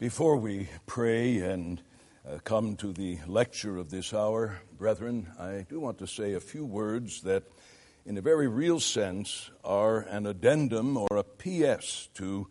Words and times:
Before 0.00 0.38
we 0.38 0.66
pray 0.86 1.40
and 1.40 1.82
uh, 2.26 2.38
come 2.42 2.74
to 2.76 2.90
the 2.90 3.18
lecture 3.26 3.76
of 3.76 3.90
this 3.90 4.14
hour, 4.14 4.62
brethren, 4.78 5.28
I 5.38 5.66
do 5.68 5.78
want 5.78 5.98
to 5.98 6.06
say 6.06 6.32
a 6.32 6.40
few 6.40 6.64
words 6.64 7.20
that, 7.24 7.42
in 8.06 8.16
a 8.16 8.22
very 8.22 8.48
real 8.48 8.80
sense, 8.80 9.50
are 9.62 9.98
an 10.08 10.26
addendum 10.26 10.96
or 10.96 11.18
a 11.18 11.22
PS 11.22 12.08
to 12.14 12.48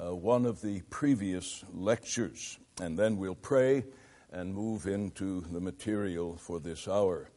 uh, 0.00 0.14
one 0.14 0.46
of 0.46 0.62
the 0.62 0.82
previous 0.90 1.64
lectures. 1.72 2.60
And 2.80 2.96
then 2.96 3.16
we'll 3.16 3.34
pray 3.34 3.82
and 4.30 4.54
move 4.54 4.86
into 4.86 5.40
the 5.50 5.60
material 5.60 6.36
for 6.36 6.60
this 6.60 6.86
hour. 6.86 7.30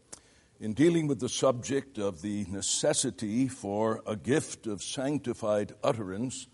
In 0.60 0.74
dealing 0.74 1.08
with 1.08 1.20
the 1.20 1.28
subject 1.28 1.98
of 1.98 2.22
the 2.22 2.46
necessity 2.52 3.48
for 3.48 4.04
a 4.06 4.16
gift 4.16 4.68
of 4.68 4.84
sanctified 4.84 5.74
utterance, 5.84 6.46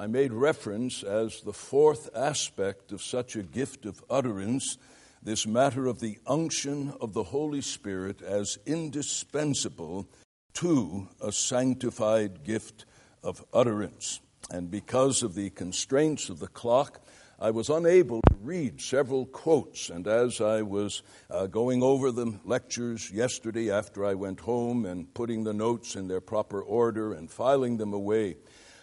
I 0.00 0.06
made 0.06 0.32
reference 0.32 1.02
as 1.02 1.42
the 1.42 1.52
fourth 1.52 2.08
aspect 2.16 2.90
of 2.90 3.02
such 3.02 3.36
a 3.36 3.42
gift 3.42 3.84
of 3.84 4.02
utterance, 4.08 4.78
this 5.22 5.46
matter 5.46 5.86
of 5.86 6.00
the 6.00 6.16
unction 6.26 6.94
of 7.02 7.12
the 7.12 7.24
Holy 7.24 7.60
Spirit 7.60 8.22
as 8.22 8.58
indispensable 8.64 10.08
to 10.54 11.06
a 11.20 11.30
sanctified 11.32 12.44
gift 12.44 12.86
of 13.22 13.44
utterance. 13.52 14.20
And 14.50 14.70
because 14.70 15.22
of 15.22 15.34
the 15.34 15.50
constraints 15.50 16.30
of 16.30 16.38
the 16.38 16.48
clock, 16.48 17.04
I 17.38 17.50
was 17.50 17.68
unable 17.68 18.22
to 18.22 18.36
read 18.40 18.80
several 18.80 19.26
quotes. 19.26 19.90
And 19.90 20.08
as 20.08 20.40
I 20.40 20.62
was 20.62 21.02
uh, 21.28 21.46
going 21.46 21.82
over 21.82 22.10
the 22.10 22.40
lectures 22.46 23.10
yesterday 23.10 23.70
after 23.70 24.06
I 24.06 24.14
went 24.14 24.40
home 24.40 24.86
and 24.86 25.12
putting 25.12 25.44
the 25.44 25.52
notes 25.52 25.94
in 25.94 26.08
their 26.08 26.22
proper 26.22 26.62
order 26.62 27.12
and 27.12 27.30
filing 27.30 27.76
them 27.76 27.92
away, 27.92 28.36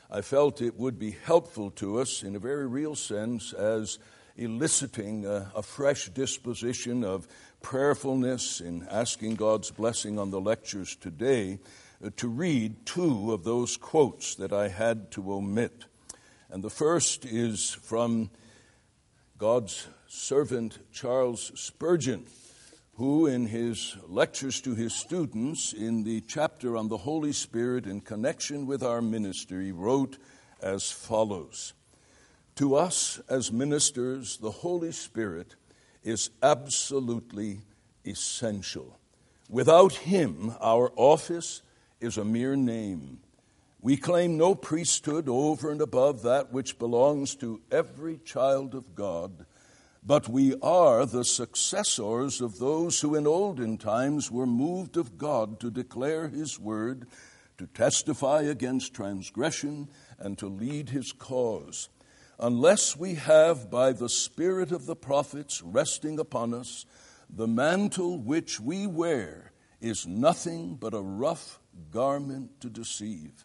I 0.10 0.22
felt 0.22 0.62
it 0.62 0.78
would 0.78 0.98
be 0.98 1.12
helpful 1.12 1.70
to 1.72 2.00
us 2.00 2.24
in 2.24 2.36
a 2.36 2.40
very 2.40 2.66
real 2.66 2.96
sense 2.96 3.52
as 3.52 4.00
eliciting 4.38 5.26
a, 5.26 5.52
a, 5.54 5.62
fresh 5.62 6.08
disposition 6.10 7.04
of 7.04 7.28
prayerfulness 7.62 8.62
in 8.62 8.88
asking 8.90 9.36
God's 9.36 9.72
blessing 9.72 10.18
on 10.18 10.30
the 10.30 10.40
lectures 10.40 10.96
today 10.96 11.60
uh, 12.04 12.12
to 12.18 12.30
read 12.30 12.86
two 12.86 13.34
of 13.34 13.44
those 13.44 13.76
quotes 13.76 14.36
that 14.36 14.54
I 14.54 14.70
had 14.70 15.12
to 15.12 15.34
omit. 15.34 15.86
And 16.50 16.64
the 16.64 16.70
first 16.70 17.26
is 17.26 17.72
from 17.72 18.30
God's 19.38 19.88
servant 20.08 20.78
Charles 20.94 21.52
Spurgeon 21.56 22.28
who, 22.98 23.28
in 23.28 23.46
his 23.46 23.96
lectures 24.08 24.60
to 24.60 24.74
his 24.74 24.94
students 24.94 25.72
in 25.72 26.04
the 26.04 26.20
chapter 26.22 26.76
on 26.76 26.88
the 26.88 26.98
Holy 26.98 27.32
Spirit 27.32 27.86
in 27.86 28.02
connection 28.02 28.66
with 28.66 28.82
our 28.82 29.04
ministry, 29.04 29.72
wrote 29.72 30.18
as 30.64 30.92
follows 30.92 31.74
To 32.56 32.76
us 32.76 33.22
as 33.30 33.52
ministers, 33.52 34.38
the 34.38 34.50
Holy 34.50 34.92
Spirit 34.92 35.56
is 36.04 36.32
absolutely 36.42 37.62
essential. 38.04 38.98
Without 39.48 39.94
him, 39.94 40.56
our 40.60 40.92
office 40.96 41.62
is 42.02 42.18
a 42.18 42.26
mere 42.26 42.56
name. 42.56 43.20
We 43.80 43.98
claim 43.98 44.38
no 44.38 44.56
priesthood 44.56 45.30
over 45.30 45.72
and 45.72 45.82
above 45.82 46.24
that 46.24 46.52
which 46.52 46.80
belongs 46.80 47.36
to 47.36 47.62
every 47.72 48.18
child 48.18 48.74
of 48.74 48.96
God 48.96 49.46
but 50.08 50.30
we 50.30 50.56
are 50.62 51.06
the 51.06 51.26
successors 51.26 52.40
of 52.40 52.60
those 52.60 53.02
who 53.02 53.14
in 53.14 53.28
olden 53.28 53.78
times 53.78 54.32
were 54.32 54.46
moved 54.46 54.96
of 54.96 55.18
God 55.18 55.60
to 55.60 55.70
declare 55.70 56.30
His 56.30 56.58
word, 56.58 57.08
to 57.58 57.68
testify 57.68 58.44
against 58.44 58.94
transgression, 58.94 59.90
and 60.18 60.38
to 60.38 60.48
lead 60.48 60.90
His 60.90 61.12
cause. 61.12 61.90
Unless 62.40 62.96
we 62.96 63.16
have, 63.16 63.70
by 63.70 63.92
the 63.92 64.08
Spirit 64.08 64.72
of 64.72 64.86
the 64.86 64.96
prophets 64.96 65.62
resting 65.62 66.20
upon 66.20 66.54
us, 66.54 66.86
the 67.30 67.48
mantle 67.48 68.18
which 68.18 68.62
we 68.62 68.88
wear 68.88 69.52
is 69.82 70.08
nothing 70.08 70.76
but 70.76 70.94
a 70.94 71.02
rough 71.02 71.60
garment 71.92 72.62
to 72.62 72.70
deceive. 72.70 73.44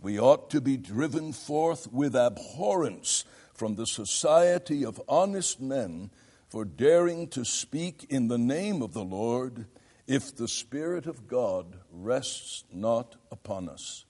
We 0.00 0.20
ought 0.20 0.50
to 0.50 0.60
be 0.60 0.76
driven 0.76 1.32
forth 1.32 1.92
with 1.92 2.14
abhorrence 2.14 3.24
from 3.54 3.76
the 3.76 3.86
society 3.86 4.84
of 4.84 5.00
honest 5.08 5.60
men 5.60 6.10
for 6.48 6.64
daring 6.64 7.28
to 7.28 7.44
speak 7.44 8.06
in 8.10 8.28
the 8.28 8.38
name 8.38 8.82
of 8.82 8.92
the 8.92 9.04
Lord 9.04 9.66
if 10.06 10.36
the 10.36 10.48
Spirit 10.48 11.06
of 11.06 11.26
God 11.26 11.78
rests 11.90 12.64
not 12.72 13.16
upon 13.30 13.68
us. 13.68 14.04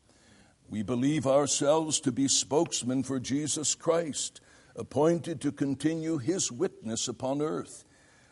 We 0.68 0.82
believe 0.82 1.26
ourselves 1.26 2.00
to 2.00 2.10
be 2.10 2.26
spokesmen 2.26 3.02
for 3.04 3.20
Jesus 3.20 3.74
Christ, 3.74 4.40
appointed 4.74 5.40
to 5.42 5.52
continue 5.52 6.18
his 6.18 6.50
witness 6.50 7.06
upon 7.06 7.40
earth. 7.40 7.84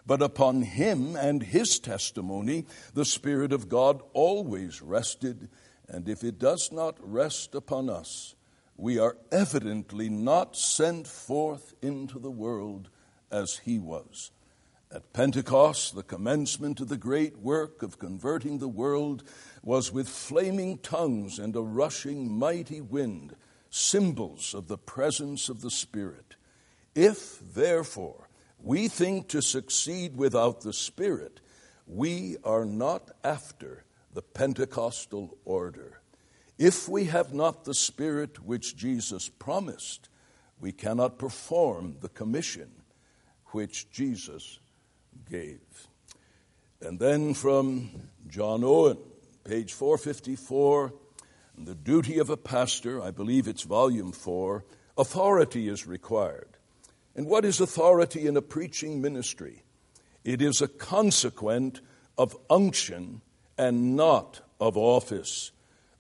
But 0.05 0.23
upon 0.23 0.63
him 0.63 1.15
and 1.15 1.43
his 1.43 1.79
testimony, 1.79 2.67
the 2.95 3.05
Spirit 3.05 3.53
of 3.53 3.69
God 3.69 4.03
always 4.13 4.83
rested, 4.83 5.49
and 5.87 6.09
if 6.09 6.25
it 6.25 6.39
does 6.41 6.73
not 6.73 6.97
rest 7.01 7.55
upon 7.55 7.89
us, 7.89 8.35
we 8.77 8.99
are 8.99 9.17
evidently 9.31 10.09
not 10.09 10.57
sent 10.57 11.07
forth 11.07 11.75
into 11.83 12.19
the 12.19 12.31
world 12.31 12.89
as 13.31 13.61
he 13.65 13.79
was. 13.79 14.31
At 14.95 15.15
Pentecost, 15.15 15.95
the 15.95 16.03
commencement 16.03 16.79
of 16.81 16.89
the 16.89 16.99
great 16.99 17.39
work 17.39 17.83
of 17.83 17.99
converting 17.99 18.59
the 18.59 18.69
world 18.69 19.25
was 19.63 19.91
with 19.91 20.09
flaming 20.09 20.77
tongues 20.79 21.39
and 21.39 21.57
a 21.57 21.63
rushing 21.63 22.31
mighty 22.31 22.83
wind, 22.83 23.35
symbols 23.71 24.53
of 24.53 24.69
the 24.69 24.77
presence 24.77 25.49
of 25.49 25.63
the 25.63 25.71
Spirit. 25.71 26.37
If, 26.95 27.41
therefore, 27.55 28.29
we 28.63 28.89
think 28.89 29.29
to 29.29 29.41
succeed 29.41 30.15
without 30.15 30.61
the 30.61 30.75
Spirit, 30.75 31.41
we 31.87 32.37
are 32.45 32.67
not 32.67 33.11
after 33.25 33.85
the 34.13 34.21
Pentecostal 34.23 35.39
order. 35.47 36.02
If 36.59 36.89
we 36.89 37.05
have 37.05 37.33
not 37.33 37.65
the 37.65 37.75
Spirit 37.75 38.45
which 38.45 38.77
Jesus 38.77 39.29
promised, 39.29 40.09
we 40.61 40.73
cannot 40.73 41.19
perform 41.19 41.97
the 42.01 42.09
commission 42.09 42.71
which 43.47 43.91
Jesus 43.91 44.61
gave. 45.29 45.89
And 46.81 46.99
then 46.99 47.35
from 47.35 47.91
John 48.29 48.65
Owen, 48.65 48.99
page 49.45 49.73
454, 49.73 50.93
the 51.59 51.75
duty 51.75 52.19
of 52.19 52.31
a 52.31 52.37
pastor, 52.37 53.03
I 53.03 53.11
believe 53.11 53.47
it's 53.47 53.63
volume 53.63 54.13
4, 54.13 54.65
authority 54.97 55.69
is 55.69 55.87
required. 55.87 56.49
And 57.15 57.27
what 57.27 57.45
is 57.45 57.61
authority 57.61 58.27
in 58.27 58.37
a 58.37 58.43
preaching 58.43 59.03
ministry? 59.03 59.63
It 60.25 60.41
is 60.41 60.63
a 60.63 60.69
consequent 60.69 61.81
of 62.17 62.37
unction 62.49 63.21
and 63.59 63.97
not 63.97 64.41
of 64.61 64.77
office. 64.77 65.51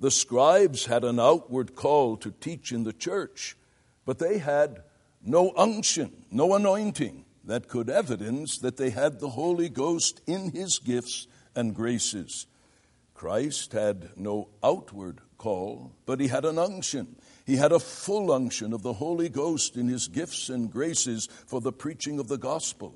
The 0.03 0.11
scribes 0.11 0.87
had 0.87 1.05
an 1.05 1.21
outward 1.21 1.77
call 1.77 2.17
to 2.17 2.33
teach 2.33 2.73
in 2.73 2.83
the 2.83 2.93
church, 2.93 3.57
but 4.05 4.19
they 4.19 4.39
had 4.39 4.83
no 5.25 5.53
unction, 5.57 6.25
no 6.29 6.57
anointing 6.57 7.25
that 7.45 7.69
could 7.69 7.89
evidence 7.89 8.59
that 8.59 8.77
they 8.77 8.91
had 8.91 9.21
the 9.21 9.29
Holy 9.29 9.69
Ghost 9.69 10.21
in 10.27 10.51
his 10.51 10.81
gifts 10.81 11.29
and 11.55 11.73
graces. 11.73 12.49
Christ 13.15 13.75
had 13.75 14.09
no 14.17 14.49
outward 14.65 15.21
call, 15.39 15.93
but 16.05 16.19
he 16.19 16.27
had 16.27 16.45
an 16.47 16.59
unction. 16.59 17.15
He 17.47 17.55
had 17.55 17.71
a 17.71 17.79
full 17.79 18.33
unction 18.33 18.73
of 18.73 18.83
the 18.83 18.95
Holy 18.95 19.29
Ghost 19.29 19.77
in 19.77 19.87
his 19.87 20.09
gifts 20.09 20.49
and 20.49 20.69
graces 20.69 21.29
for 21.47 21.61
the 21.61 21.71
preaching 21.71 22.19
of 22.19 22.27
the 22.27 22.39
gospel. 22.39 22.93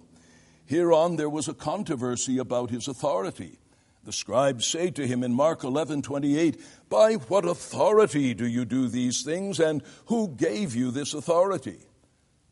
Hereon 0.64 1.14
there 1.14 1.30
was 1.30 1.46
a 1.46 1.54
controversy 1.54 2.38
about 2.38 2.70
his 2.70 2.88
authority. 2.88 3.60
The 4.06 4.12
scribes 4.12 4.64
say 4.64 4.92
to 4.92 5.04
him 5.04 5.24
in 5.24 5.34
Mark 5.34 5.64
11 5.64 6.02
28, 6.02 6.60
By 6.88 7.14
what 7.14 7.44
authority 7.44 8.34
do 8.34 8.46
you 8.46 8.64
do 8.64 8.86
these 8.86 9.22
things, 9.22 9.58
and 9.58 9.82
who 10.04 10.28
gave 10.28 10.76
you 10.76 10.92
this 10.92 11.12
authority? 11.12 11.80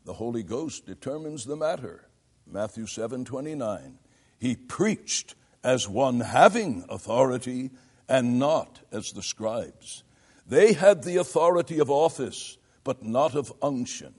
The 0.03 0.11
Holy 0.11 0.43
Ghost 0.43 0.85
determines 0.85 1.45
the 1.45 1.55
matter. 1.55 2.09
Matthew 2.45 2.87
7 2.87 3.23
29. 3.23 3.99
He 4.37 4.57
preached 4.57 5.35
as 5.63 5.87
one 5.87 6.19
having 6.19 6.83
authority 6.89 7.71
and 8.09 8.37
not 8.37 8.81
as 8.91 9.13
the 9.13 9.23
scribes. 9.23 10.03
They 10.45 10.73
had 10.73 11.03
the 11.03 11.15
authority 11.15 11.79
of 11.79 11.89
office, 11.89 12.57
but 12.83 13.01
not 13.05 13.33
of 13.33 13.53
unction. 13.61 14.13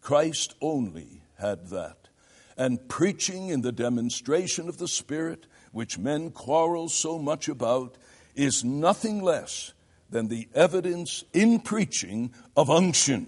Christ 0.00 0.56
only 0.60 1.22
had 1.38 1.68
that. 1.68 2.08
And 2.56 2.88
preaching 2.88 3.50
in 3.50 3.60
the 3.60 3.72
demonstration 3.72 4.68
of 4.68 4.78
the 4.78 4.88
Spirit 4.88 5.46
which 5.74 5.98
men 5.98 6.30
quarrel 6.30 6.88
so 6.88 7.18
much 7.18 7.48
about, 7.48 7.96
is 8.34 8.64
nothing 8.64 9.22
less 9.22 9.72
than 10.08 10.28
the 10.28 10.48
evidence 10.54 11.24
in 11.32 11.58
preaching 11.58 12.32
of 12.56 12.70
unction, 12.70 13.26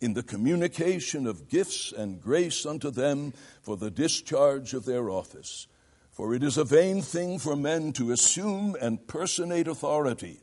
in 0.00 0.14
the 0.14 0.22
communication 0.22 1.26
of 1.26 1.48
gifts 1.48 1.92
and 1.92 2.22
grace 2.22 2.64
unto 2.64 2.90
them 2.90 3.34
for 3.62 3.76
the 3.76 3.90
discharge 3.90 4.72
of 4.72 4.84
their 4.84 5.10
office. 5.10 5.66
For 6.12 6.34
it 6.34 6.42
is 6.42 6.56
a 6.56 6.64
vain 6.64 7.02
thing 7.02 7.38
for 7.38 7.56
men 7.56 7.92
to 7.94 8.12
assume 8.12 8.76
and 8.80 9.06
personate 9.06 9.66
authority, 9.66 10.40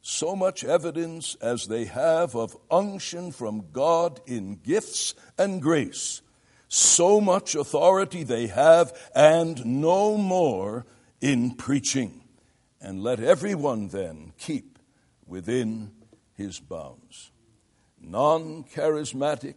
so 0.00 0.36
much 0.36 0.64
evidence 0.64 1.34
as 1.40 1.66
they 1.66 1.86
have 1.86 2.36
of 2.36 2.56
unction 2.70 3.32
from 3.32 3.66
God 3.72 4.20
in 4.26 4.56
gifts 4.56 5.14
and 5.36 5.60
grace, 5.60 6.22
so 6.74 7.20
much 7.20 7.54
authority 7.54 8.24
they 8.24 8.48
have, 8.48 8.92
and 9.14 9.64
no 9.64 10.16
more 10.16 10.84
in 11.20 11.54
preaching. 11.54 12.22
And 12.80 13.02
let 13.02 13.20
everyone 13.20 13.88
then 13.88 14.32
keep 14.38 14.78
within 15.26 15.92
his 16.34 16.58
bounds. 16.58 17.30
Non 18.00 18.64
charismatic, 18.64 19.54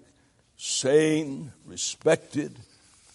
sane, 0.56 1.52
respected, 1.66 2.60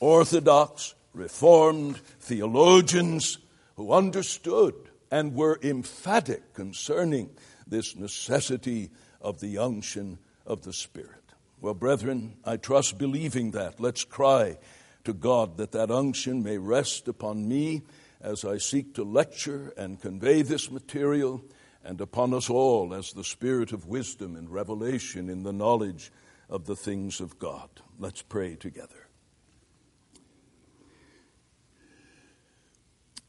orthodox, 0.01 0.95
reformed 1.15 1.97
theologians 2.21 3.39
who 3.77 3.93
understood 3.93 4.75
and 5.11 5.35
were 5.35 5.59
emphatic 5.63 6.55
concerning 6.55 7.31
this 7.67 7.95
necessity 7.95 8.91
of 9.21 9.41
the 9.41 9.59
unction 9.59 10.19
of 10.45 10.63
the 10.63 10.73
Spirit. 10.73 11.22
Well, 11.63 11.75
brethren, 11.75 12.35
I 12.45 12.57
trust 12.57 12.99
believing 12.99 13.53
that. 13.53 13.79
Let's 13.79 14.03
cry 14.03 14.59
to 15.05 15.13
God 15.13 15.59
that 15.59 15.71
that 15.71 15.93
unction 15.93 16.43
may 16.43 16.59
rest 16.59 17.07
upon 17.07 17.47
me 17.47 17.83
as 18.21 18.45
I 18.45 18.59
seek 18.59 18.97
to 18.97 19.05
lecture 19.05 19.73
and 19.77 20.03
convey 20.03 20.43
this 20.43 20.73
material, 20.73 21.41
and 21.85 22.01
upon 22.01 22.35
us 22.35 22.51
all 22.51 22.93
as 22.93 23.13
the 23.13 23.23
spirit 23.23 23.71
of 23.71 23.87
wisdom 23.87 24.35
and 24.35 24.51
revelation 24.51 25.31
in 25.31 25.45
the 25.45 25.53
knowledge 25.53 26.11
of 26.51 26.67
the 26.67 26.75
things 26.75 27.21
of 27.21 27.39
God. 27.39 27.69
Let's 27.97 28.23
pray 28.23 28.57
together. 28.57 29.07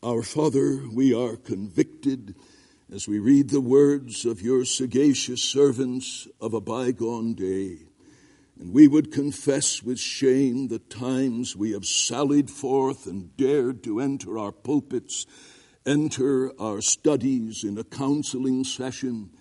Our 0.01 0.24
Father, 0.24 0.81
we 0.91 1.13
are 1.13 1.36
convicted 1.36 2.33
as 2.91 3.07
we 3.07 3.19
read 3.19 3.51
the 3.51 3.62
words 3.62 4.25
of 4.25 4.41
your 4.41 4.65
sagacious 4.65 5.44
servants 5.44 6.27
of 6.41 6.56
a 6.56 6.62
bygone 6.62 7.36
day. 7.36 7.77
And 8.59 8.73
we 8.73 8.88
would 8.88 9.11
confess 9.11 9.81
with 9.81 10.00
shame 10.00 10.67
the 10.67 10.79
times 10.79 11.55
we 11.55 11.71
have 11.71 11.85
sallied 11.85 12.50
forth 12.50 13.07
and 13.07 13.35
dared 13.35 13.83
to 13.83 14.00
enter 14.00 14.38
our 14.38 14.51
pulpits, 14.51 15.25
enter 15.85 16.51
our 16.61 16.81
studies 16.81 17.63
in 17.63 17.77
a 17.77 17.83
counseling 17.83 18.63
session, 18.63 19.31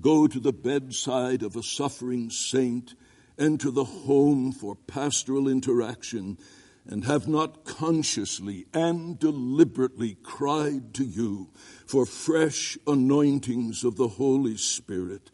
go 0.00 0.26
to 0.26 0.40
the 0.40 0.52
bedside 0.52 1.42
of 1.42 1.54
a 1.54 1.62
suffering 1.62 2.30
saint, 2.30 2.94
enter 3.38 3.70
the 3.70 3.84
home 3.84 4.52
for 4.52 4.74
pastoral 4.74 5.48
interaction 5.48 6.38
and 6.86 7.04
have 7.04 7.28
not 7.28 7.64
consciously 7.64 8.66
and 8.74 9.18
deliberately 9.18 10.16
cried 10.22 10.94
to 10.94 11.04
you 11.04 11.48
for 11.86 12.04
fresh 12.04 12.76
anointings 12.86 13.84
of 13.84 13.96
the 13.96 14.08
Holy 14.08 14.56
Spirit. 14.56 15.30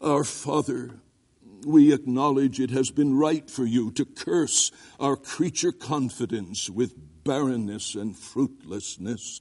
Our 0.00 0.24
Father, 0.24 1.00
we 1.66 1.92
acknowledge 1.92 2.60
it 2.60 2.70
has 2.70 2.90
been 2.90 3.16
right 3.16 3.48
for 3.50 3.64
you 3.64 3.90
to 3.92 4.04
curse 4.04 4.70
our 4.98 5.16
creature 5.16 5.72
confidence 5.72 6.68
with 6.70 6.94
barrenness 7.24 7.94
and 7.94 8.16
fruitlessness. 8.16 9.40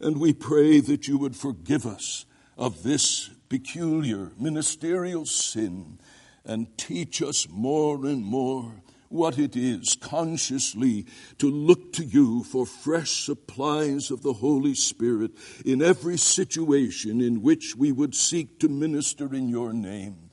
And 0.00 0.20
we 0.20 0.32
pray 0.32 0.80
that 0.80 1.08
you 1.08 1.18
would 1.18 1.36
forgive 1.36 1.86
us 1.86 2.26
of 2.56 2.82
this 2.82 3.30
peculiar 3.48 4.32
ministerial 4.38 5.26
sin 5.26 5.98
and 6.44 6.76
teach 6.78 7.22
us 7.22 7.48
more 7.48 8.06
and 8.06 8.24
more 8.24 8.82
what 9.08 9.38
it 9.38 9.56
is 9.56 9.96
consciously 10.00 11.06
to 11.38 11.50
look 11.50 11.92
to 11.92 12.04
you 12.04 12.42
for 12.42 12.66
fresh 12.66 13.24
supplies 13.24 14.10
of 14.10 14.22
the 14.22 14.34
Holy 14.34 14.74
Spirit 14.74 15.30
in 15.64 15.80
every 15.80 16.16
situation 16.16 17.20
in 17.20 17.42
which 17.42 17.76
we 17.76 17.92
would 17.92 18.14
seek 18.14 18.58
to 18.60 18.68
minister 18.68 19.32
in 19.34 19.48
your 19.48 19.72
name. 19.72 20.25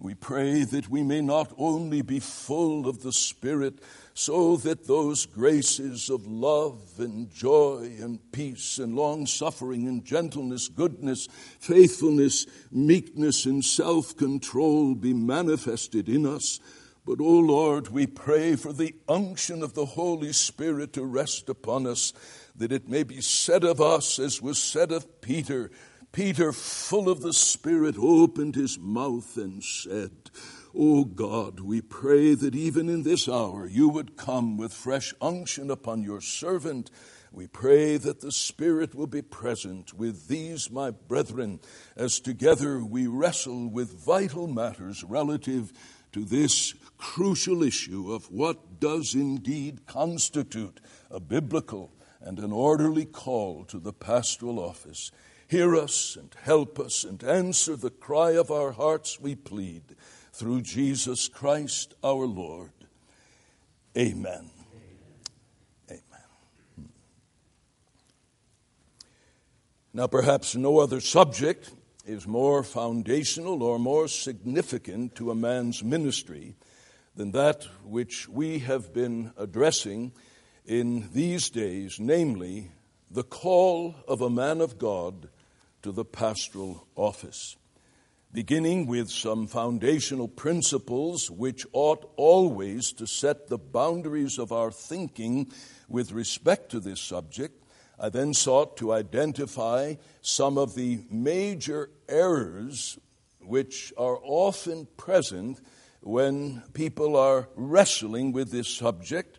We 0.00 0.14
pray 0.14 0.64
that 0.64 0.88
we 0.88 1.02
may 1.02 1.20
not 1.20 1.52
only 1.58 2.00
be 2.00 2.20
full 2.20 2.88
of 2.88 3.02
the 3.02 3.12
Spirit, 3.12 3.80
so 4.14 4.56
that 4.56 4.86
those 4.86 5.26
graces 5.26 6.08
of 6.08 6.26
love 6.26 6.80
and 6.98 7.30
joy 7.30 7.92
and 8.00 8.18
peace 8.32 8.78
and 8.78 8.96
long 8.96 9.26
suffering 9.26 9.86
and 9.86 10.04
gentleness, 10.04 10.68
goodness, 10.68 11.28
faithfulness, 11.60 12.46
meekness, 12.72 13.44
and 13.44 13.62
self 13.62 14.16
control 14.16 14.94
be 14.94 15.12
manifested 15.12 16.08
in 16.08 16.24
us 16.24 16.60
but, 17.06 17.20
O 17.20 17.24
oh 17.24 17.40
Lord, 17.40 17.88
we 17.88 18.06
pray 18.06 18.56
for 18.56 18.72
the 18.72 18.94
unction 19.08 19.62
of 19.62 19.74
the 19.74 19.86
Holy 19.86 20.32
Spirit 20.32 20.92
to 20.92 21.04
rest 21.04 21.48
upon 21.48 21.86
us, 21.86 22.12
that 22.54 22.72
it 22.72 22.88
may 22.88 23.02
be 23.02 23.20
said 23.20 23.64
of 23.64 23.80
us 23.80 24.18
as 24.18 24.42
was 24.42 24.62
said 24.62 24.92
of 24.92 25.20
Peter. 25.20 25.70
Peter, 26.12 26.52
full 26.52 27.08
of 27.08 27.22
the 27.22 27.32
Spirit, 27.32 27.94
opened 27.96 28.56
his 28.56 28.78
mouth 28.78 29.36
and 29.36 29.62
said, 29.62 30.10
O 30.74 31.00
oh 31.00 31.04
God, 31.04 31.60
we 31.60 31.80
pray 31.80 32.34
that 32.34 32.54
even 32.54 32.88
in 32.88 33.04
this 33.04 33.28
hour 33.28 33.68
you 33.68 33.88
would 33.88 34.16
come 34.16 34.56
with 34.56 34.72
fresh 34.72 35.14
unction 35.20 35.70
upon 35.70 36.02
your 36.02 36.20
servant. 36.20 36.90
We 37.32 37.46
pray 37.46 37.96
that 37.96 38.20
the 38.20 38.32
Spirit 38.32 38.92
will 38.92 39.06
be 39.06 39.22
present 39.22 39.94
with 39.94 40.26
these, 40.26 40.68
my 40.68 40.90
brethren, 40.90 41.60
as 41.96 42.18
together 42.18 42.84
we 42.84 43.06
wrestle 43.06 43.68
with 43.68 44.04
vital 44.04 44.48
matters 44.48 45.04
relative 45.04 45.72
to 46.12 46.24
this 46.24 46.74
crucial 46.98 47.62
issue 47.62 48.12
of 48.12 48.30
what 48.32 48.80
does 48.80 49.14
indeed 49.14 49.86
constitute 49.86 50.80
a 51.08 51.20
biblical 51.20 51.92
and 52.20 52.40
an 52.40 52.52
orderly 52.52 53.04
call 53.04 53.64
to 53.66 53.78
the 53.78 53.92
pastoral 53.92 54.58
office. 54.58 55.12
Hear 55.50 55.74
us 55.74 56.14
and 56.14 56.32
help 56.42 56.78
us 56.78 57.02
and 57.02 57.24
answer 57.24 57.74
the 57.74 57.90
cry 57.90 58.36
of 58.36 58.52
our 58.52 58.70
hearts, 58.70 59.18
we 59.18 59.34
plead, 59.34 59.82
through 60.32 60.62
Jesus 60.62 61.26
Christ 61.26 61.92
our 62.04 62.24
Lord. 62.24 62.70
Amen. 63.98 64.48
Amen. 65.90 66.28
Hmm. 66.76 66.84
Now, 69.92 70.06
perhaps 70.06 70.54
no 70.54 70.78
other 70.78 71.00
subject 71.00 71.72
is 72.06 72.28
more 72.28 72.62
foundational 72.62 73.64
or 73.64 73.80
more 73.80 74.06
significant 74.06 75.16
to 75.16 75.32
a 75.32 75.34
man's 75.34 75.82
ministry 75.82 76.54
than 77.16 77.32
that 77.32 77.64
which 77.82 78.28
we 78.28 78.60
have 78.60 78.92
been 78.94 79.32
addressing 79.36 80.12
in 80.64 81.10
these 81.12 81.50
days, 81.50 81.98
namely, 81.98 82.70
the 83.10 83.24
call 83.24 83.96
of 84.06 84.20
a 84.20 84.30
man 84.30 84.60
of 84.60 84.78
God 84.78 85.28
to 85.82 85.92
the 85.92 86.04
pastoral 86.04 86.86
office. 86.96 87.56
Beginning 88.32 88.86
with 88.86 89.10
some 89.10 89.46
foundational 89.48 90.28
principles 90.28 91.30
which 91.30 91.66
ought 91.72 92.12
always 92.16 92.92
to 92.92 93.06
set 93.06 93.48
the 93.48 93.58
boundaries 93.58 94.38
of 94.38 94.52
our 94.52 94.70
thinking 94.70 95.50
with 95.88 96.12
respect 96.12 96.70
to 96.70 96.80
this 96.80 97.00
subject, 97.00 97.64
I 97.98 98.08
then 98.08 98.32
sought 98.32 98.76
to 98.78 98.92
identify 98.92 99.96
some 100.22 100.58
of 100.58 100.74
the 100.74 101.00
major 101.10 101.90
errors 102.08 102.98
which 103.40 103.92
are 103.98 104.18
often 104.22 104.86
present 104.96 105.60
when 106.00 106.62
people 106.72 107.16
are 107.16 107.48
wrestling 107.56 108.32
with 108.32 108.50
this 108.50 108.68
subject. 108.68 109.38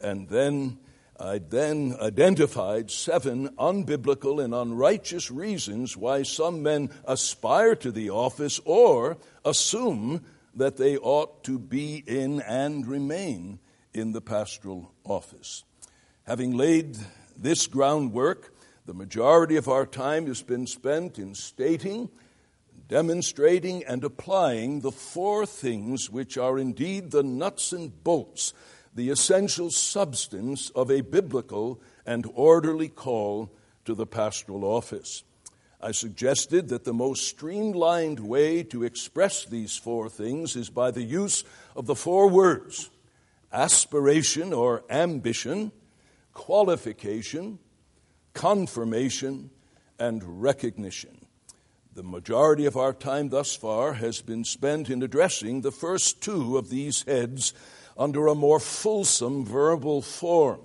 And 0.00 0.28
then 0.28 0.78
I 1.20 1.38
then 1.38 1.96
identified 2.00 2.92
seven 2.92 3.48
unbiblical 3.58 4.42
and 4.42 4.54
unrighteous 4.54 5.30
reasons 5.30 5.96
why 5.96 6.22
some 6.22 6.62
men 6.62 6.90
aspire 7.04 7.74
to 7.76 7.90
the 7.90 8.10
office 8.10 8.60
or 8.64 9.18
assume 9.44 10.24
that 10.54 10.76
they 10.76 10.96
ought 10.96 11.42
to 11.44 11.58
be 11.58 12.04
in 12.06 12.40
and 12.42 12.86
remain 12.86 13.58
in 13.92 14.12
the 14.12 14.20
pastoral 14.20 14.92
office. 15.02 15.64
Having 16.24 16.56
laid 16.56 16.96
this 17.36 17.66
groundwork, 17.66 18.54
the 18.86 18.94
majority 18.94 19.56
of 19.56 19.68
our 19.68 19.86
time 19.86 20.26
has 20.26 20.42
been 20.42 20.66
spent 20.66 21.18
in 21.18 21.34
stating, 21.34 22.10
demonstrating, 22.86 23.84
and 23.84 24.04
applying 24.04 24.80
the 24.80 24.92
four 24.92 25.46
things 25.46 26.08
which 26.08 26.38
are 26.38 26.58
indeed 26.58 27.10
the 27.10 27.22
nuts 27.22 27.72
and 27.72 28.04
bolts, 28.04 28.52
the 28.94 29.10
essential 29.10 29.70
substance 29.70 30.70
of 30.70 30.90
a 30.90 31.02
biblical 31.02 31.80
and 32.06 32.26
orderly 32.34 32.88
call 32.88 33.50
to 33.84 33.94
the 33.94 34.06
pastoral 34.06 34.64
office. 34.64 35.22
I 35.80 35.92
suggested 35.92 36.68
that 36.68 36.84
the 36.84 36.92
most 36.92 37.28
streamlined 37.28 38.18
way 38.18 38.64
to 38.64 38.82
express 38.82 39.44
these 39.44 39.76
four 39.76 40.08
things 40.08 40.56
is 40.56 40.70
by 40.70 40.90
the 40.90 41.02
use 41.02 41.44
of 41.76 41.86
the 41.86 41.94
four 41.94 42.28
words 42.28 42.90
aspiration 43.52 44.52
or 44.52 44.84
ambition, 44.90 45.72
qualification, 46.34 47.58
confirmation, 48.34 49.50
and 49.98 50.42
recognition. 50.42 51.26
The 51.94 52.02
majority 52.02 52.66
of 52.66 52.76
our 52.76 52.92
time 52.92 53.30
thus 53.30 53.56
far 53.56 53.94
has 53.94 54.20
been 54.20 54.44
spent 54.44 54.90
in 54.90 55.02
addressing 55.02 55.62
the 55.62 55.72
first 55.72 56.20
two 56.20 56.58
of 56.58 56.70
these 56.70 57.02
heads 57.04 57.52
under 57.98 58.28
a 58.28 58.34
more 58.34 58.60
fulsome 58.60 59.44
verbal 59.44 60.00
form. 60.00 60.60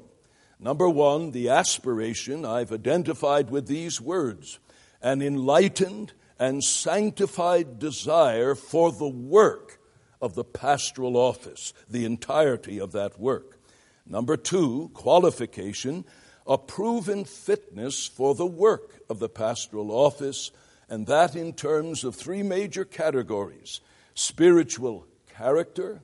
Number 0.60 0.88
one, 0.88 1.32
the 1.32 1.50
aspiration 1.50 2.46
I've 2.46 2.72
identified 2.72 3.50
with 3.50 3.68
these 3.68 4.00
words 4.00 4.60
an 5.02 5.22
enlightened 5.22 6.14
and 6.40 6.64
sanctified 6.64 7.80
desire 7.80 8.56
for 8.56 8.92
the 8.92 9.10
work 9.10 9.80
of 10.22 10.36
the 10.36 10.44
pastoral 10.46 11.18
office, 11.18 11.74
the 11.90 12.06
entirety 12.06 12.80
of 12.80 12.94
that 12.94 13.20
work. 13.20 13.60
Number 14.06 14.38
two, 14.38 14.90
qualification, 14.94 16.06
a 16.48 16.58
proven 16.58 17.26
fitness 17.26 18.08
for 18.08 18.36
the 18.36 18.46
work 18.46 19.02
of 19.10 19.20
the 19.20 19.30
pastoral 19.30 19.92
office, 19.92 20.52
and 20.90 21.08
that 21.08 21.36
in 21.36 21.54
terms 21.54 22.04
of 22.04 22.16
three 22.16 22.44
major 22.44 22.86
categories 22.86 23.82
spiritual 24.16 25.06
character, 25.36 26.02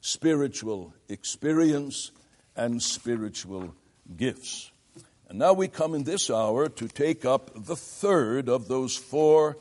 spiritual 0.00 0.94
experience, 1.08 2.12
and 2.56 2.82
spiritual 2.82 3.74
gifts. 4.16 4.70
And 5.28 5.38
now 5.38 5.52
we 5.52 5.68
come 5.68 5.94
in 5.94 6.04
this 6.04 6.30
hour 6.30 6.68
to 6.68 6.88
take 6.88 7.24
up 7.24 7.50
the 7.54 7.76
third 7.76 8.48
of 8.48 8.68
those 8.68 8.96
four 8.96 9.56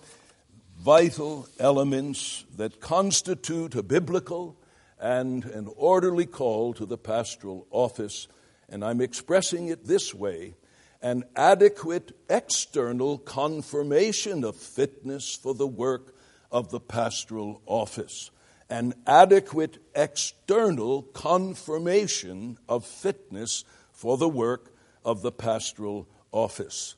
vital 0.79 1.47
elements 1.59 2.45
that 2.57 2.81
constitute 2.81 3.75
a 3.75 3.83
biblical 3.83 4.57
and 4.99 5.45
an 5.45 5.69
orderly 5.77 6.25
call 6.25 6.73
to 6.73 6.85
the 6.85 6.97
pastoral 6.97 7.67
office. 7.69 8.27
And 8.67 8.83
I'm 8.83 9.01
expressing 9.01 9.67
it 9.67 9.85
this 9.85 10.13
way 10.13 10.55
an 11.01 11.23
adequate 11.35 12.11
external 12.29 13.17
confirmation 13.17 14.43
of 14.43 14.57
fitness 14.57 15.33
for 15.33 15.53
the 15.53 15.67
work 15.67 16.13
of 16.51 16.71
the 16.71 16.79
pastoral 16.79 17.61
office. 17.65 18.31
An 18.69 18.93
adequate 19.07 19.79
external 19.95 21.03
confirmation 21.03 22.57
of 22.67 22.85
fitness 22.85 23.63
for 23.91 24.17
the 24.17 24.29
work 24.29 24.73
of 25.03 25.21
the 25.21 25.31
pastoral 25.31 26.07
office. 26.31 26.95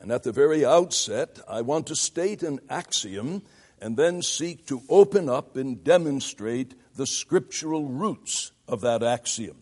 And 0.00 0.10
at 0.10 0.24
the 0.24 0.32
very 0.32 0.64
outset, 0.64 1.38
I 1.48 1.60
want 1.60 1.86
to 1.86 1.96
state 1.96 2.42
an 2.42 2.58
axiom 2.68 3.42
and 3.80 3.96
then 3.96 4.22
seek 4.22 4.66
to 4.66 4.82
open 4.88 5.28
up 5.28 5.56
and 5.56 5.82
demonstrate 5.84 6.74
the 6.96 7.06
scriptural 7.06 7.86
roots 7.86 8.52
of 8.66 8.80
that 8.80 9.02
axiom. 9.02 9.56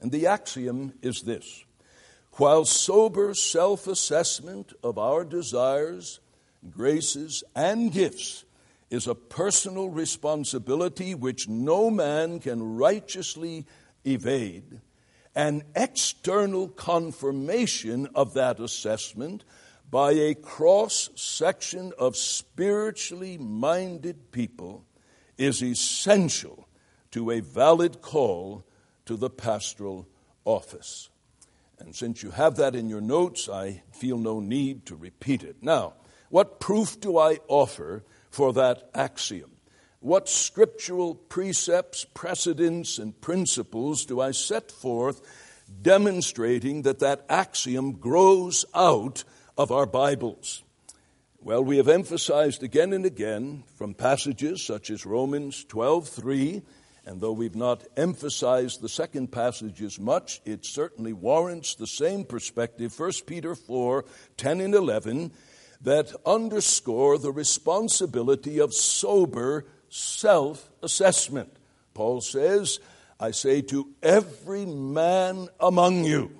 And 0.00 0.12
the 0.12 0.26
axiom 0.26 0.94
is 1.02 1.22
this 1.22 1.64
while 2.32 2.64
sober 2.64 3.34
self 3.34 3.86
assessment 3.86 4.72
of 4.82 4.98
our 4.98 5.24
desires, 5.24 6.20
graces, 6.70 7.44
and 7.54 7.92
gifts 7.92 8.44
is 8.90 9.06
a 9.06 9.14
personal 9.14 9.88
responsibility 9.88 11.14
which 11.14 11.48
no 11.48 11.90
man 11.90 12.38
can 12.38 12.76
righteously 12.76 13.66
evade, 14.04 14.80
an 15.34 15.62
external 15.74 16.68
confirmation 16.68 18.08
of 18.14 18.34
that 18.34 18.60
assessment 18.60 19.44
by 19.90 20.12
a 20.12 20.34
cross 20.34 21.10
section 21.14 21.92
of 21.98 22.16
spiritually 22.16 23.38
minded 23.38 24.32
people 24.32 24.84
is 25.36 25.62
essential 25.62 26.68
to 27.10 27.30
a 27.30 27.40
valid 27.40 28.00
call 28.00 28.64
to 29.06 29.16
the 29.16 29.30
pastoral 29.30 30.08
office. 30.44 31.10
And 31.78 31.94
since 31.94 32.22
you 32.22 32.30
have 32.30 32.56
that 32.56 32.74
in 32.74 32.88
your 32.88 33.00
notes, 33.00 33.48
I 33.48 33.82
feel 33.92 34.18
no 34.18 34.40
need 34.40 34.86
to 34.86 34.96
repeat 34.96 35.42
it. 35.42 35.56
Now, 35.60 35.94
what 36.30 36.60
proof 36.60 36.98
do 37.00 37.18
I 37.18 37.38
offer 37.48 38.04
for 38.34 38.52
that 38.52 38.90
axiom? 38.94 39.50
What 40.00 40.28
scriptural 40.28 41.14
precepts, 41.14 42.04
precedents, 42.04 42.98
and 42.98 43.18
principles 43.20 44.04
do 44.04 44.20
I 44.20 44.32
set 44.32 44.70
forth 44.70 45.22
demonstrating 45.80 46.82
that 46.82 46.98
that 46.98 47.24
axiom 47.28 47.92
grows 47.92 48.66
out 48.74 49.24
of 49.56 49.70
our 49.70 49.86
Bibles? 49.86 50.62
Well, 51.40 51.62
we 51.62 51.76
have 51.78 51.88
emphasized 51.88 52.62
again 52.62 52.92
and 52.92 53.06
again 53.06 53.64
from 53.76 53.94
passages 53.94 54.62
such 54.62 54.90
as 54.90 55.06
Romans 55.06 55.64
12:3 55.64 56.62
and 57.06 57.20
though 57.20 57.32
we've 57.32 57.54
not 57.54 57.84
emphasized 57.96 58.80
the 58.80 58.88
second 58.88 59.30
passage 59.30 59.82
as 59.82 60.00
much, 60.00 60.40
it 60.46 60.64
certainly 60.64 61.12
warrants 61.12 61.74
the 61.74 61.86
same 61.86 62.24
perspective. 62.24 62.98
1 62.98 63.12
Peter 63.26 63.54
4 63.54 64.04
10 64.36 64.60
and 64.60 64.74
11 64.74 65.32
that 65.84 66.14
underscore 66.26 67.18
the 67.18 67.30
responsibility 67.30 68.58
of 68.58 68.74
sober 68.74 69.66
self 69.88 70.70
assessment. 70.82 71.54
Paul 71.92 72.20
says, 72.20 72.80
I 73.20 73.30
say 73.30 73.60
to 73.62 73.88
every 74.02 74.66
man 74.66 75.48
among 75.60 76.04
you, 76.04 76.30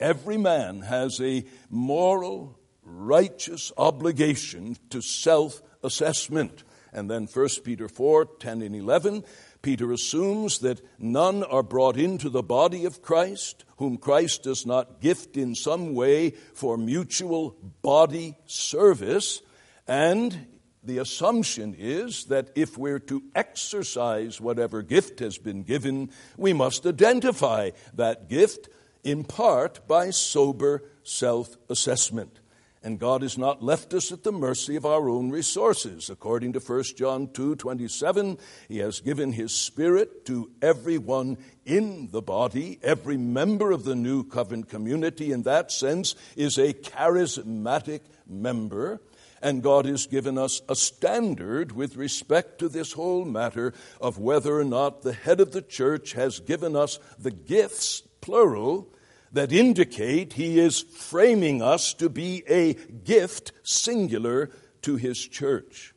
every 0.00 0.38
man 0.38 0.80
has 0.82 1.20
a 1.20 1.44
moral, 1.68 2.58
righteous 2.82 3.72
obligation 3.76 4.76
to 4.90 5.02
self 5.02 5.60
assessment. 5.82 6.62
And 6.92 7.10
then 7.10 7.26
1 7.26 7.48
Peter 7.64 7.88
4 7.88 8.24
10 8.38 8.62
and 8.62 8.74
11 8.74 9.24
Peter 9.62 9.92
assumes 9.92 10.60
that 10.60 10.80
none 10.98 11.42
are 11.42 11.62
brought 11.62 11.96
into 11.96 12.28
the 12.28 12.42
body 12.42 12.84
of 12.84 13.02
Christ, 13.02 13.64
whom 13.78 13.96
Christ 13.96 14.44
does 14.44 14.64
not 14.64 15.00
gift 15.00 15.36
in 15.36 15.54
some 15.54 15.94
way 15.94 16.30
for 16.54 16.76
mutual 16.76 17.56
body 17.82 18.36
service. 18.46 19.42
And 19.86 20.46
the 20.82 20.98
assumption 20.98 21.74
is 21.76 22.26
that 22.26 22.50
if 22.54 22.78
we're 22.78 23.00
to 23.00 23.22
exercise 23.34 24.40
whatever 24.40 24.82
gift 24.82 25.18
has 25.20 25.38
been 25.38 25.64
given, 25.64 26.10
we 26.36 26.52
must 26.52 26.86
identify 26.86 27.70
that 27.94 28.28
gift 28.28 28.68
in 29.02 29.24
part 29.24 29.86
by 29.88 30.10
sober 30.10 30.84
self 31.02 31.56
assessment. 31.68 32.40
And 32.82 33.00
God 33.00 33.22
has 33.22 33.36
not 33.36 33.62
left 33.62 33.92
us 33.92 34.12
at 34.12 34.22
the 34.22 34.32
mercy 34.32 34.76
of 34.76 34.86
our 34.86 35.08
own 35.08 35.30
resources. 35.30 36.08
According 36.08 36.52
to 36.52 36.60
1 36.60 36.82
John 36.96 37.28
2 37.32 37.56
27, 37.56 38.38
He 38.68 38.78
has 38.78 39.00
given 39.00 39.32
His 39.32 39.52
Spirit 39.52 40.24
to 40.26 40.50
everyone 40.62 41.38
in 41.66 42.10
the 42.12 42.22
body. 42.22 42.78
Every 42.82 43.16
member 43.16 43.72
of 43.72 43.84
the 43.84 43.96
new 43.96 44.22
covenant 44.22 44.68
community, 44.68 45.32
in 45.32 45.42
that 45.42 45.72
sense, 45.72 46.14
is 46.36 46.56
a 46.56 46.72
charismatic 46.72 48.00
member. 48.28 49.00
And 49.42 49.62
God 49.62 49.84
has 49.86 50.06
given 50.06 50.38
us 50.38 50.62
a 50.68 50.76
standard 50.76 51.72
with 51.72 51.96
respect 51.96 52.58
to 52.58 52.68
this 52.68 52.92
whole 52.92 53.24
matter 53.24 53.72
of 54.00 54.18
whether 54.18 54.58
or 54.58 54.64
not 54.64 55.02
the 55.02 55.12
head 55.12 55.40
of 55.40 55.52
the 55.52 55.62
church 55.62 56.12
has 56.12 56.40
given 56.40 56.74
us 56.74 56.98
the 57.18 57.30
gifts, 57.30 58.02
plural, 58.20 58.92
that 59.32 59.52
indicate 59.52 60.34
he 60.34 60.58
is 60.58 60.80
framing 60.80 61.62
us 61.62 61.94
to 61.94 62.08
be 62.08 62.42
a 62.48 62.74
gift 62.74 63.52
singular 63.62 64.50
to 64.82 64.96
his 64.96 65.18
church. 65.26 65.94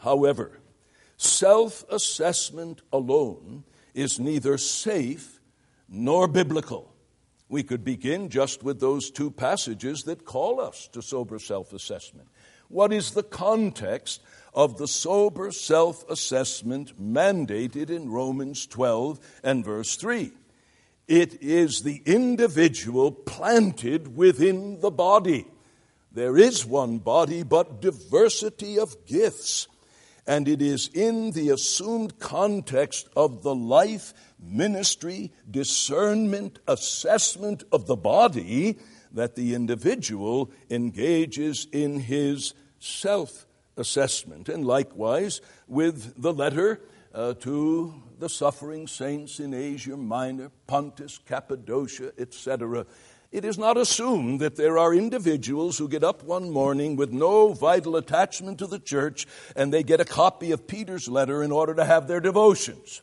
However, 0.00 0.60
self 1.16 1.84
assessment 1.90 2.82
alone 2.92 3.64
is 3.94 4.18
neither 4.18 4.58
safe 4.58 5.40
nor 5.88 6.26
biblical. 6.28 6.92
We 7.48 7.62
could 7.62 7.84
begin 7.84 8.30
just 8.30 8.62
with 8.62 8.80
those 8.80 9.10
two 9.10 9.30
passages 9.30 10.04
that 10.04 10.24
call 10.24 10.60
us 10.60 10.88
to 10.88 11.02
sober 11.02 11.38
self 11.38 11.72
assessment. 11.72 12.28
What 12.68 12.92
is 12.92 13.12
the 13.12 13.22
context 13.22 14.22
of 14.54 14.78
the 14.78 14.88
sober 14.88 15.52
self 15.52 16.08
assessment 16.08 17.00
mandated 17.00 17.90
in 17.90 18.10
Romans 18.10 18.66
12 18.66 19.20
and 19.42 19.64
verse 19.64 19.96
3? 19.96 20.32
It 21.06 21.42
is 21.42 21.82
the 21.82 22.02
individual 22.06 23.12
planted 23.12 24.16
within 24.16 24.80
the 24.80 24.90
body. 24.90 25.46
There 26.12 26.38
is 26.38 26.64
one 26.64 26.98
body, 26.98 27.42
but 27.42 27.82
diversity 27.82 28.78
of 28.78 29.04
gifts. 29.04 29.68
And 30.26 30.48
it 30.48 30.62
is 30.62 30.88
in 30.94 31.32
the 31.32 31.50
assumed 31.50 32.18
context 32.18 33.08
of 33.14 33.42
the 33.42 33.54
life, 33.54 34.14
ministry, 34.40 35.32
discernment, 35.50 36.60
assessment 36.66 37.64
of 37.70 37.86
the 37.86 37.96
body 37.96 38.78
that 39.12 39.34
the 39.34 39.54
individual 39.54 40.50
engages 40.70 41.66
in 41.72 42.00
his 42.00 42.54
self 42.78 43.46
assessment. 43.76 44.48
And 44.48 44.64
likewise, 44.64 45.42
with 45.68 46.20
the 46.20 46.32
letter 46.32 46.80
uh, 47.12 47.34
to 47.34 47.94
the 48.24 48.28
suffering 48.30 48.86
saints 48.86 49.38
in 49.38 49.52
Asia 49.52 49.98
Minor, 49.98 50.50
Pontus, 50.66 51.20
Cappadocia, 51.26 52.10
etc. 52.16 52.86
It 53.30 53.44
is 53.44 53.58
not 53.58 53.76
assumed 53.76 54.40
that 54.40 54.56
there 54.56 54.78
are 54.78 54.94
individuals 54.94 55.76
who 55.76 55.90
get 55.90 56.02
up 56.02 56.22
one 56.24 56.50
morning 56.50 56.96
with 56.96 57.12
no 57.12 57.52
vital 57.52 57.96
attachment 57.96 58.60
to 58.60 58.66
the 58.66 58.78
church 58.78 59.26
and 59.54 59.70
they 59.70 59.82
get 59.82 60.00
a 60.00 60.06
copy 60.06 60.52
of 60.52 60.66
Peter's 60.66 61.06
letter 61.06 61.42
in 61.42 61.52
order 61.52 61.74
to 61.74 61.84
have 61.84 62.08
their 62.08 62.18
devotions. 62.18 63.02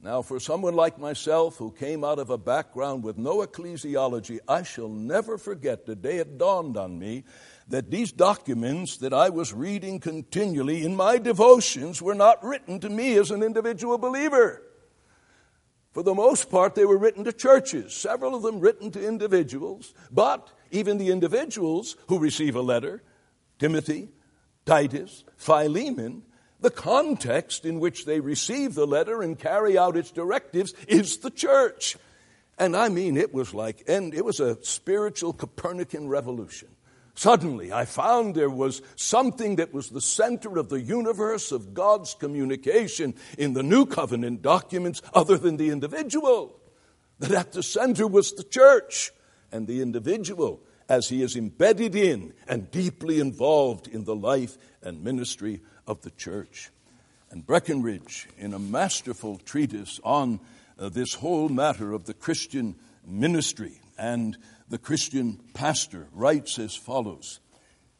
Now, 0.00 0.22
for 0.22 0.40
someone 0.40 0.76
like 0.76 0.98
myself 0.98 1.58
who 1.58 1.70
came 1.70 2.02
out 2.02 2.18
of 2.18 2.30
a 2.30 2.38
background 2.38 3.04
with 3.04 3.18
no 3.18 3.46
ecclesiology, 3.46 4.38
I 4.48 4.62
shall 4.62 4.88
never 4.88 5.36
forget 5.36 5.84
the 5.84 5.94
day 5.94 6.16
it 6.16 6.38
dawned 6.38 6.78
on 6.78 6.98
me 6.98 7.24
that 7.68 7.90
these 7.90 8.12
documents 8.12 8.96
that 8.98 9.12
I 9.12 9.28
was 9.30 9.52
reading 9.52 10.00
continually 10.00 10.84
in 10.84 10.96
my 10.96 11.18
devotions 11.18 12.02
were 12.02 12.14
not 12.14 12.44
written 12.44 12.80
to 12.80 12.90
me 12.90 13.16
as 13.16 13.30
an 13.30 13.42
individual 13.42 13.98
believer. 13.98 14.62
For 15.92 16.02
the 16.02 16.14
most 16.14 16.50
part, 16.50 16.74
they 16.74 16.86
were 16.86 16.96
written 16.96 17.24
to 17.24 17.32
churches, 17.32 17.94
several 17.94 18.34
of 18.34 18.42
them 18.42 18.60
written 18.60 18.90
to 18.92 19.06
individuals, 19.06 19.92
but 20.10 20.50
even 20.70 20.98
the 20.98 21.10
individuals 21.10 21.96
who 22.08 22.18
receive 22.18 22.56
a 22.56 22.62
letter, 22.62 23.02
Timothy, 23.58 24.08
Titus, 24.64 25.24
Philemon, 25.36 26.22
the 26.60 26.70
context 26.70 27.66
in 27.66 27.80
which 27.80 28.06
they 28.06 28.20
receive 28.20 28.74
the 28.74 28.86
letter 28.86 29.20
and 29.20 29.38
carry 29.38 29.76
out 29.76 29.96
its 29.96 30.10
directives 30.10 30.72
is 30.88 31.18
the 31.18 31.30
church. 31.30 31.96
And 32.58 32.76
I 32.76 32.88
mean, 32.88 33.16
it 33.16 33.34
was 33.34 33.52
like, 33.52 33.82
and 33.88 34.14
it 34.14 34.24
was 34.24 34.40
a 34.40 34.62
spiritual 34.64 35.32
Copernican 35.32 36.08
revolution. 36.08 36.68
Suddenly, 37.14 37.72
I 37.72 37.84
found 37.84 38.34
there 38.34 38.50
was 38.50 38.80
something 38.96 39.56
that 39.56 39.74
was 39.74 39.90
the 39.90 40.00
center 40.00 40.58
of 40.58 40.70
the 40.70 40.80
universe 40.80 41.52
of 41.52 41.74
God's 41.74 42.14
communication 42.14 43.14
in 43.36 43.52
the 43.52 43.62
New 43.62 43.84
Covenant 43.84 44.40
documents 44.40 45.02
other 45.12 45.36
than 45.36 45.58
the 45.58 45.70
individual. 45.70 46.58
That 47.18 47.32
at 47.32 47.52
the 47.52 47.62
center 47.62 48.06
was 48.06 48.32
the 48.32 48.44
church 48.44 49.12
and 49.52 49.66
the 49.66 49.82
individual 49.82 50.62
as 50.88 51.08
he 51.08 51.22
is 51.22 51.36
embedded 51.36 51.94
in 51.94 52.32
and 52.48 52.70
deeply 52.70 53.20
involved 53.20 53.88
in 53.88 54.04
the 54.04 54.16
life 54.16 54.56
and 54.82 55.04
ministry 55.04 55.60
of 55.86 56.00
the 56.02 56.10
church. 56.10 56.70
And 57.30 57.46
Breckinridge, 57.46 58.28
in 58.38 58.52
a 58.52 58.58
masterful 58.58 59.38
treatise 59.38 60.00
on 60.02 60.40
uh, 60.78 60.88
this 60.88 61.14
whole 61.14 61.48
matter 61.48 61.92
of 61.92 62.06
the 62.06 62.14
Christian 62.14 62.74
ministry 63.06 63.80
and 63.98 64.36
the 64.72 64.78
Christian 64.78 65.38
pastor, 65.52 66.08
writes 66.12 66.58
as 66.58 66.74
follows 66.74 67.40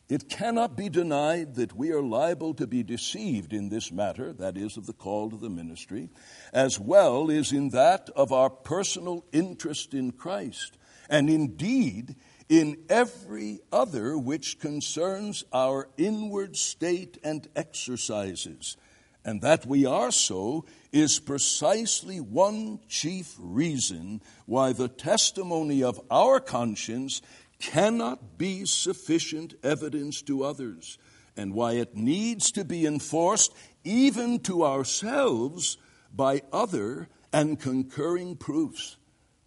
It 0.08 0.30
cannot 0.30 0.74
be 0.74 0.88
denied 0.88 1.56
that 1.56 1.76
we 1.76 1.92
are 1.92 2.00
liable 2.00 2.54
to 2.54 2.66
be 2.66 2.82
deceived 2.82 3.52
in 3.52 3.68
this 3.68 3.92
matter, 3.92 4.32
that 4.32 4.56
is, 4.56 4.78
of 4.78 4.86
the 4.86 4.94
call 4.94 5.28
to 5.28 5.36
the 5.36 5.50
ministry, 5.50 6.08
as 6.50 6.80
well 6.80 7.30
as 7.30 7.52
in 7.52 7.68
that 7.70 8.08
of 8.16 8.32
our 8.32 8.48
personal 8.48 9.22
interest 9.32 9.92
in 9.92 10.12
Christ, 10.12 10.78
and 11.10 11.28
indeed 11.28 12.16
in 12.48 12.78
every 12.88 13.60
other 13.70 14.16
which 14.16 14.58
concerns 14.58 15.44
our 15.52 15.90
inward 15.98 16.56
state 16.56 17.18
and 17.22 17.46
exercises. 17.54 18.78
And 19.26 19.42
that 19.42 19.66
we 19.66 19.84
are 19.84 20.10
so 20.10 20.64
is 20.92 21.18
precisely 21.18 22.20
one 22.20 22.78
chief 22.88 23.34
reason 23.38 24.20
why 24.46 24.72
the 24.72 24.88
testimony 24.88 25.82
of 25.82 26.00
our 26.10 26.38
conscience 26.38 27.22
cannot 27.58 28.36
be 28.36 28.64
sufficient 28.66 29.54
evidence 29.62 30.20
to 30.22 30.44
others, 30.44 30.98
and 31.36 31.54
why 31.54 31.72
it 31.72 31.96
needs 31.96 32.52
to 32.52 32.64
be 32.64 32.86
enforced 32.86 33.54
even 33.84 34.38
to 34.38 34.64
ourselves 34.64 35.78
by 36.14 36.42
other 36.52 37.08
and 37.32 37.58
concurring 37.58 38.36
proofs. 38.36 38.98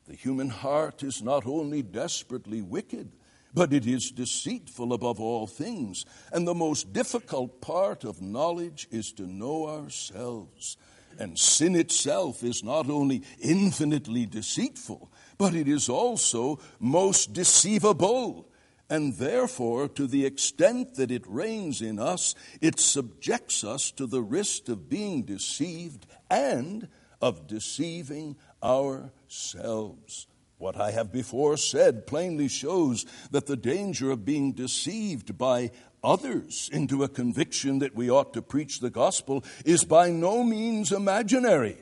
The 0.08 0.16
human 0.16 0.50
heart 0.50 1.04
is 1.04 1.22
not 1.22 1.46
only 1.46 1.84
desperately 1.84 2.62
wicked, 2.62 3.12
but 3.54 3.72
it 3.72 3.88
is 3.88 4.12
deceitful 4.12 4.94
above 4.94 5.20
all 5.20 5.48
things. 5.48 6.06
And 6.32 6.48
the 6.48 6.54
most 6.54 6.92
difficult 6.94 7.62
part 7.62 8.04
of 8.04 8.22
knowledge 8.22 8.88
is 8.92 9.12
to 9.14 9.24
know 9.24 9.68
ourselves. 9.68 10.78
And 11.20 11.40
sin 11.40 11.76
itself 11.76 12.44
is 12.44 12.64
not 12.64 12.90
only 12.90 13.24
infinitely 13.40 14.26
deceitful, 14.26 15.12
but 15.38 15.56
it 15.56 15.68
is 15.68 15.90
also 15.90 16.60
most 16.80 17.34
deceivable. 17.34 18.50
And 18.90 19.16
therefore, 19.16 19.88
to 19.90 20.06
the 20.06 20.26
extent 20.26 20.96
that 20.96 21.10
it 21.12 21.24
reigns 21.28 21.82
in 21.82 22.00
us, 22.00 22.36
it 22.62 22.80
subjects 22.80 23.64
us 23.64 23.92
to 23.92 24.06
the 24.06 24.22
risk 24.22 24.70
of 24.70 24.90
being 24.90 25.24
deceived 25.24 26.06
and 26.30 26.88
of 27.22 27.48
deceiving 27.48 28.36
ourselves. 28.64 30.28
What 30.58 30.80
I 30.80 30.92
have 30.92 31.12
before 31.12 31.58
said 31.58 32.08
plainly 32.08 32.48
shows 32.48 33.06
that 33.32 33.46
the 33.46 33.58
danger 33.58 34.12
of 34.12 34.24
being 34.24 34.54
deceived 34.54 35.38
by 35.38 35.72
others 36.06 36.70
into 36.72 37.04
a 37.04 37.10
conviction 37.10 37.80
that 37.80 37.96
we 37.96 38.10
ought 38.10 38.34
to 38.34 38.42
preach 38.42 38.80
the 38.80 38.90
gospel 38.90 39.44
is 39.66 39.84
by 39.84 40.12
no 40.12 40.44
means 40.44 40.92
imaginary. 40.92 41.78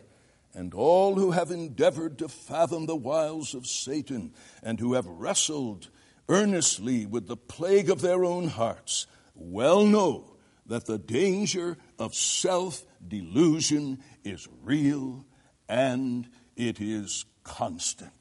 And 0.53 0.73
all 0.73 1.15
who 1.15 1.31
have 1.31 1.51
endeavored 1.51 2.19
to 2.19 2.29
fathom 2.29 2.85
the 2.85 2.95
wiles 2.95 3.53
of 3.53 3.67
Satan 3.67 4.33
and 4.61 4.79
who 4.79 4.93
have 4.93 5.05
wrestled 5.05 5.89
earnestly 6.29 7.05
with 7.05 7.27
the 7.27 7.37
plague 7.37 7.89
of 7.89 8.01
their 8.01 8.23
own 8.23 8.47
hearts 8.47 9.07
well 9.35 9.85
know 9.85 10.35
that 10.67 10.85
the 10.85 10.97
danger 10.97 11.77
of 11.99 12.15
self 12.15 12.85
delusion 13.05 13.99
is 14.23 14.47
real 14.63 15.25
and 15.67 16.29
it 16.55 16.79
is 16.79 17.25
constant. 17.43 18.11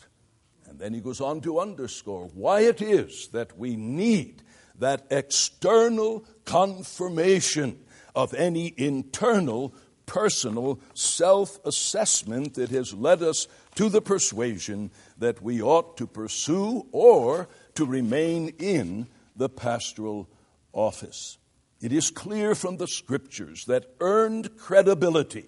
And 0.66 0.78
then 0.78 0.94
he 0.94 1.00
goes 1.00 1.20
on 1.20 1.42
to 1.42 1.60
underscore 1.60 2.30
why 2.34 2.60
it 2.60 2.80
is 2.80 3.28
that 3.28 3.58
we 3.58 3.76
need 3.76 4.42
that 4.82 5.06
external 5.10 6.24
confirmation 6.44 7.78
of 8.16 8.34
any 8.34 8.74
internal 8.76 9.72
personal 10.06 10.80
self 10.92 11.64
assessment 11.64 12.54
that 12.54 12.70
has 12.70 12.92
led 12.92 13.22
us 13.22 13.46
to 13.76 13.88
the 13.88 14.02
persuasion 14.02 14.90
that 15.18 15.40
we 15.40 15.62
ought 15.62 15.96
to 15.96 16.06
pursue 16.06 16.84
or 16.90 17.48
to 17.76 17.86
remain 17.86 18.48
in 18.58 19.06
the 19.36 19.48
pastoral 19.48 20.28
office. 20.72 21.38
It 21.80 21.92
is 21.92 22.10
clear 22.10 22.56
from 22.56 22.78
the 22.78 22.88
scriptures 22.88 23.66
that 23.66 23.94
earned 24.00 24.56
credibility 24.56 25.46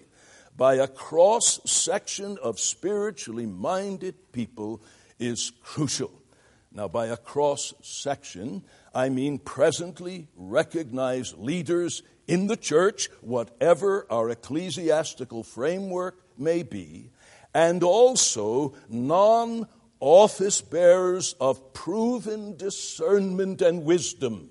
by 0.55 0.75
a 0.75 0.87
cross 0.87 1.59
section 1.65 2.37
of 2.41 2.57
spiritually 2.57 3.45
minded 3.45 4.31
people 4.31 4.81
is 5.19 5.51
crucial. 5.61 6.21
Now, 6.75 6.89
by 6.89 7.07
a 7.07 7.15
cross 7.15 7.73
section, 7.81 8.63
I 8.95 9.09
mean 9.09 9.39
presently 9.39 10.29
recognized 10.37 11.37
leaders 11.37 12.01
in 12.27 12.47
the 12.47 12.55
church, 12.55 13.09
whatever 13.19 14.07
our 14.09 14.29
ecclesiastical 14.29 15.43
framework 15.43 16.23
may 16.37 16.63
be, 16.63 17.11
and 17.53 17.83
also 17.83 18.73
non 18.87 19.67
office 19.99 20.61
bearers 20.61 21.35
of 21.41 21.73
proven 21.73 22.55
discernment 22.55 23.61
and 23.61 23.83
wisdom. 23.83 24.49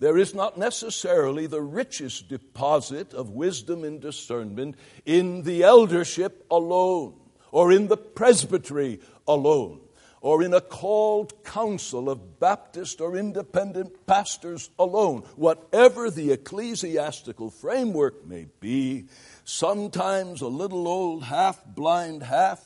There 0.00 0.18
is 0.18 0.34
not 0.34 0.58
necessarily 0.58 1.46
the 1.46 1.62
richest 1.62 2.28
deposit 2.28 3.14
of 3.14 3.30
wisdom 3.30 3.84
and 3.84 4.00
discernment 4.00 4.76
in 5.06 5.42
the 5.42 5.62
eldership 5.62 6.44
alone, 6.50 7.14
or 7.50 7.72
in 7.72 7.88
the 7.88 7.96
presbytery 7.96 9.00
alone, 9.26 9.80
or 10.20 10.42
in 10.42 10.54
a 10.54 10.60
called 10.60 11.44
council 11.44 12.10
of 12.10 12.40
Baptist 12.40 13.00
or 13.00 13.16
independent 13.16 14.06
pastors 14.06 14.70
alone. 14.78 15.22
Whatever 15.36 16.10
the 16.10 16.32
ecclesiastical 16.32 17.50
framework 17.50 18.26
may 18.26 18.46
be, 18.60 19.06
sometimes 19.44 20.40
a 20.40 20.48
little 20.48 20.88
old, 20.88 21.24
half 21.24 21.64
blind, 21.64 22.22
half 22.22 22.62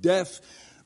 deaf 0.00 0.40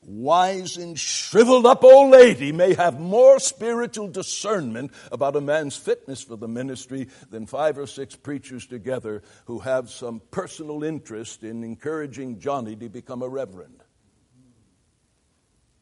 wise 0.07 0.77
and 0.77 0.97
shriveled 0.97 1.65
up 1.65 1.83
old 1.83 2.11
lady 2.11 2.53
may 2.53 2.73
have 2.73 2.97
more 2.99 3.39
spiritual 3.39 4.07
discernment 4.07 4.91
about 5.11 5.35
a 5.35 5.41
man's 5.41 5.75
fitness 5.75 6.23
for 6.23 6.37
the 6.37 6.47
ministry 6.47 7.07
than 7.29 7.45
five 7.45 7.77
or 7.77 7.85
six 7.85 8.15
preachers 8.15 8.65
together 8.65 9.21
who 9.45 9.59
have 9.59 9.89
some 9.89 10.21
personal 10.31 10.83
interest 10.83 11.43
in 11.43 11.63
encouraging 11.63 12.39
Johnny 12.39 12.75
to 12.77 12.87
become 12.87 13.21
a 13.21 13.27
reverend. 13.27 13.83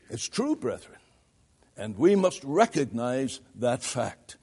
It's 0.09 0.27
true, 0.27 0.55
brethren, 0.55 0.99
and 1.75 1.97
we 1.97 2.15
must 2.15 2.43
recognize 2.43 3.39
that 3.55 3.83
fact. 3.83 4.37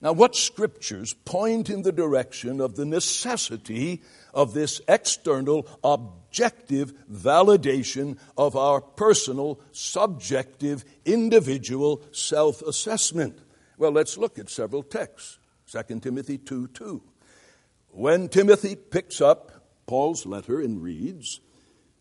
Now, 0.00 0.12
what 0.12 0.36
scriptures 0.36 1.12
point 1.24 1.68
in 1.68 1.82
the 1.82 1.90
direction 1.90 2.60
of 2.60 2.76
the 2.76 2.84
necessity 2.84 4.02
of 4.32 4.54
this 4.54 4.80
external, 4.86 5.66
objective 5.82 6.92
validation 7.10 8.16
of 8.36 8.54
our 8.54 8.80
personal, 8.80 9.60
subjective, 9.72 10.84
individual 11.04 12.02
self 12.12 12.62
assessment? 12.62 13.40
Well, 13.76 13.90
let's 13.90 14.16
look 14.16 14.38
at 14.38 14.50
several 14.50 14.84
texts. 14.84 15.38
2 15.72 15.98
Timothy 16.00 16.38
2 16.38 16.68
2. 16.68 17.02
When 17.90 18.28
Timothy 18.28 18.76
picks 18.76 19.20
up 19.20 19.50
Paul's 19.86 20.26
letter 20.26 20.60
and 20.60 20.80
reads, 20.80 21.40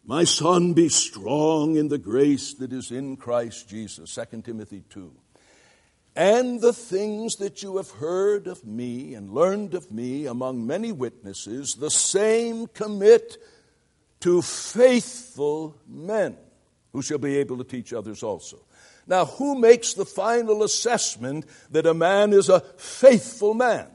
My 0.07 0.23
son, 0.23 0.73
be 0.73 0.89
strong 0.89 1.75
in 1.75 1.89
the 1.89 1.97
grace 1.97 2.53
that 2.55 2.71
is 2.71 2.91
in 2.91 3.17
Christ 3.17 3.69
Jesus. 3.69 4.17
2 4.31 4.41
Timothy 4.41 4.83
2 4.89 5.11
and 6.17 6.59
the 6.61 6.73
things 6.73 7.35
that 7.35 7.61
you 7.61 7.77
have 7.77 7.91
heard 7.91 8.47
of 8.47 8.65
me 8.65 9.13
and 9.13 9.29
learned 9.29 9.75
of 9.75 9.91
me 9.91 10.25
among 10.25 10.65
many 10.65 10.91
witnesses, 10.91 11.75
the 11.75 11.91
same 11.91 12.65
commit 12.65 13.37
to 14.21 14.41
faithful 14.41 15.79
men 15.87 16.35
who 16.91 17.03
shall 17.03 17.19
be 17.19 17.37
able 17.37 17.55
to 17.59 17.63
teach 17.63 17.93
others 17.93 18.23
also. 18.23 18.57
Now, 19.05 19.25
who 19.25 19.59
makes 19.59 19.93
the 19.93 20.05
final 20.05 20.63
assessment 20.63 21.45
that 21.69 21.85
a 21.85 21.93
man 21.93 22.33
is 22.33 22.49
a 22.49 22.61
faithful 22.61 23.53
man? 23.53 23.87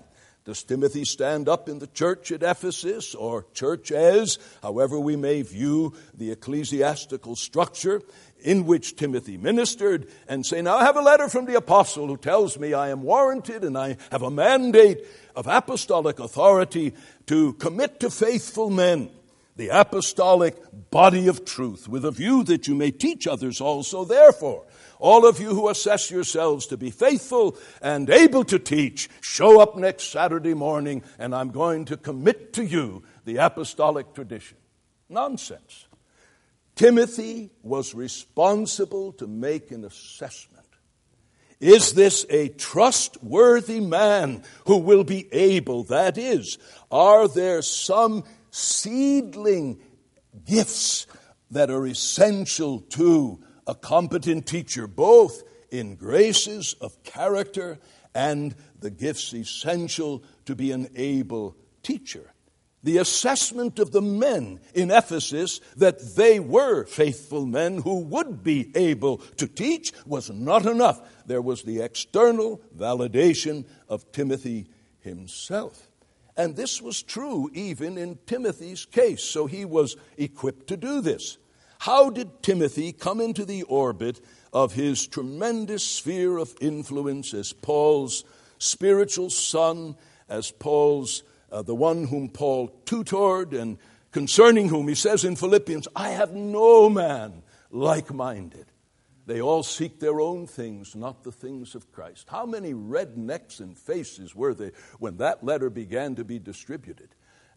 Does 0.44 0.64
Timothy 0.64 1.04
stand 1.04 1.48
up 1.48 1.68
in 1.68 1.78
the 1.78 1.86
church 1.86 2.32
at 2.32 2.42
Ephesus 2.42 3.14
or 3.14 3.46
church 3.54 3.92
as, 3.92 4.40
however 4.60 4.98
we 4.98 5.14
may 5.14 5.42
view 5.42 5.94
the 6.14 6.32
ecclesiastical 6.32 7.36
structure 7.36 8.02
in 8.40 8.66
which 8.66 8.96
Timothy 8.96 9.36
ministered, 9.36 10.08
and 10.26 10.44
say, 10.44 10.60
Now 10.60 10.78
I 10.78 10.84
have 10.84 10.96
a 10.96 11.02
letter 11.02 11.28
from 11.28 11.46
the 11.46 11.54
apostle 11.54 12.08
who 12.08 12.16
tells 12.16 12.58
me 12.58 12.74
I 12.74 12.88
am 12.88 13.02
warranted 13.02 13.62
and 13.62 13.78
I 13.78 13.96
have 14.10 14.22
a 14.22 14.30
mandate 14.30 15.06
of 15.36 15.46
apostolic 15.46 16.18
authority 16.18 16.92
to 17.26 17.52
commit 17.54 18.00
to 18.00 18.10
faithful 18.10 18.68
men 18.68 19.10
the 19.54 19.68
apostolic 19.68 20.56
body 20.90 21.28
of 21.28 21.44
truth 21.44 21.86
with 21.86 22.04
a 22.04 22.10
view 22.10 22.42
that 22.44 22.66
you 22.66 22.74
may 22.74 22.90
teach 22.90 23.28
others 23.28 23.60
also. 23.60 24.04
Therefore, 24.04 24.64
all 25.02 25.26
of 25.26 25.40
you 25.40 25.48
who 25.48 25.68
assess 25.68 26.12
yourselves 26.12 26.68
to 26.68 26.76
be 26.76 26.92
faithful 26.92 27.58
and 27.82 28.08
able 28.08 28.44
to 28.44 28.58
teach, 28.58 29.10
show 29.20 29.60
up 29.60 29.76
next 29.76 30.12
Saturday 30.12 30.54
morning 30.54 31.02
and 31.18 31.34
I'm 31.34 31.50
going 31.50 31.86
to 31.86 31.96
commit 31.96 32.52
to 32.52 32.64
you 32.64 33.02
the 33.24 33.38
apostolic 33.38 34.14
tradition. 34.14 34.58
Nonsense. 35.08 35.86
Timothy 36.76 37.50
was 37.62 37.94
responsible 37.94 39.12
to 39.14 39.26
make 39.26 39.72
an 39.72 39.84
assessment. 39.84 40.66
Is 41.58 41.94
this 41.94 42.24
a 42.30 42.48
trustworthy 42.50 43.80
man 43.80 44.44
who 44.66 44.78
will 44.78 45.04
be 45.04 45.28
able? 45.32 45.82
That 45.84 46.16
is, 46.16 46.58
are 46.92 47.26
there 47.26 47.60
some 47.62 48.22
seedling 48.52 49.80
gifts 50.44 51.08
that 51.50 51.70
are 51.70 51.86
essential 51.86 52.80
to 52.80 53.42
a 53.66 53.74
competent 53.74 54.46
teacher, 54.46 54.86
both 54.86 55.42
in 55.70 55.94
graces 55.94 56.74
of 56.80 57.02
character 57.02 57.78
and 58.14 58.54
the 58.80 58.90
gifts 58.90 59.32
essential 59.32 60.22
to 60.44 60.54
be 60.54 60.70
an 60.72 60.88
able 60.96 61.56
teacher. 61.82 62.32
The 62.84 62.98
assessment 62.98 63.78
of 63.78 63.92
the 63.92 64.02
men 64.02 64.58
in 64.74 64.90
Ephesus 64.90 65.60
that 65.76 66.16
they 66.16 66.40
were 66.40 66.84
faithful 66.84 67.46
men 67.46 67.78
who 67.78 68.00
would 68.00 68.42
be 68.42 68.72
able 68.74 69.18
to 69.36 69.46
teach 69.46 69.92
was 70.04 70.30
not 70.30 70.66
enough. 70.66 71.00
There 71.26 71.40
was 71.40 71.62
the 71.62 71.80
external 71.80 72.60
validation 72.76 73.66
of 73.88 74.10
Timothy 74.10 74.66
himself. 74.98 75.88
And 76.36 76.56
this 76.56 76.82
was 76.82 77.02
true 77.02 77.50
even 77.52 77.98
in 77.98 78.18
Timothy's 78.26 78.84
case, 78.84 79.22
so 79.22 79.46
he 79.46 79.64
was 79.64 79.96
equipped 80.16 80.66
to 80.68 80.76
do 80.76 81.00
this. 81.00 81.38
How 81.82 82.10
did 82.10 82.44
Timothy 82.44 82.92
come 82.92 83.20
into 83.20 83.44
the 83.44 83.64
orbit 83.64 84.20
of 84.52 84.72
his 84.72 85.04
tremendous 85.04 85.82
sphere 85.82 86.38
of 86.38 86.54
influence 86.60 87.34
as 87.34 87.52
Paul's 87.52 88.22
spiritual 88.58 89.30
son, 89.30 89.96
as 90.28 90.52
Paul's, 90.52 91.24
uh, 91.50 91.62
the 91.62 91.74
one 91.74 92.04
whom 92.04 92.28
Paul 92.28 92.68
tutored, 92.84 93.52
and 93.52 93.78
concerning 94.12 94.68
whom 94.68 94.86
he 94.86 94.94
says 94.94 95.24
in 95.24 95.34
Philippians, 95.34 95.88
I 95.96 96.10
have 96.10 96.32
no 96.32 96.88
man 96.88 97.42
like 97.72 98.14
minded. 98.14 98.66
They 99.26 99.40
all 99.40 99.64
seek 99.64 99.98
their 99.98 100.20
own 100.20 100.46
things, 100.46 100.94
not 100.94 101.24
the 101.24 101.32
things 101.32 101.74
of 101.74 101.90
Christ. 101.90 102.28
How 102.28 102.46
many 102.46 102.74
red 102.74 103.18
necks 103.18 103.58
and 103.58 103.76
faces 103.76 104.36
were 104.36 104.54
there 104.54 104.70
when 105.00 105.16
that 105.16 105.42
letter 105.42 105.68
began 105.68 106.14
to 106.14 106.22
be 106.22 106.38
distributed? 106.38 107.08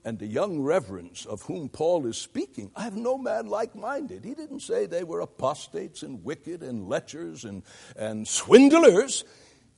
And 0.05 0.19
the 0.19 0.27
young 0.27 0.61
reverends 0.61 1.25
of 1.25 1.41
whom 1.41 1.67
Paul 1.67 2.05
is 2.05 2.17
speaking, 2.17 2.71
I 2.75 2.83
have 2.83 2.95
no 2.95 3.17
man 3.17 3.47
like 3.47 3.75
minded. 3.75 4.23
He 4.23 4.35
didn't 4.35 4.59
say 4.61 4.85
they 4.85 5.03
were 5.03 5.19
apostates 5.19 6.03
and 6.03 6.23
wicked 6.23 6.61
and 6.61 6.87
lechers 6.87 7.43
and, 7.43 7.63
and 7.97 8.27
swindlers, 8.27 9.25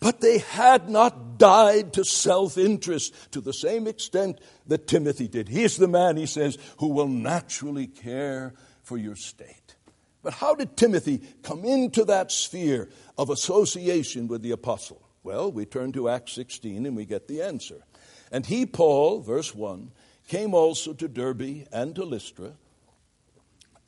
but 0.01 0.19
they 0.19 0.39
had 0.39 0.89
not 0.89 1.37
died 1.37 1.93
to 1.93 2.03
self 2.03 2.57
interest 2.57 3.13
to 3.31 3.39
the 3.39 3.53
same 3.53 3.87
extent 3.87 4.41
that 4.67 4.85
Timothy 4.85 5.29
did. 5.29 5.47
He 5.47 5.63
is 5.63 5.77
the 5.77 5.87
man, 5.87 6.17
he 6.17 6.25
says, 6.25 6.57
who 6.79 6.89
will 6.89 7.07
naturally 7.07 7.87
care 7.87 8.53
for 8.83 8.97
your 8.97 9.15
state. 9.15 9.75
But 10.23 10.33
how 10.33 10.55
did 10.55 10.75
Timothy 10.75 11.21
come 11.41 11.63
into 11.63 12.03
that 12.03 12.33
sphere 12.33 12.89
of 13.17 13.29
association 13.29 14.27
with 14.27 14.41
the 14.41 14.51
apostle? 14.51 15.01
Well, 15.23 15.53
we 15.53 15.65
turn 15.65 15.93
to 15.93 16.09
Acts 16.09 16.33
16 16.33 16.85
and 16.85 16.97
we 16.97 17.05
get 17.05 17.29
the 17.29 17.41
answer. 17.43 17.83
And 18.31 18.45
he, 18.45 18.65
Paul, 18.65 19.21
verse 19.21 19.55
1, 19.55 19.91
came 20.27 20.53
also 20.53 20.93
to 20.93 21.07
Derbe 21.07 21.67
and 21.71 21.95
to 21.95 22.03
Lystra. 22.03 22.53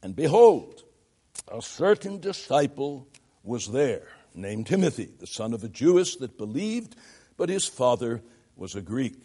And 0.01 0.15
behold, 0.15 0.83
a 1.51 1.61
certain 1.61 2.19
disciple 2.19 3.07
was 3.43 3.67
there, 3.67 4.07
named 4.33 4.67
Timothy, 4.67 5.09
the 5.19 5.27
son 5.27 5.53
of 5.53 5.63
a 5.63 5.69
Jewess 5.69 6.15
that 6.17 6.37
believed, 6.37 6.95
but 7.37 7.49
his 7.49 7.65
father 7.65 8.21
was 8.55 8.75
a 8.75 8.81
Greek. 8.81 9.15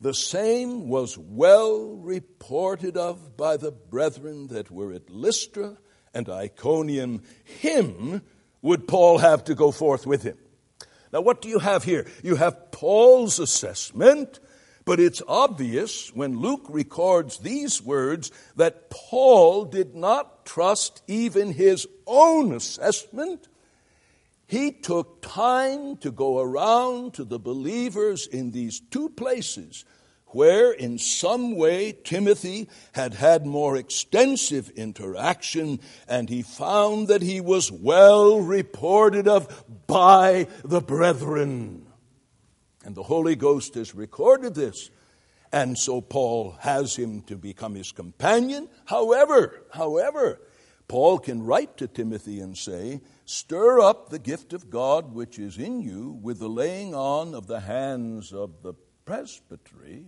The 0.00 0.14
same 0.14 0.88
was 0.88 1.18
well 1.18 1.96
reported 1.96 2.96
of 2.96 3.36
by 3.36 3.56
the 3.56 3.70
brethren 3.70 4.48
that 4.48 4.70
were 4.70 4.92
at 4.92 5.10
Lystra 5.10 5.76
and 6.14 6.28
Iconium. 6.28 7.22
Him 7.44 8.22
would 8.62 8.88
Paul 8.88 9.18
have 9.18 9.44
to 9.44 9.54
go 9.54 9.70
forth 9.70 10.06
with 10.06 10.22
him. 10.22 10.38
Now, 11.12 11.20
what 11.20 11.42
do 11.42 11.48
you 11.48 11.58
have 11.58 11.84
here? 11.84 12.06
You 12.22 12.36
have 12.36 12.70
Paul's 12.70 13.38
assessment 13.38 14.40
but 14.90 14.98
it's 14.98 15.22
obvious 15.28 16.12
when 16.16 16.40
Luke 16.40 16.66
records 16.68 17.38
these 17.38 17.80
words 17.80 18.32
that 18.56 18.90
Paul 18.90 19.64
did 19.64 19.94
not 19.94 20.44
trust 20.44 21.02
even 21.06 21.52
his 21.52 21.86
own 22.08 22.52
assessment. 22.52 23.46
He 24.48 24.72
took 24.72 25.22
time 25.22 25.96
to 25.98 26.10
go 26.10 26.40
around 26.40 27.14
to 27.14 27.22
the 27.22 27.38
believers 27.38 28.26
in 28.26 28.50
these 28.50 28.80
two 28.80 29.10
places 29.10 29.84
where, 30.26 30.72
in 30.72 30.98
some 30.98 31.54
way, 31.54 31.92
Timothy 31.92 32.68
had 32.90 33.14
had 33.14 33.46
more 33.46 33.76
extensive 33.76 34.70
interaction, 34.70 35.78
and 36.08 36.28
he 36.28 36.42
found 36.42 37.06
that 37.06 37.22
he 37.22 37.40
was 37.40 37.70
well 37.70 38.40
reported 38.40 39.28
of 39.28 39.64
by 39.86 40.48
the 40.64 40.80
brethren. 40.80 41.86
And 42.84 42.94
the 42.94 43.02
Holy 43.02 43.36
Ghost 43.36 43.74
has 43.74 43.94
recorded 43.94 44.54
this. 44.54 44.90
And 45.52 45.76
so 45.76 46.00
Paul 46.00 46.56
has 46.60 46.96
him 46.96 47.22
to 47.22 47.36
become 47.36 47.74
his 47.74 47.92
companion. 47.92 48.68
However, 48.86 49.64
however, 49.72 50.40
Paul 50.88 51.18
can 51.18 51.42
write 51.42 51.76
to 51.76 51.88
Timothy 51.88 52.40
and 52.40 52.56
say, 52.56 53.00
Stir 53.24 53.80
up 53.80 54.08
the 54.08 54.18
gift 54.18 54.52
of 54.52 54.70
God 54.70 55.12
which 55.14 55.38
is 55.38 55.58
in 55.58 55.80
you 55.80 56.18
with 56.22 56.38
the 56.38 56.48
laying 56.48 56.94
on 56.94 57.34
of 57.34 57.46
the 57.46 57.60
hands 57.60 58.32
of 58.32 58.62
the 58.62 58.74
presbytery, 59.04 60.06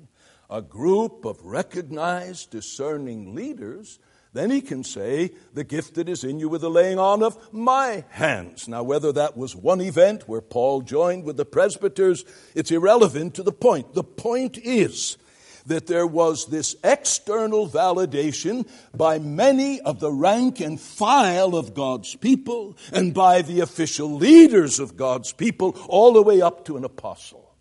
a 0.48 0.62
group 0.62 1.24
of 1.24 1.44
recognized, 1.44 2.50
discerning 2.50 3.34
leaders 3.34 3.98
then 4.34 4.50
he 4.50 4.62
can 4.62 4.82
say, 4.82 5.32
the 5.52 5.64
gift 5.64 5.94
that 5.94 6.08
is 6.08 6.24
in 6.24 6.38
you 6.38 6.48
with 6.48 6.62
the 6.62 6.70
laying 6.70 6.98
on 6.98 7.22
of 7.22 7.52
my 7.52 8.04
hands. 8.08 8.66
Now, 8.66 8.82
whether 8.82 9.12
that 9.12 9.36
was 9.36 9.54
one 9.54 9.82
event 9.82 10.26
where 10.26 10.40
Paul 10.40 10.80
joined 10.80 11.24
with 11.24 11.36
the 11.36 11.44
presbyters, 11.44 12.24
it's 12.54 12.70
irrelevant 12.70 13.34
to 13.34 13.42
the 13.42 13.52
point. 13.52 13.92
The 13.94 14.04
point 14.04 14.56
is 14.56 15.18
that 15.66 15.86
there 15.86 16.06
was 16.06 16.46
this 16.46 16.74
external 16.82 17.68
validation 17.68 18.66
by 18.94 19.18
many 19.18 19.80
of 19.82 20.00
the 20.00 20.10
rank 20.10 20.60
and 20.60 20.80
file 20.80 21.54
of 21.54 21.74
God's 21.74 22.16
people 22.16 22.76
and 22.92 23.12
by 23.12 23.42
the 23.42 23.60
official 23.60 24.14
leaders 24.14 24.80
of 24.80 24.96
God's 24.96 25.32
people, 25.32 25.76
all 25.88 26.14
the 26.14 26.22
way 26.22 26.40
up 26.40 26.64
to 26.64 26.78
an 26.78 26.84
apostle. 26.84 27.54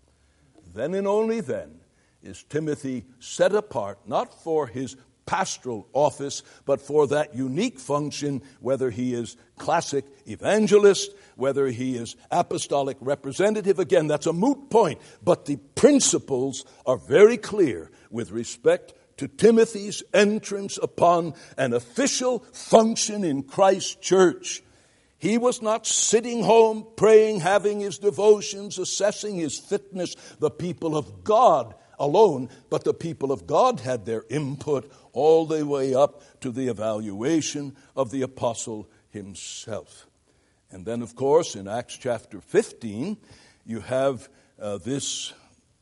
Then 0.73 0.93
and 0.93 1.05
only 1.05 1.41
then 1.41 1.81
is 2.23 2.43
Timothy 2.43 3.05
set 3.19 3.53
apart, 3.53 3.99
not 4.07 4.41
for 4.41 4.67
his 4.67 4.95
pastoral 5.25 5.88
office, 5.93 6.43
but 6.65 6.81
for 6.81 7.07
that 7.07 7.36
unique 7.36 7.79
function, 7.79 8.41
whether 8.60 8.89
he 8.89 9.13
is 9.13 9.38
classic 9.57 10.05
evangelist, 10.27 11.12
whether 11.36 11.67
he 11.67 11.95
is 11.95 12.15
apostolic 12.29 12.97
representative. 12.99 13.79
Again, 13.79 14.07
that's 14.07 14.27
a 14.27 14.34
moot 14.34 14.69
point, 14.69 14.99
but 15.23 15.45
the 15.45 15.57
principles 15.75 16.65
are 16.86 16.97
very 16.97 17.38
clear 17.38 17.91
with 18.10 18.31
respect 18.31 18.93
to 19.17 19.27
Timothy's 19.27 20.01
entrance 20.13 20.79
upon 20.81 21.36
an 21.57 21.73
official 21.73 22.39
function 22.53 23.23
in 23.23 23.43
Christ's 23.43 23.95
church. 23.95 24.63
He 25.19 25.38
was 25.38 25.62
not 25.62 25.86
sitting 25.86 26.43
home 26.43 26.88
praying, 26.95 27.41
having 27.41 27.79
his 27.79 27.99
devotions, 27.99 28.79
assessing 28.79 29.36
his 29.36 29.60
fitness. 29.60 30.15
The 30.39 30.49
people 30.49 30.97
of 30.97 31.23
God 31.23 31.75
alone, 32.01 32.49
but 32.69 32.83
the 32.83 32.93
people 32.93 33.31
of 33.31 33.47
God 33.47 33.79
had 33.79 34.05
their 34.05 34.23
input 34.29 34.91
all 35.13 35.45
the 35.45 35.65
way 35.65 35.93
up 35.93 36.23
to 36.41 36.51
the 36.51 36.67
evaluation 36.67 37.75
of 37.95 38.11
the 38.11 38.23
apostle 38.23 38.89
himself. 39.09 40.07
And 40.71 40.85
then, 40.85 41.01
of 41.01 41.15
course, 41.15 41.55
in 41.55 41.67
Acts 41.67 41.97
chapter 41.97 42.41
15, 42.41 43.17
you 43.65 43.81
have 43.81 44.29
uh, 44.59 44.77
this 44.77 45.33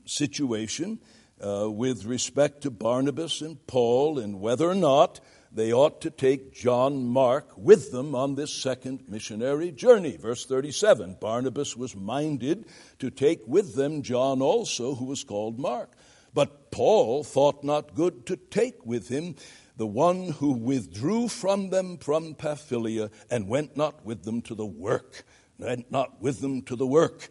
situation 0.06 1.00
uh, 1.40 1.70
with 1.70 2.06
respect 2.06 2.62
to 2.62 2.72
Barnabas 2.72 3.42
and 3.42 3.66
Paul 3.68 4.20
and 4.20 4.42
whether 4.42 4.68
or 4.68 4.76
not 4.76 5.20
they 5.52 5.74
ought 5.74 6.02
to 6.02 6.10
take 6.10 6.54
John 6.54 7.08
Mark 7.08 7.58
with 7.58 7.92
them 7.92 8.14
on 8.14 8.36
this 8.36 8.54
second 8.54 9.06
missionary 9.08 9.72
journey. 9.72 10.18
Verse 10.18 10.46
37 10.46 11.18
Barnabas 11.20 11.76
was 11.76 11.96
minded 11.96 12.66
to 13.00 13.10
take 13.10 13.48
with 13.48 13.76
them 13.76 14.02
John 14.04 14.42
also, 14.42 14.96
who 14.96 15.06
was 15.06 15.24
called 15.24 15.60
Mark. 15.60 15.92
But 16.34 16.72
Paul 16.72 17.24
thought 17.24 17.64
not 17.64 17.96
good 17.96 18.26
to 18.28 18.36
take 18.36 18.86
with 18.86 19.10
him 19.10 19.36
the 19.78 19.88
one 19.88 20.32
who 20.34 20.52
withdrew 20.52 21.28
from 21.28 21.70
them 21.70 21.98
from 21.98 22.36
Pamphylia 22.36 23.10
and 23.30 23.48
went 23.48 23.78
not 23.78 24.06
with 24.06 24.24
them 24.24 24.42
to 24.44 24.56
the 24.56 24.66
work. 24.66 25.24
Went 25.58 25.92
not 25.92 26.22
with 26.22 26.42
them 26.42 26.62
to 26.64 26.76
the 26.76 26.88
work. 26.88 27.30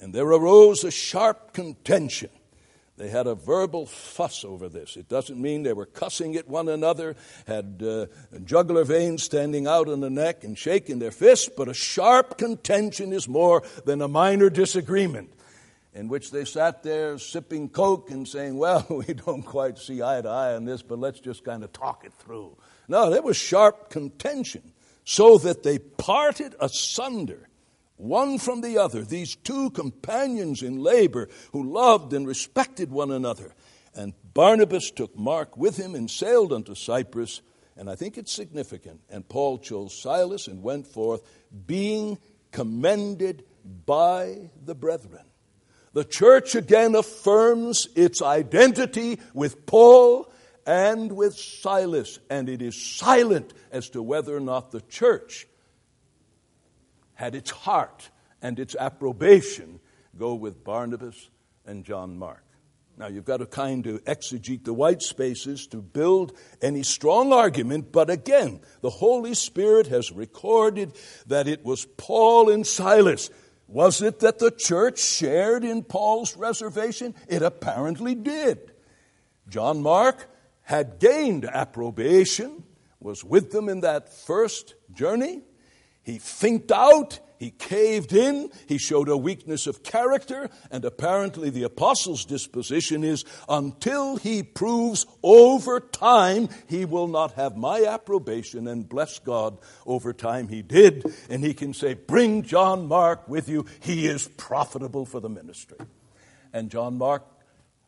And 0.00 0.14
there 0.14 0.26
arose 0.26 0.82
a 0.84 0.90
sharp 0.90 1.52
contention 1.52 2.30
they 3.00 3.08
had 3.08 3.26
a 3.26 3.34
verbal 3.34 3.86
fuss 3.86 4.44
over 4.44 4.68
this. 4.68 4.94
It 4.94 5.08
doesn't 5.08 5.40
mean 5.40 5.62
they 5.62 5.72
were 5.72 5.86
cussing 5.86 6.36
at 6.36 6.46
one 6.46 6.68
another, 6.68 7.16
had 7.46 7.82
uh, 7.82 8.06
jugular 8.44 8.84
veins 8.84 9.22
standing 9.22 9.66
out 9.66 9.88
in 9.88 10.00
the 10.00 10.10
neck 10.10 10.44
and 10.44 10.58
shaking 10.58 10.98
their 10.98 11.10
fists, 11.10 11.48
but 11.56 11.66
a 11.66 11.72
sharp 11.72 12.36
contention 12.36 13.14
is 13.14 13.26
more 13.26 13.62
than 13.86 14.02
a 14.02 14.08
minor 14.08 14.50
disagreement 14.50 15.32
in 15.92 16.08
which 16.08 16.30
they 16.30 16.44
sat 16.44 16.82
there 16.82 17.18
sipping 17.18 17.68
Coke 17.68 18.10
and 18.10 18.26
saying, 18.26 18.56
Well, 18.56 18.86
we 19.06 19.14
don't 19.14 19.42
quite 19.42 19.78
see 19.78 20.02
eye 20.02 20.20
to 20.20 20.28
eye 20.28 20.54
on 20.54 20.64
this, 20.64 20.82
but 20.82 20.98
let's 20.98 21.20
just 21.20 21.44
kind 21.44 21.64
of 21.64 21.72
talk 21.72 22.04
it 22.04 22.12
through. 22.14 22.56
No, 22.88 23.10
there 23.10 23.22
was 23.22 23.36
sharp 23.36 23.90
contention, 23.90 24.72
so 25.04 25.38
that 25.38 25.62
they 25.62 25.78
parted 25.78 26.54
asunder 26.60 27.48
one 28.00 28.38
from 28.38 28.62
the 28.62 28.78
other, 28.78 29.02
these 29.02 29.36
two 29.36 29.70
companions 29.70 30.62
in 30.62 30.82
labor 30.82 31.28
who 31.52 31.62
loved 31.62 32.14
and 32.14 32.26
respected 32.26 32.90
one 32.90 33.10
another. 33.10 33.54
And 33.94 34.14
Barnabas 34.32 34.90
took 34.90 35.16
Mark 35.18 35.56
with 35.56 35.76
him 35.76 35.94
and 35.94 36.10
sailed 36.10 36.52
unto 36.52 36.74
Cyprus. 36.74 37.42
And 37.76 37.90
I 37.90 37.96
think 37.96 38.16
it's 38.16 38.32
significant. 38.32 39.00
And 39.10 39.28
Paul 39.28 39.58
chose 39.58 39.94
Silas 39.94 40.48
and 40.48 40.62
went 40.62 40.86
forth, 40.86 41.22
being 41.66 42.18
commended 42.52 43.44
by 43.84 44.50
the 44.64 44.74
brethren. 44.74 45.24
The 45.92 46.04
church 46.04 46.54
again 46.54 46.94
affirms 46.94 47.88
its 47.96 48.22
identity 48.22 49.18
with 49.34 49.66
Paul 49.66 50.32
and 50.66 51.10
with 51.12 51.36
Silas, 51.36 52.20
and 52.28 52.48
it 52.48 52.62
is 52.62 52.80
silent 52.80 53.52
as 53.72 53.90
to 53.90 54.02
whether 54.02 54.36
or 54.36 54.40
not 54.40 54.70
the 54.70 54.82
church 54.82 55.46
had 57.14 57.34
its 57.34 57.50
heart 57.50 58.08
and 58.40 58.58
its 58.58 58.76
approbation 58.76 59.80
go 60.16 60.34
with 60.34 60.62
Barnabas 60.64 61.28
and 61.66 61.84
John 61.84 62.16
Mark. 62.16 62.44
Now, 62.96 63.08
you've 63.08 63.24
got 63.24 63.38
to 63.38 63.46
kind 63.46 63.86
of 63.86 64.04
exegete 64.04 64.64
the 64.64 64.74
white 64.74 65.00
spaces 65.00 65.66
to 65.68 65.78
build 65.78 66.36
any 66.60 66.82
strong 66.82 67.32
argument, 67.32 67.92
but 67.92 68.10
again, 68.10 68.60
the 68.82 68.90
Holy 68.90 69.32
Spirit 69.32 69.86
has 69.86 70.12
recorded 70.12 70.92
that 71.26 71.48
it 71.48 71.64
was 71.64 71.86
Paul 71.96 72.50
and 72.50 72.66
Silas. 72.66 73.30
Was 73.70 74.02
it 74.02 74.18
that 74.18 74.40
the 74.40 74.50
church 74.50 74.98
shared 74.98 75.62
in 75.62 75.84
Paul's 75.84 76.36
reservation? 76.36 77.14
It 77.28 77.40
apparently 77.42 78.16
did. 78.16 78.72
John 79.48 79.80
Mark 79.80 80.28
had 80.62 80.98
gained 80.98 81.44
approbation, 81.44 82.64
was 82.98 83.22
with 83.22 83.52
them 83.52 83.68
in 83.68 83.80
that 83.80 84.12
first 84.12 84.74
journey, 84.92 85.42
he 86.02 86.18
thinked 86.18 86.72
out, 86.72 87.20
he 87.40 87.52
caved 87.52 88.12
in, 88.12 88.50
he 88.66 88.76
showed 88.76 89.08
a 89.08 89.16
weakness 89.16 89.66
of 89.66 89.82
character, 89.82 90.50
and 90.70 90.84
apparently 90.84 91.48
the 91.48 91.62
apostle's 91.62 92.26
disposition 92.26 93.02
is 93.02 93.24
until 93.48 94.16
he 94.16 94.42
proves 94.42 95.06
over 95.22 95.80
time 95.80 96.50
he 96.68 96.84
will 96.84 97.08
not 97.08 97.32
have 97.32 97.56
my 97.56 97.86
approbation, 97.86 98.68
and 98.68 98.86
bless 98.86 99.18
God, 99.20 99.56
over 99.86 100.12
time. 100.12 100.48
He 100.48 100.60
did, 100.60 101.10
and 101.30 101.42
he 101.42 101.54
can 101.54 101.72
say, 101.72 101.94
Bring 101.94 102.42
John 102.42 102.86
Mark 102.86 103.26
with 103.26 103.48
you, 103.48 103.64
he 103.80 104.06
is 104.06 104.28
profitable 104.28 105.06
for 105.06 105.20
the 105.20 105.30
ministry. 105.30 105.78
And 106.52 106.70
John 106.70 106.98
Mark 106.98 107.24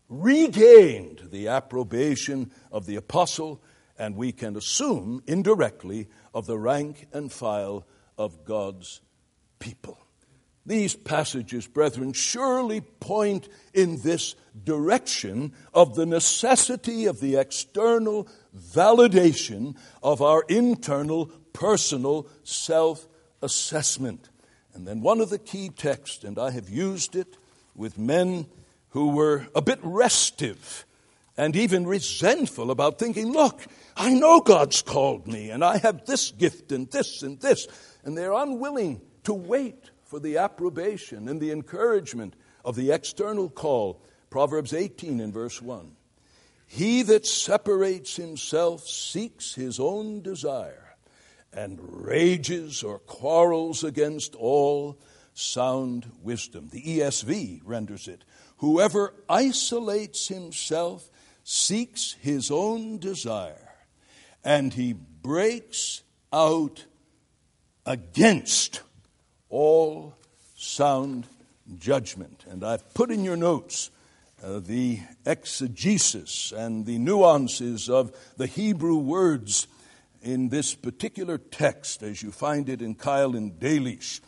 regained 0.09 1.29
the 1.31 1.49
approbation 1.49 2.53
of 2.71 2.87
the 2.87 2.97
apostle, 2.97 3.61
and 3.99 4.17
we 4.17 4.33
can 4.33 4.57
assume 4.57 5.23
indirectly 5.27 6.09
of 6.33 6.47
the 6.47 6.59
rank 6.59 7.07
and 7.13 7.31
file 7.31 7.87
of 8.17 8.47
God's 8.47 9.03
people. 9.63 9.97
These 10.67 10.95
passages, 10.95 11.67
brethren, 11.67 12.13
surely 12.13 12.81
point 12.81 13.49
in 13.73 14.03
this 14.03 14.35
direction 14.65 15.53
of 15.73 15.95
the 15.95 16.07
necessity 16.07 17.07
of 17.07 17.21
the 17.21 17.37
external 17.37 18.29
validation 18.57 19.77
of 20.03 20.21
our 20.21 20.45
internal 20.49 21.27
personal 21.53 22.29
self 22.43 23.07
assessment. 23.41 24.29
And 24.75 24.87
then 24.87 25.01
one 25.01 25.21
of 25.21 25.31
the 25.31 25.39
key 25.39 25.69
texts, 25.69 26.25
and 26.25 26.39
I 26.39 26.51
have 26.51 26.69
used 26.69 27.15
it 27.17 27.37
with 27.75 27.99
men 27.99 28.47
who 28.91 29.11
were 29.11 29.47
a 29.55 29.63
bit 29.63 29.79
restive 29.83 30.87
and 31.37 31.57
even 31.57 31.87
resentful 31.87 32.71
about 32.71 32.99
thinking, 32.99 33.33
look, 33.33 33.63
I 33.97 34.13
know 34.13 34.41
God's 34.41 34.83
called 34.83 35.27
me, 35.27 35.51
and 35.51 35.65
I 35.65 35.79
have 35.79 36.05
this 36.05 36.31
gift 36.33 36.73
and 36.73 36.91
this 36.91 37.23
and 37.23 37.41
this 37.41 37.69
and 38.05 38.17
they're 38.17 38.33
unwilling 38.33 39.01
to 39.25 39.35
wait 39.35 39.91
for 40.05 40.21
the 40.21 40.37
approbation 40.37 41.29
and 41.29 41.41
the 41.41 41.51
encouragement 41.51 42.35
of 42.65 42.77
the 42.77 42.91
external 42.91 43.49
call. 43.49 44.01
Proverbs 44.31 44.73
18 44.73 45.21
in 45.21 45.33
verse 45.33 45.61
1. 45.61 45.97
He 46.67 47.03
that 47.03 47.27
separates 47.27 48.17
himself 48.17 48.87
seeks 48.87 49.55
his 49.55 49.79
own 49.79 50.23
desire 50.23 50.97
and 51.53 51.79
rages 51.83 52.83
or 52.83 52.99
quarrels 52.99 53.85
against 53.85 54.35
all 54.35 54.99
sound 55.35 56.11
wisdom. 56.23 56.69
The 56.71 56.83
ESV 56.83 57.61
renders 57.65 58.09
it 58.09 58.25
Whoever 58.59 59.13
isolates 59.29 60.29
himself 60.29 61.11
seeks 61.43 62.13
his 62.21 62.51
own 62.51 62.99
desire, 62.99 63.75
and 64.45 64.73
he 64.73 64.93
breaks 64.93 66.03
out 66.33 66.87
against 67.85 68.83
all 69.53 70.15
sound 70.57 71.27
judgment. 71.79 72.45
And 72.51 72.65
I've 72.65 72.93
put 72.95 73.11
in 73.11 73.23
your 73.23 73.37
notes 73.37 73.91
uh, 74.43 74.59
the 74.59 75.01
exegesis 75.25 76.53
and 76.53 76.85
the 76.87 76.99
nuances 76.99 77.89
of 77.89 78.17
the 78.39 78.47
Hebrew 78.47 78.97
words 78.97 79.69
in 80.23 80.49
this 80.49 80.75
particular 80.75 81.39
text 81.39 82.03
as 82.03 82.23
you 82.23 82.33
find 82.33 82.69
it 82.69 82.81
in 82.81 82.95
Keil 82.95 83.37
and 83.37 83.53
Delitzsch. 83.61 84.21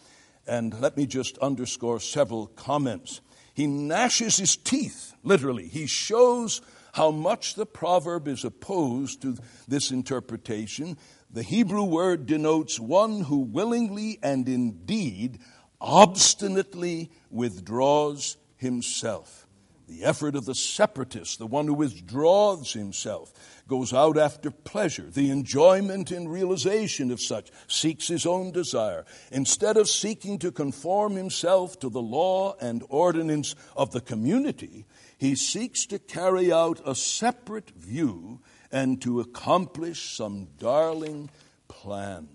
And 0.46 0.78
let 0.80 0.96
me 0.96 1.06
just 1.06 1.38
underscore 1.38 2.00
several 2.00 2.48
comments. 2.48 3.22
He 3.54 3.66
gnashes 3.66 4.36
his 4.36 4.56
teeth, 4.56 5.14
literally. 5.22 5.68
He 5.68 5.86
shows 5.86 6.60
how 6.92 7.10
much 7.10 7.54
the 7.54 7.66
proverb 7.66 8.28
is 8.28 8.44
opposed 8.44 9.22
to 9.22 9.36
this 9.66 9.90
interpretation 9.90 10.98
the 11.34 11.42
Hebrew 11.42 11.82
word 11.82 12.26
denotes 12.26 12.78
one 12.78 13.22
who 13.22 13.38
willingly 13.38 14.20
and 14.22 14.48
indeed 14.48 15.40
obstinately 15.80 17.10
withdraws 17.28 18.36
himself. 18.56 19.48
The 19.88 20.04
effort 20.04 20.36
of 20.36 20.44
the 20.44 20.54
separatist, 20.54 21.40
the 21.40 21.46
one 21.46 21.66
who 21.66 21.74
withdraws 21.74 22.72
himself, 22.72 23.32
goes 23.66 23.92
out 23.92 24.16
after 24.16 24.52
pleasure, 24.52 25.10
the 25.10 25.28
enjoyment 25.30 26.12
and 26.12 26.30
realization 26.30 27.10
of 27.10 27.20
such, 27.20 27.50
seeks 27.66 28.06
his 28.06 28.24
own 28.24 28.52
desire. 28.52 29.04
Instead 29.32 29.76
of 29.76 29.88
seeking 29.88 30.38
to 30.38 30.52
conform 30.52 31.16
himself 31.16 31.80
to 31.80 31.90
the 31.90 32.00
law 32.00 32.54
and 32.60 32.84
ordinance 32.88 33.56
of 33.76 33.90
the 33.90 34.00
community, 34.00 34.86
he 35.18 35.34
seeks 35.34 35.84
to 35.86 35.98
carry 35.98 36.52
out 36.52 36.80
a 36.86 36.94
separate 36.94 37.70
view 37.70 38.40
and 38.74 39.00
to 39.00 39.20
accomplish 39.20 40.16
some 40.16 40.48
darling 40.58 41.30
plan. 41.68 42.28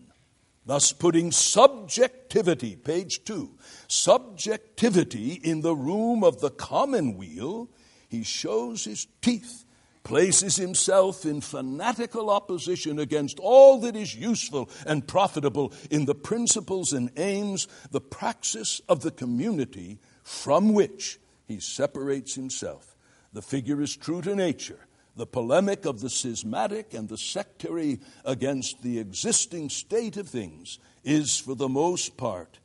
Thus, 0.65 0.93
putting 0.93 1.33
subjectivity, 1.33 2.77
page 2.77 3.25
two, 3.25 3.57
subjectivity 3.89 5.33
in 5.33 5.59
the 5.61 5.75
room 5.75 6.23
of 6.23 6.39
the 6.39 6.49
commonweal, 6.49 7.69
he 8.07 8.23
shows 8.23 8.85
his 8.85 9.05
teeth, 9.21 9.65
places 10.03 10.55
himself 10.55 11.25
in 11.25 11.41
fanatical 11.41 12.29
opposition 12.29 12.99
against 12.99 13.37
all 13.39 13.81
that 13.81 13.97
is 13.97 14.15
useful 14.15 14.69
and 14.87 15.05
profitable 15.05 15.73
in 15.91 16.05
the 16.05 16.15
principles 16.15 16.93
and 16.93 17.11
aims, 17.17 17.67
the 17.91 17.99
praxis 17.99 18.79
of 18.87 19.01
the 19.01 19.11
community 19.11 19.99
from 20.23 20.73
which 20.73 21.19
he 21.45 21.59
separates 21.59 22.35
himself. 22.35 22.95
The 23.33 23.41
figure 23.41 23.81
is 23.81 23.97
true 23.97 24.21
to 24.21 24.33
nature 24.35 24.79
the 25.19 25.27
polemic 25.27 25.85
of 25.85 25.99
the 25.99 26.09
schismatic 26.09 26.93
and 26.93 27.09
the 27.09 27.17
sectary 27.17 27.99
against 28.23 28.81
the 28.81 28.99
existing 28.99 29.69
state 29.69 30.15
of 30.15 30.29
things 30.29 30.79
is, 31.03 31.37
for 31.37 31.55
the 31.55 31.67
most 31.67 32.15
part, 32.15 32.57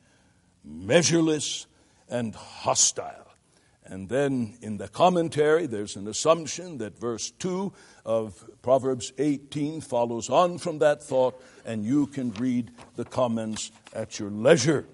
measureless 0.63 1.67
and 2.09 2.33
hostile. 2.33 3.27
And 3.83 4.07
then 4.07 4.57
in 4.61 4.77
the 4.77 4.87
commentary, 4.87 5.67
there's 5.67 5.97
an 5.97 6.07
assumption 6.07 6.79
that 6.79 6.97
verse 6.97 7.29
2 7.31 7.73
of 8.05 8.49
Proverbs 8.61 9.11
18 9.17 9.81
follows 9.81 10.29
on 10.29 10.57
from 10.57 10.79
that 10.79 11.03
thought, 11.03 11.39
and 11.65 11.83
you 11.83 12.07
can 12.07 12.31
read 12.33 12.71
the 12.95 13.05
comments 13.05 13.69
at 13.93 14.17
your 14.17 14.31
leisure. 14.31 14.87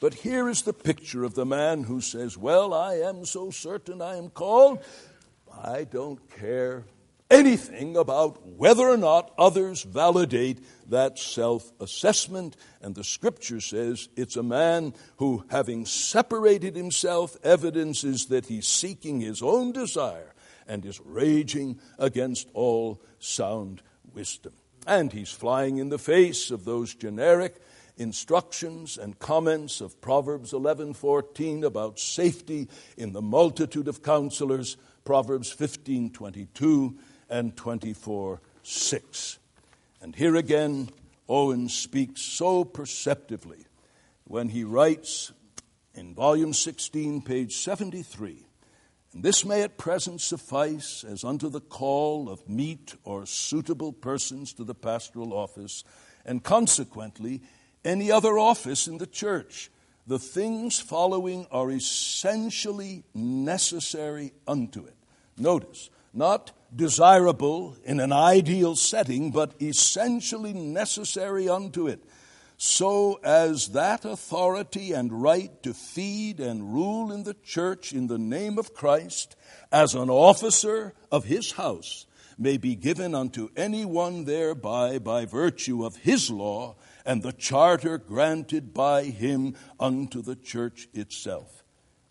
But 0.00 0.14
here 0.14 0.48
is 0.48 0.62
the 0.62 0.74
picture 0.74 1.22
of 1.22 1.34
the 1.34 1.46
man 1.46 1.84
who 1.84 2.00
says, 2.00 2.36
Well, 2.36 2.74
I 2.74 2.96
am 2.96 3.24
so 3.24 3.50
certain 3.50 4.02
I 4.02 4.16
am 4.16 4.28
called, 4.28 4.80
I 5.62 5.84
don't 5.84 6.20
care 6.36 6.84
anything 7.30 7.96
about 7.96 8.46
whether 8.46 8.88
or 8.88 8.96
not 8.96 9.32
others 9.38 9.82
validate 9.82 10.64
that 10.88 11.18
self 11.18 11.72
assessment. 11.80 12.56
And 12.80 12.94
the 12.94 13.04
scripture 13.04 13.60
says 13.60 14.08
it's 14.16 14.36
a 14.36 14.42
man 14.42 14.94
who, 15.16 15.44
having 15.50 15.86
separated 15.86 16.76
himself, 16.76 17.36
evidences 17.42 18.26
that 18.26 18.46
he's 18.46 18.66
seeking 18.66 19.20
his 19.20 19.42
own 19.42 19.72
desire 19.72 20.34
and 20.66 20.84
is 20.84 21.00
raging 21.04 21.80
against 21.98 22.48
all 22.54 23.02
sound 23.18 23.82
wisdom. 24.12 24.52
And 24.86 25.12
he's 25.12 25.30
flying 25.30 25.78
in 25.78 25.88
the 25.88 25.98
face 25.98 26.50
of 26.50 26.64
those 26.64 26.94
generic 26.94 27.56
instructions 27.96 28.98
and 28.98 29.18
comments 29.18 29.80
of 29.80 30.00
Proverbs 30.00 30.52
11:14 30.52 31.64
about 31.64 31.98
safety 31.98 32.68
in 32.96 33.12
the 33.12 33.22
multitude 33.22 33.88
of 33.88 34.02
counselors, 34.02 34.76
Proverbs 35.04 35.50
15:22 35.50 36.98
and 37.28 37.56
24 37.56 38.40
6. 38.62 39.38
And 40.00 40.14
here 40.14 40.36
again, 40.36 40.88
Owen 41.28 41.68
speaks 41.68 42.20
so 42.22 42.64
perceptively 42.64 43.66
when 44.24 44.48
he 44.48 44.64
writes 44.64 45.32
in 45.94 46.14
volume 46.14 46.52
16, 46.52 47.22
page 47.22 47.56
73 47.56 48.46
And 49.12 49.22
this 49.22 49.44
may 49.44 49.62
at 49.62 49.78
present 49.78 50.20
suffice 50.20 51.04
as 51.04 51.24
unto 51.24 51.48
the 51.48 51.60
call 51.60 52.28
of 52.28 52.48
meet 52.48 52.94
or 53.04 53.26
suitable 53.26 53.92
persons 53.92 54.52
to 54.54 54.64
the 54.64 54.74
pastoral 54.74 55.32
office, 55.32 55.84
and 56.24 56.42
consequently 56.42 57.42
any 57.84 58.10
other 58.10 58.38
office 58.38 58.88
in 58.88 58.98
the 58.98 59.06
church. 59.06 59.70
The 60.06 60.18
things 60.18 60.80
following 60.80 61.46
are 61.50 61.70
essentially 61.70 63.04
necessary 63.14 64.32
unto 64.46 64.84
it. 64.84 64.96
Notice, 65.38 65.90
not 66.12 66.52
desirable 66.74 67.76
in 67.84 68.00
an 68.00 68.12
ideal 68.12 68.76
setting, 68.76 69.30
but 69.30 69.54
essentially 69.60 70.52
necessary 70.52 71.48
unto 71.48 71.86
it, 71.86 72.02
so 72.56 73.20
as 73.24 73.68
that 73.68 74.04
authority 74.04 74.92
and 74.92 75.22
right 75.22 75.62
to 75.62 75.74
feed 75.74 76.40
and 76.40 76.72
rule 76.72 77.12
in 77.12 77.24
the 77.24 77.34
church 77.34 77.92
in 77.92 78.06
the 78.06 78.18
name 78.18 78.58
of 78.58 78.74
Christ 78.74 79.36
as 79.72 79.94
an 79.94 80.08
officer 80.08 80.94
of 81.10 81.24
his 81.24 81.52
house 81.52 82.06
may 82.38 82.56
be 82.56 82.74
given 82.74 83.14
unto 83.14 83.48
any 83.56 83.84
one 83.84 84.24
thereby 84.24 84.98
by 84.98 85.24
virtue 85.24 85.84
of 85.84 85.96
his 85.96 86.30
law 86.30 86.76
and 87.04 87.22
the 87.22 87.32
charter 87.32 87.98
granted 87.98 88.72
by 88.72 89.04
him 89.04 89.54
unto 89.78 90.22
the 90.22 90.36
church 90.36 90.88
itself. 90.94 91.62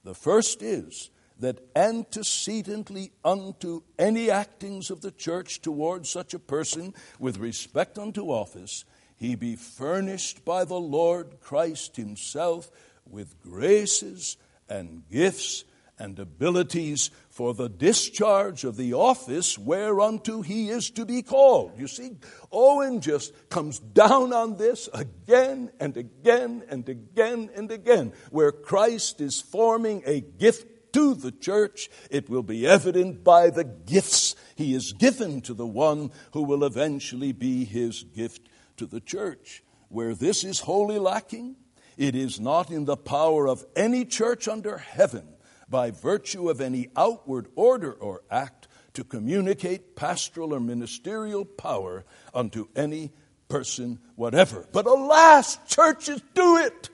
The 0.04 0.13
first 0.13 0.62
is 0.62 1.10
that 1.43 1.60
antecedently 1.75 3.12
unto 3.25 3.82
any 3.99 4.32
actings 4.32 4.89
of 4.89 5.01
the 5.01 5.12
church 5.12 5.62
towards 5.62 6.08
such 6.10 6.34
a 6.34 6.39
person 6.39 6.93
with 7.19 7.38
respect 7.38 7.99
unto 7.99 8.32
office, 8.32 8.86
he 9.17 9.36
be 9.36 9.58
furnished 9.58 10.45
by 10.45 10.63
the 10.63 10.79
Lord 10.79 11.41
Christ 11.41 11.97
himself 11.97 12.71
with 13.06 13.41
graces 13.41 14.38
and 14.69 15.03
gifts 15.12 15.65
and 15.99 16.17
abilities 16.17 17.12
for 17.29 17.53
the 17.53 17.67
discharge 17.67 18.63
of 18.63 18.77
the 18.77 18.93
office 18.93 19.58
whereunto 19.58 20.43
he 20.43 20.69
is 20.69 20.91
to 20.91 21.06
be 21.06 21.21
called. 21.21 21.73
You 21.77 21.88
see, 21.88 22.12
Owen 22.53 23.01
just 23.01 23.34
comes 23.49 23.79
down 23.79 24.32
on 24.32 24.56
this 24.56 24.88
again 24.93 25.71
and 25.82 25.97
again 25.97 26.63
and 26.69 26.88
again 26.88 27.49
and 27.53 27.69
again, 27.69 28.13
where 28.32 28.53
Christ 28.53 29.19
is 29.19 29.41
forming 29.41 30.03
a 30.06 30.21
gift 30.21 30.72
to 30.93 31.13
the 31.13 31.32
church, 31.32 31.89
it 32.10 32.29
will 32.29 32.43
be 32.43 32.65
evident 32.65 33.23
by 33.23 33.49
the 33.49 33.63
gifts 33.63 34.36
he 34.56 34.73
has 34.73 34.93
given 34.93 35.41
to 35.41 35.53
the 35.53 35.67
one 35.67 36.12
who 36.32 36.43
will 36.43 36.63
eventually 36.63 37.32
be 37.32 37.65
his 37.65 38.03
gift 38.03 38.47
to 38.77 38.86
the 38.86 39.01
church. 39.01 39.63
Where 39.89 40.15
this 40.15 40.43
is 40.43 40.62
wholly 40.62 40.97
lacking, 40.97 41.56
it 41.97 42.15
is 42.15 42.39
not 42.39 42.71
in 42.71 42.86
the 42.86 42.97
power 42.97 43.47
of 43.47 43.65
any 43.75 44.06
church 44.06 44.47
under 44.47 44.77
heaven, 44.77 45.27
by 45.69 45.91
virtue 45.91 46.49
of 46.49 46.62
any 46.62 46.89
outward 46.95 47.47
order 47.56 47.93
or 47.93 48.21
act, 48.32 48.67
to 48.93 49.03
communicate 49.03 49.95
pastoral 49.95 50.53
or 50.53 50.60
ministerial 50.60 51.45
power 51.45 52.06
unto 52.34 52.67
any 52.75 53.12
person 53.47 53.99
whatever. 54.15 54.67
But 54.71 54.86
alas, 54.86 55.58
churches 55.67 56.21
do 56.34 56.58
it. 56.58 56.89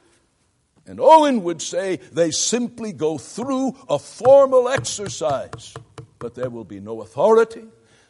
And 0.89 0.99
Owen 0.99 1.43
would 1.43 1.61
say 1.61 1.97
they 1.97 2.31
simply 2.31 2.93
go 2.93 3.19
through 3.19 3.77
a 3.87 3.99
formal 3.99 4.67
exercise, 4.67 5.75
but 6.17 6.33
there 6.33 6.49
will 6.49 6.63
be 6.63 6.79
no 6.79 7.03
authority, 7.03 7.65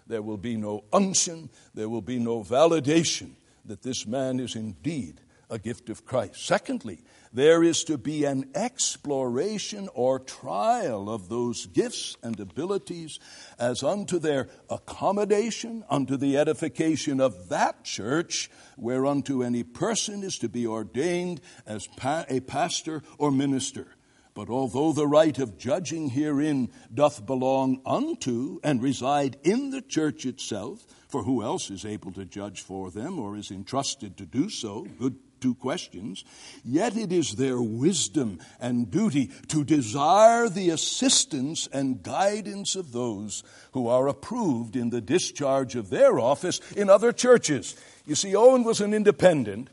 there 0.08 0.22
will 0.22 0.38
be 0.38 0.56
no 0.56 0.86
unction, 0.94 1.50
there 1.74 1.89
will 1.89 2.02
be 2.02 2.20
no 2.20 2.42
validation 2.42 3.32
that 3.65 3.82
this 3.82 4.08
man 4.08 4.39
is 4.39 4.56
indeed 4.56 5.20
a 5.50 5.60
gift 5.60 5.89
of 5.89 6.06
Christ. 6.06 6.46
Secondly, 6.46 7.02
there 7.32 7.63
is 7.63 7.84
to 7.84 7.98
be 7.98 8.26
an 8.26 8.50
exploration 8.56 9.88
or 9.94 10.20
trial 10.20 11.10
of 11.10 11.30
those 11.30 11.68
gifts 11.68 12.18
and 12.24 12.39
abilities 12.39 13.20
as 13.60 13.84
unto 13.84 14.18
their 14.18 14.48
accommodation, 14.70 15.84
unto 15.89 16.18
the 16.18 16.38
edification 16.38 17.22
of 17.22 17.50
that 17.50 17.84
church, 17.84 18.50
whereunto 18.78 19.42
any 19.42 19.63
person 19.63 20.24
is 20.24 20.38
to 20.39 20.50
be 20.50 20.65
ordained 20.65 21.42
as 21.68 21.88
pa- 21.98 22.26
a 22.30 22.39
pastor 22.39 23.04
or 23.18 23.32
minister. 23.32 23.88
But 24.34 24.50
although 24.50 24.94
the 24.94 25.08
right 25.08 25.38
of 25.38 25.58
judging 25.58 26.10
herein 26.10 26.72
doth 26.94 27.26
belong 27.26 27.82
unto 27.86 28.60
and 28.63 28.82
reside 28.82 29.38
in 29.44 29.72
the 29.72 29.82
church 29.82 30.26
itself, 30.26 30.86
for 31.10 31.24
who 31.24 31.43
else 31.43 31.69
is 31.69 31.86
able 31.86 32.12
to 32.13 32.26
judge 32.26 32.62
for 32.62 32.91
them 32.91 33.19
or 33.19 33.36
is 33.36 33.52
entrusted 33.52 34.15
to 34.17 34.26
do 34.26 34.50
so? 34.50 34.88
Good 35.00 35.15
two 35.39 35.56
questions, 35.56 36.24
yet 36.63 36.95
it 36.98 37.12
is 37.12 37.36
their 37.36 37.62
wisdom 37.62 38.39
and 38.60 38.91
duty 38.91 39.32
to 39.48 39.63
desire 39.63 40.50
the 40.50 40.69
assistance 40.69 41.67
and 41.72 42.04
guidance 42.04 42.76
of 42.76 42.91
those 42.91 43.43
who 43.72 43.88
are 43.88 44.08
approved 44.08 44.76
in 44.76 44.89
the 44.89 45.02
discharge 45.02 45.76
of 45.76 45.89
their 45.89 46.19
office 46.19 46.60
in 46.76 46.89
other 46.89 47.12
churches. 47.12 47.76
You 48.06 48.15
see, 48.15 48.36
Owen 48.36 48.63
was 48.63 48.82
an 48.82 48.93
independent, 48.93 49.69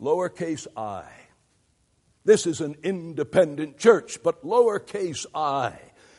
lowercase 0.00 0.66
i. 0.76 1.04
This 2.24 2.46
is 2.46 2.60
an 2.60 2.76
independent 2.82 3.78
church, 3.78 4.22
but 4.22 4.44
lowercase 4.44 5.26
i. 5.34 5.78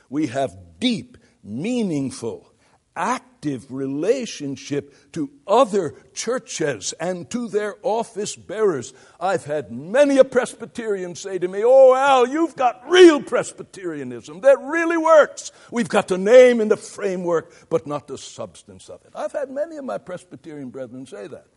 We 0.09 0.27
have 0.27 0.55
deep, 0.79 1.17
meaningful, 1.43 2.50
active 3.01 3.71
relationship 3.71 5.11
to 5.11 5.31
other 5.47 5.95
churches 6.13 6.93
and 6.99 7.27
to 7.31 7.47
their 7.47 7.75
office 7.81 8.35
bearers. 8.35 8.93
I've 9.19 9.43
had 9.43 9.71
many 9.71 10.19
a 10.19 10.23
Presbyterian 10.23 11.15
say 11.15 11.39
to 11.39 11.47
me, 11.47 11.63
Oh, 11.65 11.95
Al, 11.95 12.27
you've 12.27 12.55
got 12.55 12.87
real 12.87 13.19
Presbyterianism 13.19 14.41
that 14.41 14.59
really 14.61 14.97
works. 14.97 15.51
We've 15.71 15.89
got 15.89 16.09
the 16.09 16.19
name 16.19 16.61
and 16.61 16.69
the 16.69 16.77
framework, 16.77 17.51
but 17.69 17.87
not 17.87 18.07
the 18.07 18.19
substance 18.19 18.87
of 18.87 19.03
it. 19.03 19.13
I've 19.15 19.31
had 19.31 19.49
many 19.49 19.77
of 19.77 19.85
my 19.85 19.97
Presbyterian 19.97 20.69
brethren 20.69 21.07
say 21.07 21.25
that. 21.25 21.47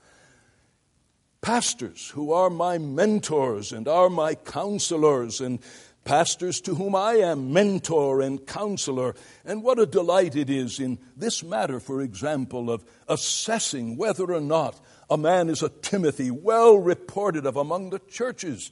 Pastors 1.43 2.09
who 2.09 2.33
are 2.33 2.49
my 2.49 2.79
mentors 2.79 3.71
and 3.71 3.87
are 3.87 4.09
my 4.09 4.35
counselors 4.35 5.43
and 5.43 5.59
pastors 6.05 6.61
to 6.63 6.75
whom 6.75 6.95
I 6.95 7.15
am 7.15 7.53
mentor 7.53 8.21
and 8.21 8.47
counselor. 8.47 9.15
And 9.45 9.63
what 9.63 9.79
a 9.79 9.87
delight 9.87 10.37
it 10.37 10.51
is 10.51 10.79
in 10.79 10.99
this 11.17 11.43
matter, 11.43 11.81
for 11.81 12.01
example, 12.01 12.71
of 12.71 12.85
assessing 13.09 13.97
whether 13.97 14.33
or 14.33 14.41
not 14.41 14.79
a 15.11 15.17
man 15.17 15.49
is 15.49 15.63
a 15.63 15.69
Timothy 15.69 16.31
well 16.31 16.77
reported 16.77 17.47
of 17.47 17.57
among 17.57 17.91
the 17.91 17.99
churches. 17.99 18.71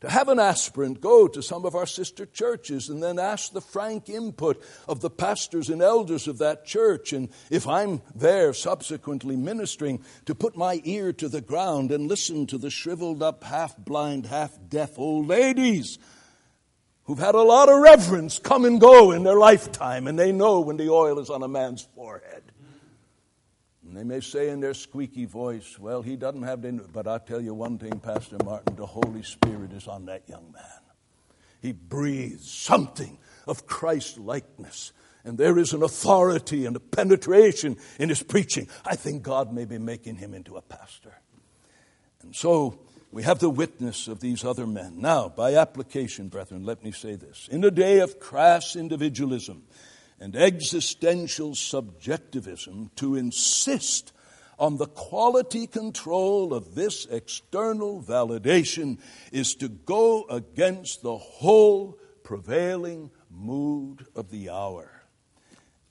To 0.00 0.10
have 0.10 0.28
an 0.28 0.40
aspirant 0.40 1.00
go 1.00 1.28
to 1.28 1.40
some 1.40 1.64
of 1.64 1.76
our 1.76 1.86
sister 1.86 2.26
churches 2.26 2.88
and 2.88 3.00
then 3.00 3.20
ask 3.20 3.52
the 3.52 3.60
frank 3.60 4.08
input 4.08 4.60
of 4.88 5.00
the 5.00 5.08
pastors 5.08 5.70
and 5.70 5.80
elders 5.80 6.26
of 6.26 6.38
that 6.38 6.64
church. 6.64 7.12
And 7.12 7.28
if 7.50 7.68
I'm 7.68 8.02
there 8.12 8.52
subsequently 8.52 9.36
ministering, 9.36 10.02
to 10.26 10.34
put 10.34 10.56
my 10.56 10.80
ear 10.82 11.12
to 11.12 11.28
the 11.28 11.40
ground 11.40 11.92
and 11.92 12.08
listen 12.08 12.48
to 12.48 12.58
the 12.58 12.68
shriveled 12.68 13.22
up, 13.22 13.44
half 13.44 13.76
blind, 13.76 14.26
half 14.26 14.58
deaf 14.68 14.98
old 14.98 15.28
ladies 15.28 16.00
who've 17.12 17.18
had 17.18 17.34
a 17.34 17.42
lot 17.42 17.68
of 17.68 17.78
reverends 17.78 18.38
come 18.38 18.64
and 18.64 18.80
go 18.80 19.10
in 19.10 19.22
their 19.22 19.36
lifetime, 19.36 20.06
and 20.06 20.18
they 20.18 20.32
know 20.32 20.62
when 20.62 20.78
the 20.78 20.88
oil 20.88 21.18
is 21.18 21.28
on 21.28 21.42
a 21.42 21.48
man's 21.48 21.86
forehead. 21.94 22.42
And 23.86 23.94
they 23.94 24.02
may 24.02 24.20
say 24.20 24.48
in 24.48 24.60
their 24.60 24.72
squeaky 24.72 25.26
voice, 25.26 25.78
Well, 25.78 26.00
he 26.00 26.16
doesn't 26.16 26.44
have 26.44 26.62
the. 26.62 26.80
But 26.90 27.06
I'll 27.06 27.20
tell 27.20 27.42
you 27.42 27.52
one 27.52 27.76
thing, 27.76 28.00
Pastor 28.00 28.38
Martin, 28.42 28.76
the 28.76 28.86
Holy 28.86 29.22
Spirit 29.22 29.74
is 29.74 29.86
on 29.86 30.06
that 30.06 30.26
young 30.26 30.50
man. 30.52 30.80
he 31.60 31.72
breathes 31.72 32.50
something 32.50 33.18
of 33.46 33.66
Christ 33.66 34.16
likeness. 34.16 34.92
And 35.22 35.36
there 35.36 35.58
is 35.58 35.74
an 35.74 35.82
authority 35.82 36.64
and 36.64 36.74
a 36.76 36.80
penetration 36.80 37.76
in 38.00 38.08
his 38.08 38.22
preaching. 38.22 38.68
I 38.86 38.96
think 38.96 39.22
God 39.22 39.52
may 39.52 39.66
be 39.66 39.76
making 39.76 40.16
him 40.16 40.32
into 40.32 40.56
a 40.56 40.62
pastor. 40.62 41.20
And 42.22 42.34
so 42.34 42.80
we 43.12 43.22
have 43.24 43.38
the 43.40 43.50
witness 43.50 44.08
of 44.08 44.20
these 44.20 44.42
other 44.42 44.66
men. 44.66 44.94
Now, 44.96 45.28
by 45.28 45.54
application, 45.54 46.28
brethren, 46.28 46.64
let 46.64 46.82
me 46.82 46.92
say 46.92 47.14
this. 47.14 47.46
In 47.52 47.62
a 47.62 47.70
day 47.70 48.00
of 48.00 48.18
crass 48.18 48.74
individualism 48.74 49.64
and 50.18 50.34
existential 50.34 51.54
subjectivism, 51.54 52.90
to 52.96 53.16
insist 53.16 54.12
on 54.58 54.78
the 54.78 54.86
quality 54.86 55.66
control 55.66 56.54
of 56.54 56.74
this 56.74 57.06
external 57.06 58.02
validation 58.02 58.98
is 59.30 59.54
to 59.56 59.68
go 59.68 60.24
against 60.30 61.02
the 61.02 61.16
whole 61.16 61.98
prevailing 62.22 63.10
mood 63.30 64.06
of 64.16 64.30
the 64.30 64.48
hour. 64.48 65.02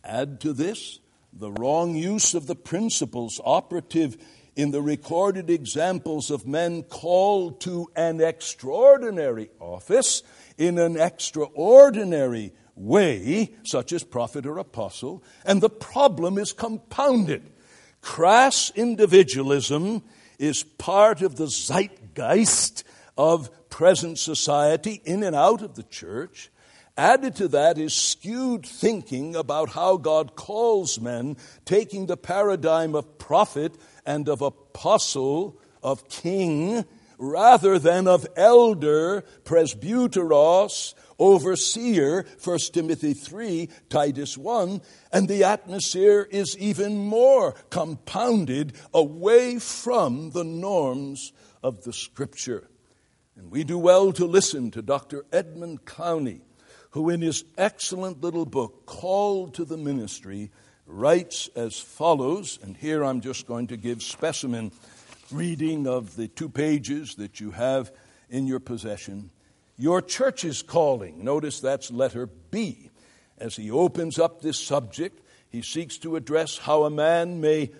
Add 0.03 0.41
to 0.41 0.53
this 0.53 0.99
the 1.33 1.51
wrong 1.51 1.95
use 1.95 2.33
of 2.33 2.47
the 2.47 2.55
principles 2.55 3.39
operative 3.43 4.17
in 4.55 4.71
the 4.71 4.81
recorded 4.81 5.49
examples 5.49 6.29
of 6.29 6.47
men 6.47 6.83
called 6.83 7.61
to 7.61 7.87
an 7.95 8.21
extraordinary 8.21 9.49
office 9.59 10.23
in 10.57 10.77
an 10.77 10.99
extraordinary 10.99 12.53
way, 12.75 13.53
such 13.63 13.93
as 13.93 14.03
prophet 14.03 14.45
or 14.45 14.57
apostle, 14.57 15.23
and 15.45 15.61
the 15.61 15.69
problem 15.69 16.37
is 16.37 16.53
compounded 16.53 17.51
Crass 18.01 18.71
individualism 18.75 20.03
is 20.39 20.63
part 20.63 21.21
of 21.21 21.35
the 21.35 21.45
zeitgeist 21.45 22.83
of 23.15 23.69
present 23.69 24.17
society 24.17 25.01
in 25.05 25.23
and 25.23 25.35
out 25.35 25.61
of 25.61 25.75
the 25.75 25.83
church. 25.83 26.49
Added 26.97 27.35
to 27.37 27.47
that 27.49 27.77
is 27.77 27.93
skewed 27.93 28.65
thinking 28.65 29.35
about 29.35 29.69
how 29.69 29.97
God 29.97 30.35
calls 30.35 30.99
men, 30.99 31.37
taking 31.63 32.07
the 32.07 32.17
paradigm 32.17 32.95
of 32.95 33.17
prophet 33.17 33.75
and 34.05 34.27
of 34.29 34.41
apostle, 34.41 35.59
of 35.83 36.07
king, 36.09 36.85
rather 37.17 37.77
than 37.77 38.07
of 38.07 38.27
elder, 38.35 39.23
presbyteros, 39.43 40.95
overseer, 41.19 42.25
1 42.43 42.59
Timothy 42.73 43.13
3, 43.13 43.69
Titus 43.89 44.37
1, 44.37 44.81
and 45.13 45.27
the 45.27 45.43
atmosphere 45.43 46.27
is 46.31 46.57
even 46.57 46.97
more 46.97 47.53
compounded 47.69 48.73
away 48.91 49.59
from 49.59 50.31
the 50.31 50.43
norms 50.43 51.31
of 51.61 51.83
the 51.83 51.93
Scripture. 51.93 52.67
And 53.35 53.51
we 53.51 53.63
do 53.63 53.77
well 53.77 54.11
to 54.13 54.25
listen 54.25 54.71
to 54.71 54.81
Dr. 54.81 55.23
Edmund 55.31 55.85
Clowney, 55.85 56.41
who 56.91 57.09
in 57.09 57.21
his 57.21 57.43
excellent 57.55 58.21
little 58.21 58.45
book, 58.45 58.87
Called 58.87 59.53
to 59.55 59.65
the 59.65 59.77
Ministry, 59.77 60.49
writes 60.91 61.49
as 61.55 61.79
follows, 61.79 62.59
and 62.61 62.75
here 62.75 63.03
I'm 63.03 63.21
just 63.21 63.47
going 63.47 63.67
to 63.67 63.77
give 63.77 64.03
specimen 64.03 64.71
reading 65.31 65.87
of 65.87 66.15
the 66.15 66.27
two 66.27 66.49
pages 66.49 67.15
that 67.15 67.39
you 67.39 67.51
have 67.51 67.91
in 68.29 68.47
your 68.47 68.59
possession. 68.59 69.31
Your 69.77 70.01
church's 70.01 70.61
calling. 70.61 71.23
Notice 71.23 71.59
that's 71.59 71.91
letter 71.91 72.27
B. 72.27 72.91
As 73.37 73.55
he 73.55 73.71
opens 73.71 74.19
up 74.19 74.41
this 74.41 74.59
subject, 74.59 75.21
he 75.49 75.61
seeks 75.61 75.97
to 75.99 76.15
address 76.15 76.57
how 76.57 76.83
a 76.83 76.89
man 76.89 77.41
may 77.41 77.71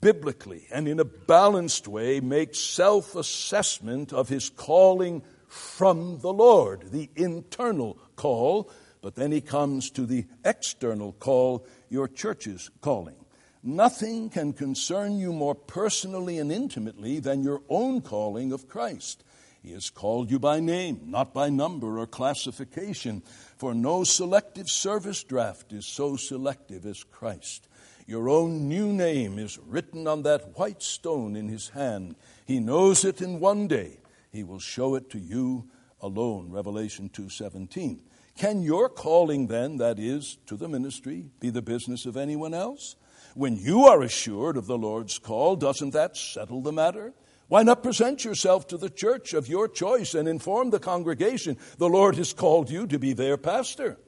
biblically 0.00 0.66
and 0.70 0.86
in 0.86 1.00
a 1.00 1.04
balanced 1.04 1.88
way 1.88 2.20
make 2.20 2.54
self 2.54 3.14
assessment 3.14 4.12
of 4.12 4.28
his 4.28 4.50
calling 4.50 5.22
from 5.48 6.18
the 6.18 6.32
Lord, 6.32 6.90
the 6.90 7.08
internal 7.14 7.96
call, 8.16 8.70
but 9.00 9.14
then 9.14 9.32
he 9.32 9.40
comes 9.40 9.90
to 9.90 10.04
the 10.04 10.26
external 10.44 11.12
call, 11.12 11.64
your 11.94 12.08
church's 12.08 12.70
calling. 12.80 13.14
Nothing 13.62 14.28
can 14.28 14.52
concern 14.52 15.16
you 15.16 15.32
more 15.32 15.54
personally 15.54 16.38
and 16.38 16.50
intimately 16.50 17.20
than 17.20 17.44
your 17.44 17.62
own 17.68 18.02
calling 18.02 18.52
of 18.52 18.68
Christ. 18.68 19.22
He 19.62 19.72
has 19.72 19.88
called 19.88 20.30
you 20.30 20.38
by 20.38 20.58
name, 20.58 21.02
not 21.06 21.32
by 21.32 21.48
number 21.48 21.98
or 21.98 22.06
classification, 22.06 23.22
for 23.56 23.72
no 23.72 24.02
selective 24.04 24.68
service 24.68 25.22
draft 25.22 25.72
is 25.72 25.86
so 25.86 26.16
selective 26.16 26.84
as 26.84 27.04
Christ. 27.04 27.68
Your 28.06 28.28
own 28.28 28.68
new 28.68 28.92
name 28.92 29.38
is 29.38 29.58
written 29.58 30.06
on 30.06 30.24
that 30.24 30.58
white 30.58 30.82
stone 30.82 31.36
in 31.36 31.48
his 31.48 31.70
hand. 31.70 32.16
He 32.44 32.58
knows 32.58 33.04
it 33.04 33.22
in 33.22 33.40
one 33.40 33.68
day. 33.68 34.00
He 34.30 34.42
will 34.42 34.58
show 34.58 34.96
it 34.96 35.08
to 35.10 35.18
you 35.18 35.70
alone. 36.02 36.50
Revelation 36.50 37.08
2:17. 37.08 38.00
Can 38.36 38.62
your 38.62 38.88
calling 38.88 39.46
then, 39.46 39.76
that 39.76 39.98
is, 39.98 40.38
to 40.46 40.56
the 40.56 40.68
ministry, 40.68 41.30
be 41.40 41.50
the 41.50 41.62
business 41.62 42.04
of 42.04 42.16
anyone 42.16 42.52
else? 42.52 42.96
When 43.34 43.56
you 43.56 43.84
are 43.84 44.02
assured 44.02 44.56
of 44.56 44.66
the 44.66 44.78
Lord's 44.78 45.18
call, 45.18 45.56
doesn't 45.56 45.90
that 45.90 46.16
settle 46.16 46.60
the 46.60 46.72
matter? 46.72 47.12
Why 47.48 47.62
not 47.62 47.82
present 47.82 48.24
yourself 48.24 48.66
to 48.68 48.76
the 48.76 48.90
church 48.90 49.34
of 49.34 49.48
your 49.48 49.68
choice 49.68 50.14
and 50.14 50.26
inform 50.26 50.70
the 50.70 50.80
congregation 50.80 51.58
the 51.78 51.88
Lord 51.88 52.16
has 52.16 52.32
called 52.32 52.70
you 52.70 52.86
to 52.86 52.98
be 52.98 53.12
their 53.12 53.36
pastor? 53.36 53.98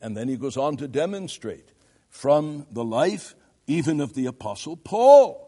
And 0.00 0.16
then 0.16 0.28
he 0.28 0.36
goes 0.36 0.56
on 0.56 0.76
to 0.76 0.88
demonstrate 0.88 1.72
from 2.08 2.66
the 2.70 2.84
life 2.84 3.34
even 3.66 4.00
of 4.00 4.14
the 4.14 4.26
Apostle 4.26 4.76
Paul, 4.76 5.46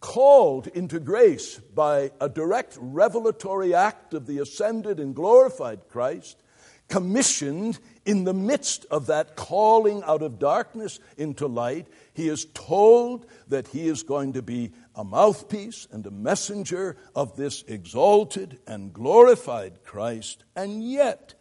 called 0.00 0.66
into 0.68 1.00
grace 1.00 1.58
by 1.58 2.10
a 2.20 2.28
direct 2.28 2.76
revelatory 2.80 3.74
act 3.74 4.14
of 4.14 4.26
the 4.26 4.38
ascended 4.38 5.00
and 5.00 5.14
glorified 5.14 5.88
Christ, 5.88 6.42
commissioned 6.90 7.78
in 8.04 8.24
the 8.24 8.34
midst 8.34 8.84
of 8.90 9.06
that 9.06 9.36
calling 9.36 10.02
out 10.02 10.22
of 10.22 10.38
darkness 10.38 10.98
into 11.16 11.46
light, 11.46 11.86
he 12.12 12.28
is 12.28 12.46
told 12.52 13.26
that 13.48 13.68
he 13.68 13.88
is 13.88 14.02
going 14.02 14.34
to 14.34 14.42
be 14.42 14.72
a 14.96 15.04
mouthpiece 15.04 15.86
and 15.92 16.04
a 16.04 16.10
messenger 16.10 16.96
of 17.14 17.36
this 17.36 17.62
exalted 17.68 18.58
and 18.66 18.92
glorified 18.92 19.82
Christ, 19.84 20.44
and 20.54 20.82
yet 20.82 21.34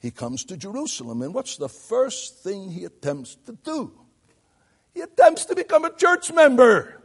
he 0.00 0.10
comes 0.10 0.44
to 0.46 0.56
Jerusalem, 0.56 1.22
and 1.22 1.32
what's 1.32 1.56
the 1.56 1.68
first 1.68 2.42
thing 2.42 2.72
he 2.72 2.84
attempts 2.84 3.36
to 3.46 3.52
do? 3.52 3.92
He 4.92 5.00
attempts 5.00 5.44
to 5.46 5.54
become 5.54 5.84
a 5.84 5.94
church 5.94 6.32
member. 6.32 7.00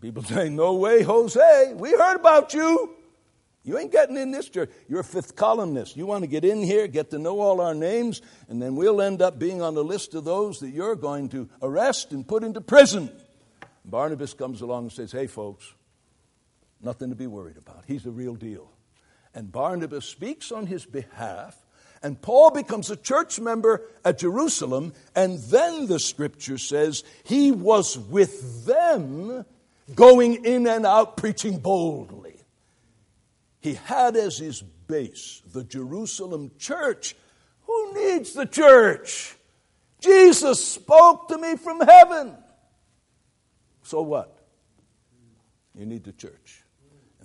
People 0.00 0.22
say, 0.22 0.48
No 0.48 0.74
way, 0.74 1.02
Jose, 1.02 1.74
we 1.74 1.92
heard 1.92 2.16
about 2.16 2.52
you. 2.52 2.96
You 3.62 3.78
ain't 3.78 3.92
getting 3.92 4.16
in 4.16 4.30
this 4.30 4.48
church. 4.48 4.70
You're 4.88 5.00
a 5.00 5.04
fifth 5.04 5.36
columnist. 5.36 5.96
You 5.96 6.06
want 6.06 6.22
to 6.22 6.28
get 6.28 6.44
in 6.44 6.62
here, 6.62 6.86
get 6.86 7.10
to 7.10 7.18
know 7.18 7.40
all 7.40 7.60
our 7.60 7.74
names, 7.74 8.22
and 8.48 8.60
then 8.60 8.74
we'll 8.74 9.02
end 9.02 9.20
up 9.20 9.38
being 9.38 9.60
on 9.60 9.74
the 9.74 9.84
list 9.84 10.14
of 10.14 10.24
those 10.24 10.60
that 10.60 10.70
you're 10.70 10.96
going 10.96 11.28
to 11.30 11.48
arrest 11.60 12.12
and 12.12 12.26
put 12.26 12.42
into 12.42 12.60
prison. 12.60 13.10
Barnabas 13.84 14.32
comes 14.32 14.62
along 14.62 14.84
and 14.84 14.92
says, 14.92 15.12
Hey, 15.12 15.26
folks, 15.26 15.74
nothing 16.80 17.10
to 17.10 17.16
be 17.16 17.26
worried 17.26 17.58
about. 17.58 17.84
He's 17.86 18.04
the 18.04 18.10
real 18.10 18.34
deal. 18.34 18.70
And 19.34 19.52
Barnabas 19.52 20.06
speaks 20.06 20.50
on 20.50 20.66
his 20.66 20.86
behalf, 20.86 21.56
and 22.02 22.20
Paul 22.20 22.50
becomes 22.50 22.90
a 22.90 22.96
church 22.96 23.38
member 23.38 23.82
at 24.04 24.18
Jerusalem, 24.18 24.94
and 25.14 25.38
then 25.38 25.86
the 25.86 25.98
scripture 25.98 26.58
says 26.58 27.04
he 27.24 27.52
was 27.52 27.98
with 27.98 28.64
them 28.64 29.44
going 29.94 30.46
in 30.46 30.66
and 30.66 30.86
out 30.86 31.18
preaching 31.18 31.58
boldly. 31.58 32.29
He 33.60 33.74
had 33.74 34.16
as 34.16 34.38
his 34.38 34.62
base 34.62 35.42
the 35.52 35.64
Jerusalem 35.64 36.50
church. 36.58 37.14
Who 37.66 37.94
needs 37.94 38.32
the 38.32 38.46
church? 38.46 39.36
Jesus 40.00 40.64
spoke 40.64 41.28
to 41.28 41.38
me 41.38 41.56
from 41.56 41.80
heaven. 41.80 42.34
So 43.82 44.00
what? 44.02 44.36
You 45.74 45.86
need 45.86 46.04
the 46.04 46.12
church. 46.12 46.59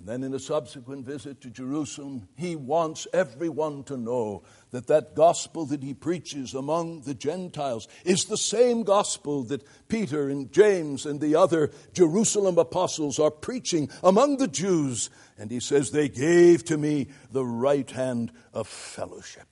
And 0.06 0.22
then 0.22 0.30
in 0.30 0.34
a 0.34 0.38
subsequent 0.38 1.04
visit 1.04 1.40
to 1.40 1.50
Jerusalem, 1.50 2.28
he 2.36 2.54
wants 2.54 3.08
everyone 3.12 3.82
to 3.84 3.96
know 3.96 4.44
that 4.70 4.86
that 4.86 5.16
gospel 5.16 5.66
that 5.66 5.82
he 5.82 5.94
preaches 5.94 6.54
among 6.54 7.00
the 7.00 7.14
Gentiles 7.14 7.88
is 8.04 8.26
the 8.26 8.36
same 8.36 8.84
gospel 8.84 9.42
that 9.44 9.66
Peter 9.88 10.28
and 10.28 10.52
James 10.52 11.06
and 11.06 11.20
the 11.20 11.34
other 11.34 11.72
Jerusalem 11.92 12.56
apostles 12.56 13.18
are 13.18 13.32
preaching 13.32 13.90
among 14.00 14.36
the 14.36 14.46
Jews. 14.46 15.10
And 15.38 15.50
he 15.50 15.58
says, 15.58 15.90
They 15.90 16.08
gave 16.08 16.64
to 16.66 16.78
me 16.78 17.08
the 17.32 17.44
right 17.44 17.90
hand 17.90 18.30
of 18.54 18.68
fellowship, 18.68 19.48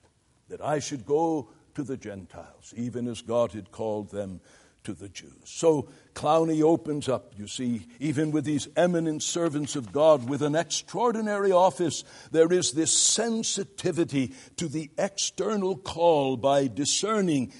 that 0.47 0.61
I 0.61 0.79
should 0.79 1.05
go 1.05 1.49
to 1.73 1.83
the 1.83 1.97
Gentiles, 1.97 2.73
even 2.77 3.09
as 3.09 3.21
God 3.21 3.51
had 3.51 3.73
called 3.73 4.09
them 4.09 4.39
to 4.85 4.93
the 4.93 5.09
Jews. 5.09 5.31
So 5.43 5.89
Clowney 6.13 6.63
opens 6.63 7.09
up, 7.09 7.33
you 7.37 7.47
see, 7.47 7.87
even 7.99 8.31
with 8.31 8.45
these 8.45 8.67
eminent 8.75 9.21
servants 9.21 9.75
of 9.75 9.91
God 9.91 10.29
with 10.29 10.41
an 10.41 10.55
extraordinary 10.55 11.51
office, 11.51 12.03
there 12.31 12.51
is 12.51 12.71
this 12.71 12.91
sensitivity 12.91 14.33
to 14.57 14.67
the 14.67 14.89
external 14.97 15.75
call 15.75 16.37
by 16.37 16.67
discerning 16.67 17.51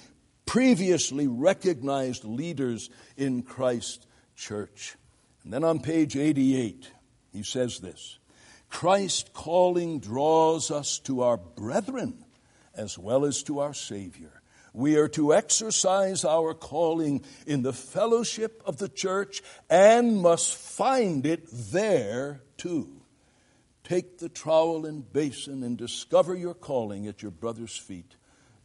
previously 0.45 1.27
recognized 1.27 2.23
leaders 2.23 2.89
in 3.17 3.41
Christ's 3.41 4.05
church. 4.35 4.95
And 5.43 5.51
then 5.51 5.63
on 5.63 5.79
page 5.79 6.15
88, 6.15 6.91
he 7.33 7.43
says 7.43 7.79
this 7.79 8.19
Christ's 8.69 9.29
calling 9.33 9.99
draws 9.99 10.71
us 10.71 10.99
to 10.99 11.21
our 11.21 11.37
brethren 11.37 12.25
as 12.75 12.97
well 12.97 13.25
as 13.25 13.43
to 13.43 13.59
our 13.59 13.73
Savior. 13.73 14.34
We 14.75 14.97
are 14.97 15.07
to 15.09 15.33
exercise 15.33 16.25
our 16.25 16.53
calling 16.53 17.23
in 17.47 17.61
the 17.61 17.71
fellowship 17.71 18.61
of 18.65 18.77
the 18.77 18.89
church 18.89 19.41
and 19.69 20.21
must 20.21 20.53
find 20.53 21.25
it 21.25 21.47
there 21.49 22.41
too. 22.57 23.01
Take 23.85 24.17
the 24.17 24.27
trowel 24.27 24.85
and 24.85 25.09
basin 25.13 25.63
and 25.63 25.77
discover 25.77 26.35
your 26.35 26.53
calling 26.53 27.07
at 27.07 27.21
your 27.21 27.31
brother's 27.31 27.77
feet. 27.77 28.17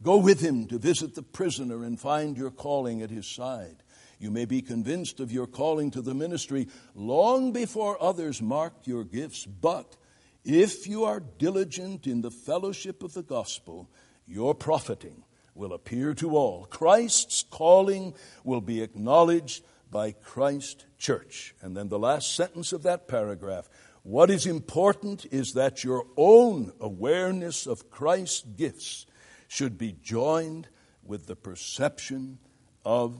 Go 0.03 0.17
with 0.17 0.41
him 0.41 0.65
to 0.67 0.77
visit 0.77 1.15
the 1.15 1.23
prisoner 1.23 1.81
and 1.85 1.97
find 1.97 2.35
your 2.35 2.51
calling 2.51 3.01
at 3.01 3.09
his 3.09 3.25
side. 3.25 3.81
You 4.19 4.31
may 4.31 4.43
be 4.43 4.61
convinced 4.61 5.21
of 5.21 5.31
your 5.31 5.47
calling 5.47 5.91
to 5.91 6.01
the 6.01 6.13
ministry 6.13 6.67
long 6.93 7.53
before 7.53 8.03
others 8.03 8.41
mark 8.41 8.73
your 8.83 9.05
gifts, 9.05 9.45
but 9.45 9.95
if 10.43 10.87
you 10.87 11.05
are 11.05 11.21
diligent 11.21 12.05
in 12.05 12.19
the 12.19 12.31
fellowship 12.31 13.01
of 13.01 13.13
the 13.13 13.23
gospel, 13.23 13.89
your 14.27 14.53
profiting 14.53 15.23
will 15.55 15.73
appear 15.73 16.13
to 16.15 16.35
all. 16.35 16.65
Christ's 16.65 17.43
calling 17.49 18.13
will 18.43 18.61
be 18.61 18.81
acknowledged 18.81 19.63
by 19.89 20.11
Christ 20.11 20.85
Church. 20.97 21.53
And 21.61 21.75
then 21.75 21.89
the 21.89 21.99
last 21.99 22.35
sentence 22.35 22.71
of 22.71 22.83
that 22.83 23.07
paragraph 23.07 23.69
what 24.03 24.31
is 24.31 24.47
important 24.47 25.25
is 25.31 25.53
that 25.53 25.83
your 25.83 26.07
own 26.17 26.71
awareness 26.79 27.67
of 27.67 27.91
Christ's 27.91 28.41
gifts 28.41 29.05
should 29.47 29.77
be 29.77 29.95
joined 30.01 30.67
with 31.03 31.27
the 31.27 31.35
perception 31.35 32.39
of 32.83 33.19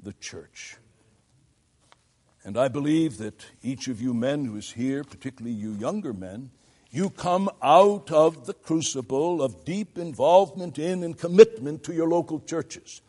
the 0.00 0.12
church. 0.12 0.76
And 2.44 2.56
I 2.56 2.68
believe 2.68 3.18
that 3.18 3.44
each 3.62 3.88
of 3.88 4.00
you 4.00 4.14
men 4.14 4.44
who 4.44 4.56
is 4.56 4.72
here, 4.72 5.02
particularly 5.02 5.54
you 5.54 5.72
younger 5.72 6.12
men, 6.12 6.50
you 6.90 7.10
come 7.10 7.48
out 7.62 8.10
of 8.10 8.46
the 8.46 8.54
crucible 8.54 9.42
of 9.42 9.64
deep 9.64 9.96
involvement 9.96 10.78
in 10.78 11.04
and 11.04 11.16
commitment 11.16 11.84
to 11.84 11.94
your 11.94 12.08
local 12.08 12.40
churches. 12.40 13.00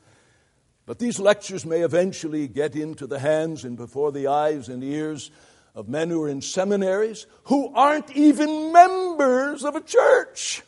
But 0.86 1.00
these 1.00 1.20
lectures 1.20 1.66
may 1.66 1.82
eventually 1.82 2.48
get 2.48 2.76
into 2.76 3.08
the 3.08 3.20
hands 3.20 3.64
and 3.64 3.78
before 3.78 4.12
the 4.12 4.28
eyes 4.28 4.70
and 4.70 4.84
ears 4.84 5.32
of 5.74 5.88
men 5.88 6.10
who 6.10 6.24
are 6.24 6.30
in 6.30 6.42
seminaries 6.42 7.26
who 7.46 7.74
aren't 7.74 8.12
even 8.16 8.72
members 8.72 9.64
of 9.64 9.76
a 9.76 9.82
church, 9.82 10.62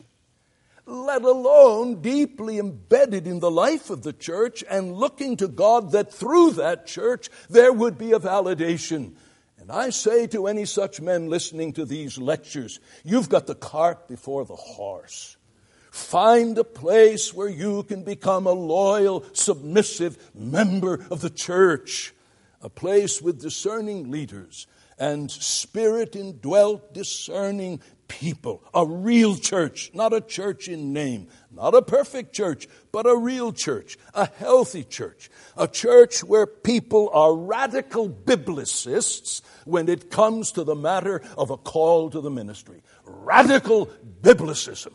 let 0.86 1.24
alone 1.24 2.02
deeply 2.02 2.58
embedded 2.58 3.28
in 3.28 3.40
the 3.40 3.52
life 3.52 3.90
of 3.90 4.04
the 4.04 4.14
church 4.14 4.64
and 4.70 4.94
looking 4.94 5.38
to 5.38 5.48
God 5.48 5.92
that 5.92 6.14
through 6.14 6.52
that 6.52 6.88
church 6.88 7.30
there 7.50 7.74
would 7.74 7.98
be 7.98 8.12
a 8.12 8.20
validation 8.20 9.14
and 9.64 9.72
I 9.72 9.92
say 9.92 10.28
to 10.28 10.48
any 10.48 10.66
such 10.66 11.00
men 11.00 11.30
listening 11.30 11.72
to 11.74 11.86
these 11.86 12.18
lectures, 12.18 12.82
you've 13.06 13.30
got 13.30 13.48
the 13.48 13.56
cart 13.56 14.10
before 14.10 14.44
the 14.44 14.58
horse. 14.58 15.38
Find 15.90 16.58
a 16.58 16.66
place 16.66 17.34
where 17.34 17.48
you 17.48 17.84
can 17.84 18.04
become 18.04 18.46
a 18.46 18.52
loyal, 18.52 19.24
submissive 19.32 20.18
member 20.36 21.06
of 21.10 21.22
the 21.22 21.30
church, 21.30 22.14
a 22.62 22.68
place 22.68 23.22
with 23.22 23.40
discerning 23.40 24.12
leaders 24.12 24.68
and 25.00 25.32
spirit 25.32 26.18
indwelt, 26.18 26.94
discerning 26.94 27.80
people. 28.10 28.66
A 28.74 28.86
real 28.86 29.38
church, 29.38 29.92
not 29.94 30.12
a 30.12 30.20
church 30.20 30.68
in 30.68 30.92
name, 30.92 31.30
not 31.56 31.76
a 31.76 31.82
perfect 31.82 32.34
church, 32.34 32.68
but 32.92 33.06
a 33.06 33.16
real 33.16 33.52
church, 33.52 33.98
a 34.14 34.28
healthy 34.38 34.84
church, 34.84 35.30
a 35.56 35.68
church 35.68 36.24
where 36.24 36.48
people 36.48 37.10
are 37.14 37.36
radical 37.36 38.10
biblicists 38.10 39.42
when 39.66 39.88
it 39.88 40.10
comes 40.10 40.52
to 40.54 40.64
the 40.64 40.76
matter 40.76 41.22
of 41.38 41.50
a 41.50 41.58
call 41.58 42.10
to 42.10 42.22
the 42.22 42.32
ministry. 42.32 42.82
Radical 43.06 43.90
biblicism. 44.22 44.94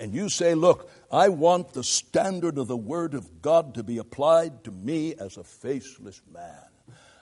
And 0.00 0.14
you 0.14 0.28
say, 0.28 0.54
look, 0.54 0.90
I 1.10 1.28
want 1.28 1.72
the 1.72 1.82
standard 1.82 2.58
of 2.58 2.68
the 2.68 2.76
Word 2.76 3.14
of 3.14 3.42
God 3.42 3.74
to 3.74 3.82
be 3.82 3.98
applied 3.98 4.64
to 4.64 4.70
me 4.70 5.14
as 5.14 5.36
a 5.36 5.44
faceless 5.44 6.22
man. 6.32 6.62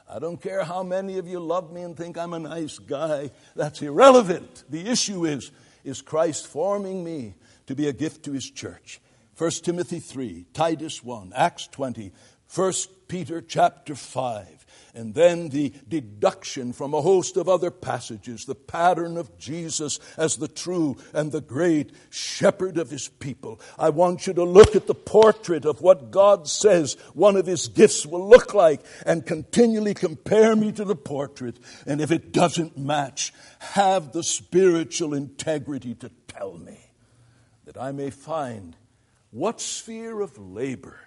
I 0.08 0.18
don't 0.18 0.40
care 0.40 0.62
how 0.62 0.82
many 0.82 1.18
of 1.18 1.26
you 1.26 1.40
love 1.40 1.72
me 1.72 1.82
and 1.82 1.96
think 1.96 2.16
I'm 2.16 2.32
a 2.32 2.38
nice 2.38 2.78
guy. 2.78 3.30
That's 3.56 3.82
irrelevant. 3.82 4.64
The 4.68 4.86
issue 4.88 5.24
is, 5.24 5.50
is 5.84 6.00
Christ 6.00 6.46
forming 6.46 7.02
me 7.02 7.34
to 7.66 7.74
be 7.74 7.88
a 7.88 7.92
gift 7.92 8.24
to 8.24 8.32
his 8.32 8.50
church? 8.50 9.00
1 9.38 9.50
Timothy 9.50 10.00
3, 10.00 10.46
Titus 10.54 11.04
1, 11.04 11.32
Acts 11.36 11.66
20, 11.66 12.10
1 12.54 12.72
Peter 13.08 13.40
chapter 13.40 13.94
5, 13.94 14.66
and 14.94 15.14
then 15.14 15.50
the 15.50 15.72
deduction 15.88 16.72
from 16.72 16.94
a 16.94 17.02
host 17.02 17.36
of 17.36 17.48
other 17.48 17.70
passages, 17.70 18.46
the 18.46 18.54
pattern 18.54 19.16
of 19.16 19.36
Jesus 19.36 20.00
as 20.16 20.36
the 20.36 20.48
true 20.48 20.96
and 21.12 21.30
the 21.30 21.40
great 21.40 21.92
shepherd 22.08 22.78
of 22.78 22.90
his 22.90 23.08
people. 23.08 23.60
I 23.78 23.90
want 23.90 24.26
you 24.26 24.32
to 24.34 24.44
look 24.44 24.74
at 24.74 24.86
the 24.86 24.94
portrait 24.94 25.64
of 25.64 25.82
what 25.82 26.10
God 26.10 26.48
says 26.48 26.96
one 27.14 27.36
of 27.36 27.46
his 27.46 27.68
gifts 27.68 28.06
will 28.06 28.26
look 28.26 28.54
like 28.54 28.80
and 29.04 29.26
continually 29.26 29.94
compare 29.94 30.56
me 30.56 30.72
to 30.72 30.84
the 30.84 30.96
portrait. 30.96 31.58
And 31.86 32.00
if 32.00 32.10
it 32.10 32.32
doesn't 32.32 32.78
match, 32.78 33.34
have 33.58 34.12
the 34.12 34.22
spiritual 34.22 35.14
integrity 35.14 35.94
to 35.96 36.10
tell 36.26 36.56
me 36.56 36.85
that 37.66 37.76
I 37.76 37.92
may 37.92 38.10
find 38.10 38.76
what 39.30 39.60
sphere 39.60 40.20
of 40.20 40.38
labor, 40.38 40.98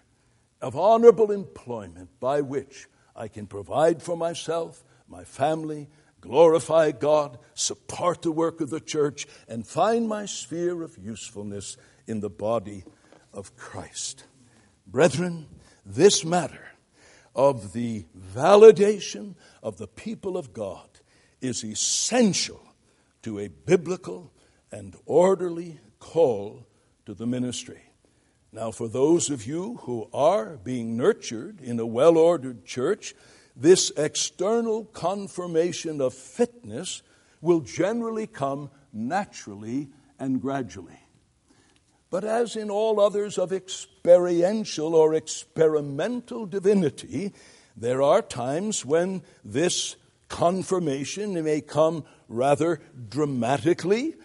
of 0.61 0.75
honorable 0.75 1.31
employment 1.31 2.09
by 2.19 2.41
which 2.41 2.87
I 3.15 3.27
can 3.27 3.47
provide 3.47 4.03
for 4.03 4.15
myself, 4.15 4.83
my 5.07 5.23
family, 5.23 5.89
glorify 6.21 6.91
God, 6.91 7.39
support 7.53 8.21
the 8.21 8.31
work 8.31 8.61
of 8.61 8.69
the 8.69 8.81
church, 8.81 9.25
and 9.47 9.65
find 9.65 10.07
my 10.07 10.25
sphere 10.25 10.83
of 10.83 10.97
usefulness 10.97 11.77
in 12.05 12.19
the 12.19 12.29
body 12.29 12.83
of 13.33 13.55
Christ. 13.55 14.25
Brethren, 14.85 15.47
this 15.85 16.25
matter 16.25 16.67
of 17.35 17.73
the 17.73 18.05
validation 18.35 19.35
of 19.63 19.77
the 19.77 19.87
people 19.87 20.37
of 20.37 20.53
God 20.53 20.89
is 21.41 21.63
essential 21.63 22.61
to 23.21 23.39
a 23.39 23.47
biblical 23.47 24.31
and 24.71 24.95
orderly 25.05 25.79
call 25.99 26.65
to 27.05 27.13
the 27.13 27.27
ministry. 27.27 27.81
Now, 28.51 28.71
for 28.71 28.87
those 28.87 29.29
of 29.29 29.45
you 29.45 29.77
who 29.83 30.09
are 30.11 30.57
being 30.57 30.97
nurtured 30.97 31.61
in 31.61 31.79
a 31.79 31.85
well 31.85 32.17
ordered 32.17 32.65
church, 32.65 33.13
this 33.55 33.91
external 33.95 34.85
confirmation 34.85 36.01
of 36.01 36.13
fitness 36.13 37.03
will 37.41 37.59
generally 37.59 38.25
come 38.25 38.71
naturally 38.91 39.89
and 40.17 40.41
gradually. 40.41 40.99
But 42.09 42.23
as 42.23 42.55
in 42.55 42.71
all 42.71 42.99
others 42.99 43.37
of 43.37 43.53
experiential 43.53 44.95
or 44.95 45.13
experimental 45.13 46.47
divinity, 46.47 47.33
there 47.77 48.01
are 48.01 48.21
times 48.21 48.83
when 48.83 49.21
this 49.45 49.95
confirmation 50.27 51.41
may 51.43 51.61
come 51.61 52.03
rather 52.27 52.81
dramatically 53.09 54.15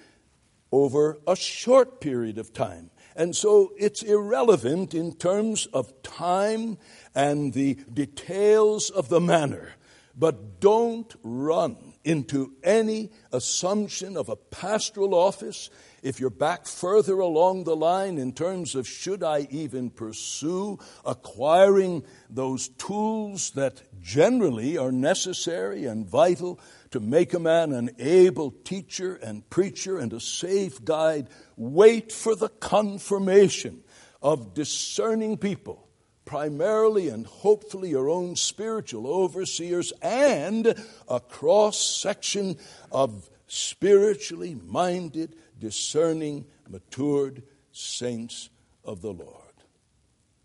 over 0.75 1.21
a 1.25 1.37
short 1.37 2.01
period 2.01 2.37
of 2.37 2.53
time. 2.53 2.91
And 3.15 3.37
so 3.37 3.73
it's 3.79 4.03
irrelevant 4.03 4.93
in 4.93 5.15
terms 5.15 5.67
of 5.67 6.03
time 6.03 6.79
and 7.15 7.53
the 7.53 7.75
details 7.93 8.91
of 8.91 9.09
the 9.09 9.21
manner. 9.21 9.75
But 10.17 10.59
don't 10.59 11.15
run 11.23 11.95
into 12.03 12.55
any 12.65 13.13
assumption 13.33 14.17
of 14.17 14.29
a 14.29 14.37
pastoral 14.37 15.15
office 15.15 15.71
if 16.03 16.19
you're 16.19 16.29
back 16.29 16.67
further 16.67 17.21
along 17.21 17.65
the 17.65 17.77
line 17.77 18.19
in 18.19 18.33
terms 18.33 18.75
of 18.75 18.87
should 18.87 19.23
I 19.23 19.47
even 19.51 19.91
pursue 19.91 20.81
acquiring 21.05 22.05
those 22.29 22.69
tools 22.69 23.53
that 23.53 23.81
generally 24.05 24.77
are 24.77 24.93
necessary 24.93 25.87
and 25.87 26.07
vital 26.07 26.61
to 26.91 27.01
make 27.01 27.33
a 27.33 27.39
man 27.39 27.73
an 27.73 27.91
able 27.99 28.51
teacher 28.51 29.15
and 29.17 29.49
preacher 29.49 29.99
and 29.99 30.13
a 30.13 30.21
safe 30.21 30.85
guide, 30.85 31.29
wait 31.57 32.13
for 32.13 32.37
the 32.37 32.51
confirmation 32.51 33.83
of 34.23 34.53
discerning 34.53 35.39
people, 35.39 35.89
primarily 36.27 37.09
and 37.09 37.27
hopefully 37.27 37.91
your 37.91 38.11
own 38.11 38.37
spiritual 38.37 39.07
overseers, 39.07 39.91
and 40.03 40.75
a 41.09 41.19
cross 41.19 41.79
section 41.79 42.59
of 42.93 43.31
spiritually 43.47 44.55
minded, 44.67 45.35
discerning, 45.59 46.45
matured 46.69 47.43
saints 47.73 48.51
of 48.85 49.01
the 49.01 49.13
Lord. 49.13 49.41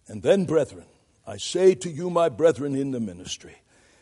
And 0.08 0.24
then, 0.24 0.46
brethren, 0.46 0.88
I 1.30 1.38
say 1.38 1.76
to 1.76 1.90
you, 1.92 2.10
my 2.10 2.30
brethren 2.30 2.74
in 2.74 2.90
the 2.90 3.00
ministry, 3.00 3.56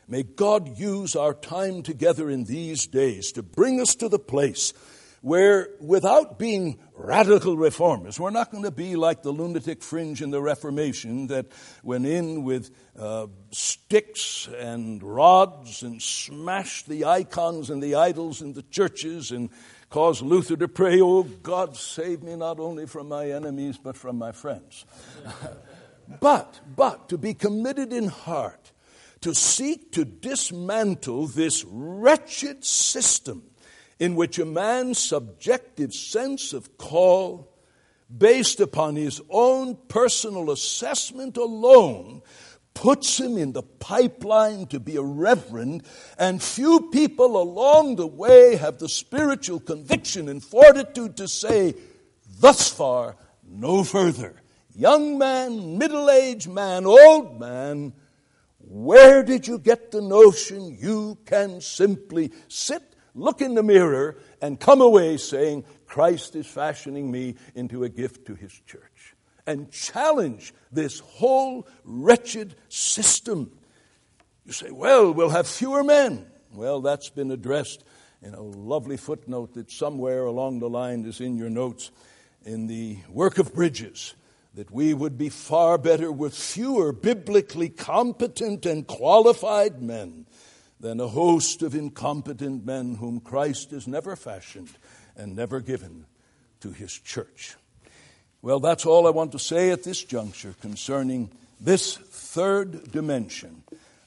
May 0.07 0.23
God 0.23 0.77
use 0.77 1.17
our 1.17 1.33
time 1.33 1.83
together 1.83 2.29
in 2.29 2.45
these 2.45 2.87
days 2.87 3.33
to 3.33 3.43
bring 3.43 3.81
us 3.81 3.95
to 3.95 4.07
the 4.07 4.19
place 4.19 4.73
where 5.19 5.71
without 5.81 6.39
being 6.39 6.79
radical 6.95 7.57
reformers, 7.57 8.17
we're 8.17 8.29
not 8.29 8.49
going 8.49 8.63
to 8.63 8.71
be 8.71 8.95
like 8.95 9.23
the 9.23 9.31
lunatic 9.31 9.83
fringe 9.83 10.21
in 10.21 10.31
the 10.31 10.41
Reformation 10.41 11.27
that 11.27 11.47
went 11.83 12.05
in 12.05 12.45
with 12.45 12.71
uh, 12.97 13.27
sticks 13.51 14.47
and 14.57 15.03
rods 15.03 15.83
and 15.83 16.01
smashed 16.01 16.87
the 16.87 17.03
icons 17.03 17.69
and 17.69 17.83
the 17.83 17.95
idols 17.95 18.41
in 18.41 18.53
the 18.53 18.63
churches 18.63 19.31
and 19.31 19.49
caused 19.89 20.21
Luther 20.21 20.55
to 20.55 20.69
pray, 20.69 21.01
Oh 21.01 21.23
God, 21.23 21.75
save 21.75 22.23
me 22.23 22.37
not 22.37 22.61
only 22.61 22.85
from 22.85 23.09
my 23.09 23.29
enemies, 23.29 23.77
but 23.77 23.97
from 23.97 24.17
my 24.17 24.31
friends. 24.31 24.85
but, 26.19 26.59
but 26.75 27.09
to 27.09 27.17
be 27.17 27.33
committed 27.33 27.91
in 27.91 28.07
heart 28.07 28.71
to 29.21 29.33
seek 29.33 29.91
to 29.93 30.05
dismantle 30.05 31.27
this 31.27 31.65
wretched 31.67 32.63
system 32.63 33.43
in 33.99 34.15
which 34.15 34.37
a 34.37 34.45
man's 34.45 34.99
subjective 34.99 35.93
sense 35.93 36.53
of 36.53 36.77
call, 36.77 37.51
based 38.15 38.59
upon 38.59 38.95
his 38.95 39.21
own 39.29 39.75
personal 39.87 40.51
assessment 40.51 41.35
alone, 41.35 42.21
puts 42.73 43.19
him 43.19 43.37
in 43.37 43.53
the 43.53 43.63
pipeline 43.63 44.67
to 44.67 44.79
be 44.79 44.97
a 44.97 45.01
reverend, 45.01 45.83
and 46.19 46.43
few 46.43 46.91
people 46.91 47.41
along 47.41 47.95
the 47.95 48.05
way 48.05 48.55
have 48.55 48.77
the 48.77 48.87
spiritual 48.87 49.59
conviction 49.59 50.29
and 50.29 50.43
fortitude 50.43 51.17
to 51.17 51.27
say, 51.27 51.73
Thus 52.39 52.69
far, 52.69 53.15
no 53.43 53.83
further. 53.83 54.35
Young 54.77 55.17
man, 55.17 55.79
middle 55.79 56.07
aged 56.07 56.47
man, 56.47 56.85
old 56.85 57.39
man, 57.39 57.93
where 58.59 59.23
did 59.23 59.47
you 59.47 59.57
get 59.57 59.89
the 59.89 60.03
notion 60.03 60.77
you 60.79 61.17
can 61.25 61.61
simply 61.61 62.31
sit, 62.47 62.83
look 63.15 63.41
in 63.41 63.55
the 63.55 63.63
mirror, 63.63 64.19
and 64.39 64.59
come 64.59 64.81
away 64.81 65.17
saying, 65.17 65.65
Christ 65.87 66.35
is 66.35 66.45
fashioning 66.45 67.09
me 67.09 67.37
into 67.55 67.85
a 67.85 67.89
gift 67.89 68.27
to 68.27 68.35
his 68.35 68.53
church? 68.67 69.15
And 69.47 69.71
challenge 69.71 70.53
this 70.71 70.99
whole 70.99 71.67
wretched 71.83 72.53
system. 72.69 73.57
You 74.45 74.53
say, 74.53 74.69
well, 74.69 75.11
we'll 75.11 75.29
have 75.29 75.47
fewer 75.47 75.83
men. 75.83 76.27
Well, 76.53 76.81
that's 76.81 77.09
been 77.09 77.31
addressed 77.31 77.83
in 78.21 78.35
a 78.35 78.41
lovely 78.43 78.97
footnote 78.97 79.55
that 79.55 79.71
somewhere 79.71 80.25
along 80.25 80.59
the 80.59 80.69
line 80.69 81.03
is 81.05 81.19
in 81.19 81.35
your 81.35 81.49
notes 81.49 81.89
in 82.45 82.67
the 82.67 82.99
work 83.09 83.39
of 83.39 83.55
Bridges 83.55 84.13
that 84.57 84.71
we 84.71 84.91
would 84.91 85.19
be 85.19 85.29
far 85.29 85.77
better 85.77 86.11
with 86.11 86.35
fewer 86.35 86.91
biblically 86.91 87.69
competent 87.69 88.65
and 88.65 88.87
qualified 88.87 89.83
men 89.83 90.25
than 90.79 90.99
a 90.99 91.07
host 91.07 91.61
of 91.61 91.75
incompetent 91.75 92.65
men 92.65 92.95
whom 92.95 93.19
Christ 93.19 93.69
has 93.69 93.87
never 93.87 94.15
fashioned 94.15 94.71
and 95.15 95.35
never 95.35 95.59
given 95.59 96.07
to 96.61 96.71
his 96.71 96.91
church. 96.91 97.55
Well, 98.41 98.59
that's 98.59 98.87
all 98.87 99.05
I 99.05 99.11
want 99.11 99.31
to 99.33 99.39
say 99.39 99.69
at 99.69 99.83
this 99.83 100.03
juncture 100.03 100.55
concerning 100.59 101.29
this 101.61 101.95
third 101.95 102.91
dimension 102.91 103.61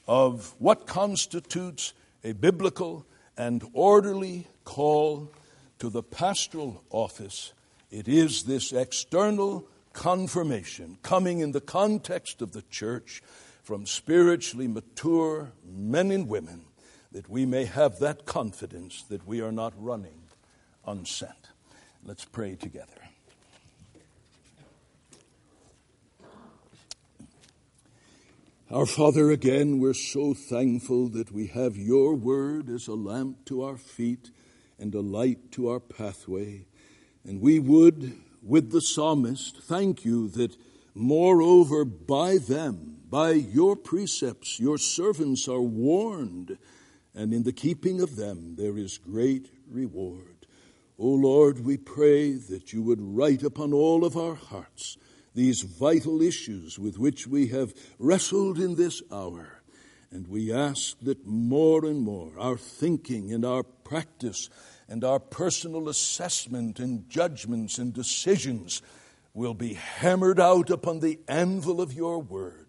of 0.05 0.53
what 0.59 0.85
constitutes 0.85 1.93
a 2.25 2.33
biblical 2.33 3.05
and 3.37 3.63
orderly 3.71 4.47
call 4.65 5.31
to 5.79 5.89
the 5.89 6.03
pastoral 6.03 6.83
office. 6.89 7.53
It 7.89 8.09
is 8.09 8.43
this 8.43 8.73
external 8.73 9.65
confirmation 9.93 10.97
coming 11.03 11.39
in 11.39 11.51
the 11.51 11.61
context 11.61 12.41
of 12.41 12.51
the 12.53 12.63
church 12.63 13.21
from 13.63 13.85
spiritually 13.85 14.67
mature 14.67 15.51
men 15.65 16.11
and 16.11 16.27
women 16.27 16.65
that 17.11 17.29
we 17.29 17.45
may 17.45 17.65
have 17.65 17.99
that 17.99 18.25
confidence 18.25 19.03
that 19.09 19.27
we 19.27 19.41
are 19.41 19.51
not 19.51 19.73
running 19.77 20.23
unsent. 20.85 21.49
Let's 22.03 22.25
pray 22.25 22.55
together. 22.55 22.87
Our 28.71 28.85
Father, 28.85 29.31
again, 29.31 29.79
we're 29.79 29.93
so 29.93 30.33
thankful 30.33 31.09
that 31.09 31.29
we 31.31 31.47
have 31.47 31.75
your 31.75 32.15
word 32.15 32.69
as 32.69 32.87
a 32.87 32.93
lamp 32.93 33.43
to 33.47 33.63
our 33.63 33.75
feet 33.75 34.31
and 34.79 34.95
a 34.95 35.01
light 35.01 35.51
to 35.51 35.67
our 35.67 35.81
pathway. 35.81 36.65
And 37.25 37.41
we 37.41 37.59
would 37.59 38.17
with 38.41 38.71
the 38.71 38.81
psalmist, 38.81 39.61
thank 39.63 40.03
you 40.03 40.27
that 40.29 40.55
moreover 40.95 41.85
by 41.85 42.37
them, 42.37 42.97
by 43.09 43.31
your 43.31 43.75
precepts, 43.75 44.59
your 44.59 44.77
servants 44.77 45.47
are 45.47 45.61
warned, 45.61 46.57
and 47.13 47.33
in 47.33 47.43
the 47.43 47.53
keeping 47.53 48.01
of 48.01 48.15
them 48.15 48.55
there 48.57 48.77
is 48.77 48.97
great 48.97 49.49
reward. 49.69 50.47
O 50.97 51.07
Lord, 51.07 51.65
we 51.65 51.77
pray 51.77 52.33
that 52.33 52.73
you 52.73 52.81
would 52.83 53.01
write 53.01 53.43
upon 53.43 53.73
all 53.73 54.05
of 54.05 54.15
our 54.15 54.35
hearts 54.35 54.97
these 55.33 55.61
vital 55.61 56.21
issues 56.21 56.77
with 56.77 56.99
which 56.99 57.25
we 57.25 57.47
have 57.47 57.73
wrestled 57.97 58.59
in 58.59 58.75
this 58.75 59.01
hour. 59.11 59.61
And 60.11 60.27
we 60.27 60.53
ask 60.53 60.99
that 61.01 61.25
more 61.25 61.85
and 61.85 62.01
more 62.01 62.33
our 62.37 62.57
thinking 62.57 63.33
and 63.33 63.45
our 63.45 63.63
practice 63.63 64.49
and 64.91 65.05
our 65.05 65.19
personal 65.19 65.87
assessment 65.87 66.77
and 66.77 67.09
judgments 67.09 67.77
and 67.77 67.93
decisions 67.93 68.81
will 69.33 69.53
be 69.53 69.75
hammered 69.75 70.37
out 70.37 70.69
upon 70.69 70.99
the 70.99 71.17
anvil 71.29 71.79
of 71.79 71.93
your 71.93 72.21
word, 72.21 72.67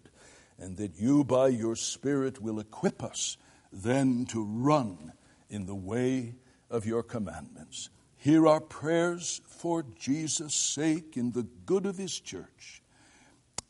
and 0.57 0.77
that 0.77 0.97
you, 0.97 1.25
by 1.25 1.49
your 1.49 1.75
Spirit, 1.75 2.41
will 2.41 2.61
equip 2.61 3.03
us 3.03 3.35
then 3.73 4.25
to 4.25 4.41
run 4.41 5.11
in 5.49 5.65
the 5.65 5.75
way 5.75 6.35
of 6.69 6.85
your 6.85 7.03
commandments. 7.03 7.89
Hear 8.15 8.47
our 8.47 8.61
prayers 8.61 9.41
for 9.45 9.83
Jesus' 9.99 10.55
sake 10.55 11.17
in 11.17 11.33
the 11.33 11.43
good 11.65 11.85
of 11.85 11.97
his 11.97 12.17
church. 12.17 12.81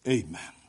Amen. 0.08 0.63